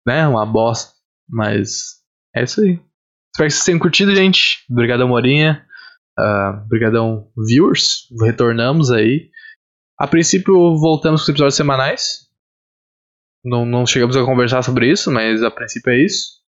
né? 0.06 0.26
Uma 0.26 0.44
bosta. 0.46 0.92
Mas 1.28 2.00
é 2.34 2.42
isso 2.44 2.60
aí. 2.60 2.72
Espero 3.34 3.48
que 3.48 3.50
vocês 3.54 3.64
tenham 3.64 3.78
curtido, 3.78 4.14
gente. 4.14 4.64
Obrigadão, 4.70 5.08
Morinha. 5.08 5.64
Ah, 6.18 6.62
Obrigadão, 6.64 7.30
viewers. 7.48 8.06
Retornamos 8.22 8.90
aí. 8.90 9.30
A 9.98 10.06
princípio, 10.06 10.54
voltamos 10.78 11.20
com 11.20 11.24
os 11.24 11.28
episódios 11.28 11.54
semanais. 11.56 12.28
Não, 13.44 13.64
não 13.66 13.86
chegamos 13.86 14.16
a 14.16 14.24
conversar 14.24 14.62
sobre 14.62 14.90
isso, 14.90 15.10
mas 15.10 15.42
a 15.42 15.50
princípio 15.50 15.92
é 15.92 15.98
isso. 16.04 16.40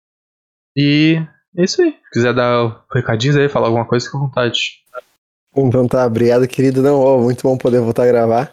E 0.76 1.16
é 1.56 1.64
isso 1.64 1.82
aí. 1.82 1.92
Se 1.92 2.10
quiser 2.12 2.34
dar 2.34 2.84
recadinhos 2.92 3.36
aí, 3.36 3.48
falar 3.48 3.66
alguma 3.68 3.86
coisa, 3.86 4.04
fica 4.06 4.18
à 4.18 4.20
vontade. 4.20 4.58
Então 5.56 5.88
tá, 5.88 6.06
obrigado, 6.06 6.46
querido. 6.46 6.82
Não, 6.82 7.00
ó, 7.00 7.18
muito 7.18 7.42
bom 7.42 7.56
poder 7.56 7.80
voltar 7.80 8.04
a 8.04 8.06
gravar. 8.06 8.52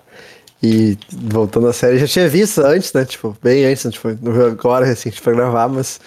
E 0.61 0.97
voltando 1.11 1.67
à 1.67 1.73
série, 1.73 1.99
já 1.99 2.07
tinha 2.07 2.29
visto 2.29 2.61
antes, 2.61 2.93
né? 2.93 3.03
Tipo, 3.03 3.35
bem 3.43 3.65
antes, 3.65 3.83
né? 3.83 3.91
tipo, 3.91 4.07
não 4.21 4.31
viu 4.31 4.47
agora 4.47 4.85
recente 4.85 5.21
pra 5.21 5.33
gravar, 5.33 5.67
mas 5.67 5.99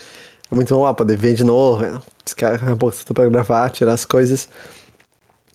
é 0.51 0.55
muito 0.55 0.75
bom 0.75 0.83
lá 0.83 0.95
poder 0.95 1.17
ver 1.19 1.35
de 1.35 1.45
novo, 1.45 1.83
né? 1.83 2.01
descarregar 2.25 2.73
um 2.73 2.77
pouco 2.77 2.97
pra 3.15 3.29
gravar, 3.29 3.71
tirar 3.71 3.93
as 3.93 4.05
coisas. 4.05 4.49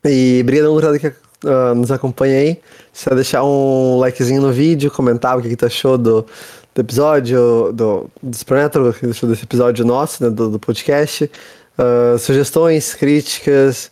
E 0.05 0.39
obrigado, 0.41 0.71
gurizada, 0.71 0.99
que 0.99 1.07
uh, 1.07 1.75
nos 1.75 1.91
acompanha 1.91 2.37
aí. 2.37 2.61
Se 2.93 3.09
deixar 3.15 3.43
um 3.43 3.99
likezinho 3.99 4.41
no 4.41 4.51
vídeo, 4.51 4.91
comentar 4.91 5.37
o 5.37 5.41
que, 5.41 5.49
que 5.49 5.55
tu 5.55 5.65
achou 5.65 5.97
do, 5.97 6.25
do 6.73 6.81
episódio, 6.81 7.71
do, 7.73 8.09
do 8.21 8.37
Supernatural, 8.37 8.93
desse 8.93 9.43
episódio 9.43 9.83
nosso, 9.83 10.23
né, 10.23 10.29
do, 10.29 10.49
do 10.49 10.59
podcast. 10.59 11.29
Uh, 11.77 12.17
sugestões, 12.19 12.93
críticas, 12.93 13.91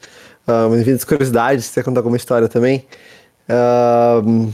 uh, 0.49 0.69
bem-vindas 0.69 1.03
curiosidades, 1.03 1.65
se 1.65 1.73
você 1.73 1.83
contar 1.83 1.99
alguma 1.99 2.17
história 2.17 2.47
também. 2.47 2.85
Uh, 3.47 4.51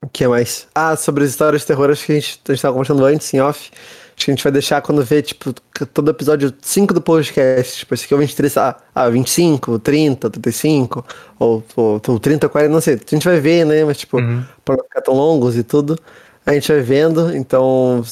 o 0.00 0.08
que 0.08 0.26
mais? 0.28 0.68
Ah, 0.74 0.96
sobre 0.96 1.24
as 1.24 1.30
histórias 1.30 1.62
de 1.62 1.66
terror, 1.66 1.90
acho 1.90 2.06
que 2.06 2.12
a 2.12 2.14
gente, 2.14 2.40
a 2.48 2.52
gente 2.52 2.62
tava 2.62 2.72
conversando 2.72 3.04
antes, 3.04 3.34
em 3.34 3.40
off. 3.40 3.70
Acho 4.16 4.24
que 4.24 4.30
a 4.30 4.34
gente 4.34 4.42
vai 4.42 4.52
deixar 4.52 4.80
quando 4.80 5.04
ver, 5.04 5.22
tipo, 5.22 5.52
todo 5.92 6.10
episódio 6.10 6.52
5 6.60 6.94
do 6.94 7.00
podcast. 7.00 7.78
Tipo, 7.78 7.94
esse 7.94 8.04
aqui 8.04 8.14
é 8.14 8.16
o 8.16 8.20
23, 8.20 8.56
ah, 8.56 9.08
25, 9.10 9.78
30, 9.78 10.30
35, 10.30 11.04
ou, 11.38 11.64
ou, 11.76 12.00
ou 12.04 12.18
30, 12.18 12.48
40, 12.48 12.72
não 12.72 12.80
sei. 12.80 12.94
A 12.94 13.14
gente 13.14 13.24
vai 13.24 13.38
ver, 13.38 13.64
né? 13.64 13.84
Mas, 13.84 13.98
tipo, 13.98 14.18
uhum. 14.18 14.44
pra 14.64 14.76
não 14.76 14.84
ficar 14.84 15.02
tão 15.02 15.14
longos 15.14 15.56
e 15.56 15.62
tudo. 15.62 15.96
A 16.44 16.52
gente 16.52 16.66
vai 16.70 16.80
vendo. 16.80 17.36
Então, 17.36 18.02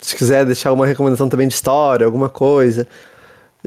se 0.00 0.16
quiser 0.16 0.44
deixar 0.44 0.70
alguma 0.70 0.86
recomendação 0.86 1.28
também 1.28 1.46
de 1.46 1.54
história, 1.54 2.04
alguma 2.04 2.28
coisa. 2.28 2.88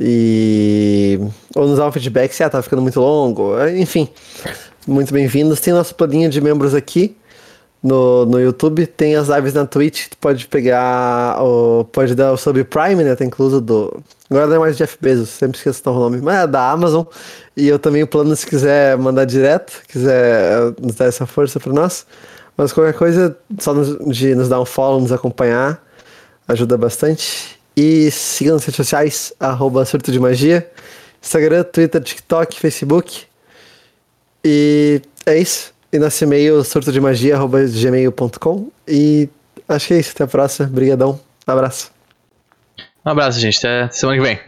E. 0.02 1.20
Ou 1.56 1.68
nos 1.68 1.78
dar 1.78 1.88
um 1.88 1.92
feedback 1.92 2.34
se 2.34 2.44
ah, 2.44 2.50
tá 2.50 2.62
ficando 2.62 2.82
muito 2.82 3.00
longo. 3.00 3.54
Enfim, 3.70 4.10
muito 4.88 5.14
bem-vindos. 5.14 5.60
Tem 5.60 5.74
nosso 5.74 5.94
planinho 5.94 6.30
de 6.30 6.42
membros 6.42 6.74
aqui 6.74 7.16
no, 7.82 8.26
no 8.26 8.40
YouTube, 8.40 8.86
tem 8.86 9.16
as 9.16 9.28
lives 9.28 9.54
na 9.54 9.66
Twitch, 9.66 10.10
tu 10.10 10.18
pode 10.18 10.48
pegar, 10.48 11.42
o, 11.42 11.84
pode 11.86 12.14
dar 12.14 12.32
o 12.32 12.38
Subprime, 12.38 13.04
né, 13.04 13.16
tá 13.16 13.26
incluso 13.26 13.60
do, 13.60 14.04
agora 14.30 14.48
não 14.48 14.56
é 14.58 14.60
mais 14.60 14.78
Jeff 14.78 14.98
Bezos, 15.02 15.30
sempre 15.30 15.58
esqueço 15.58 15.82
o 15.90 15.94
nome, 15.94 16.22
mas 16.22 16.44
é 16.44 16.48
da 16.48 16.70
Amazon, 16.70 17.04
e 17.58 17.68
eu 17.68 17.80
também 17.80 18.04
o 18.04 18.08
plano 18.08 18.36
se 18.36 18.46
quiser 18.46 18.98
mandar 18.98 19.26
direto, 19.26 19.82
quiser 19.88 20.52
eh, 20.52 20.74
nos 20.80 20.96
dar 20.96 21.06
essa 21.06 21.26
força 21.26 21.60
para 21.60 21.74
nós, 21.74 22.06
mas 22.56 22.72
qualquer 22.72 22.94
coisa, 22.94 23.36
só 23.58 23.74
nos, 23.74 23.98
de 24.16 24.36
nos 24.36 24.48
dar 24.48 24.62
um 24.62 24.66
follow, 24.66 25.02
nos 25.02 25.12
acompanhar, 25.12 25.84
ajuda 26.48 26.78
bastante, 26.78 27.51
e 27.76 28.12
siga 28.12 28.54
nas 28.54 28.66
redes 28.66 28.76
sociais, 28.76 29.34
arroba 29.40 29.86
Surto 29.86 30.12
de 30.12 30.20
Magia, 30.20 30.70
Instagram, 31.22 31.64
Twitter, 31.64 32.02
TikTok, 32.02 32.60
Facebook, 32.60 33.24
e 34.44 35.02
é 35.26 35.38
isso. 35.38 35.74
E 35.94 36.00
nosso 36.00 36.24
e-mail 36.24 36.64
sortodemagia.gmail.com. 36.64 38.72
E 38.88 39.30
acho 39.68 39.88
que 39.88 39.94
é 39.94 40.00
isso. 40.00 40.12
Até 40.12 40.24
a 40.24 40.28
próxima. 40.28 40.68
Obrigadão. 40.68 41.20
Um 41.48 41.52
abraço. 41.52 41.92
Um 43.06 43.10
abraço, 43.10 43.40
gente. 43.40 43.58
Até 43.58 43.90
semana 43.92 44.18
que 44.18 44.24
vem. 44.24 44.40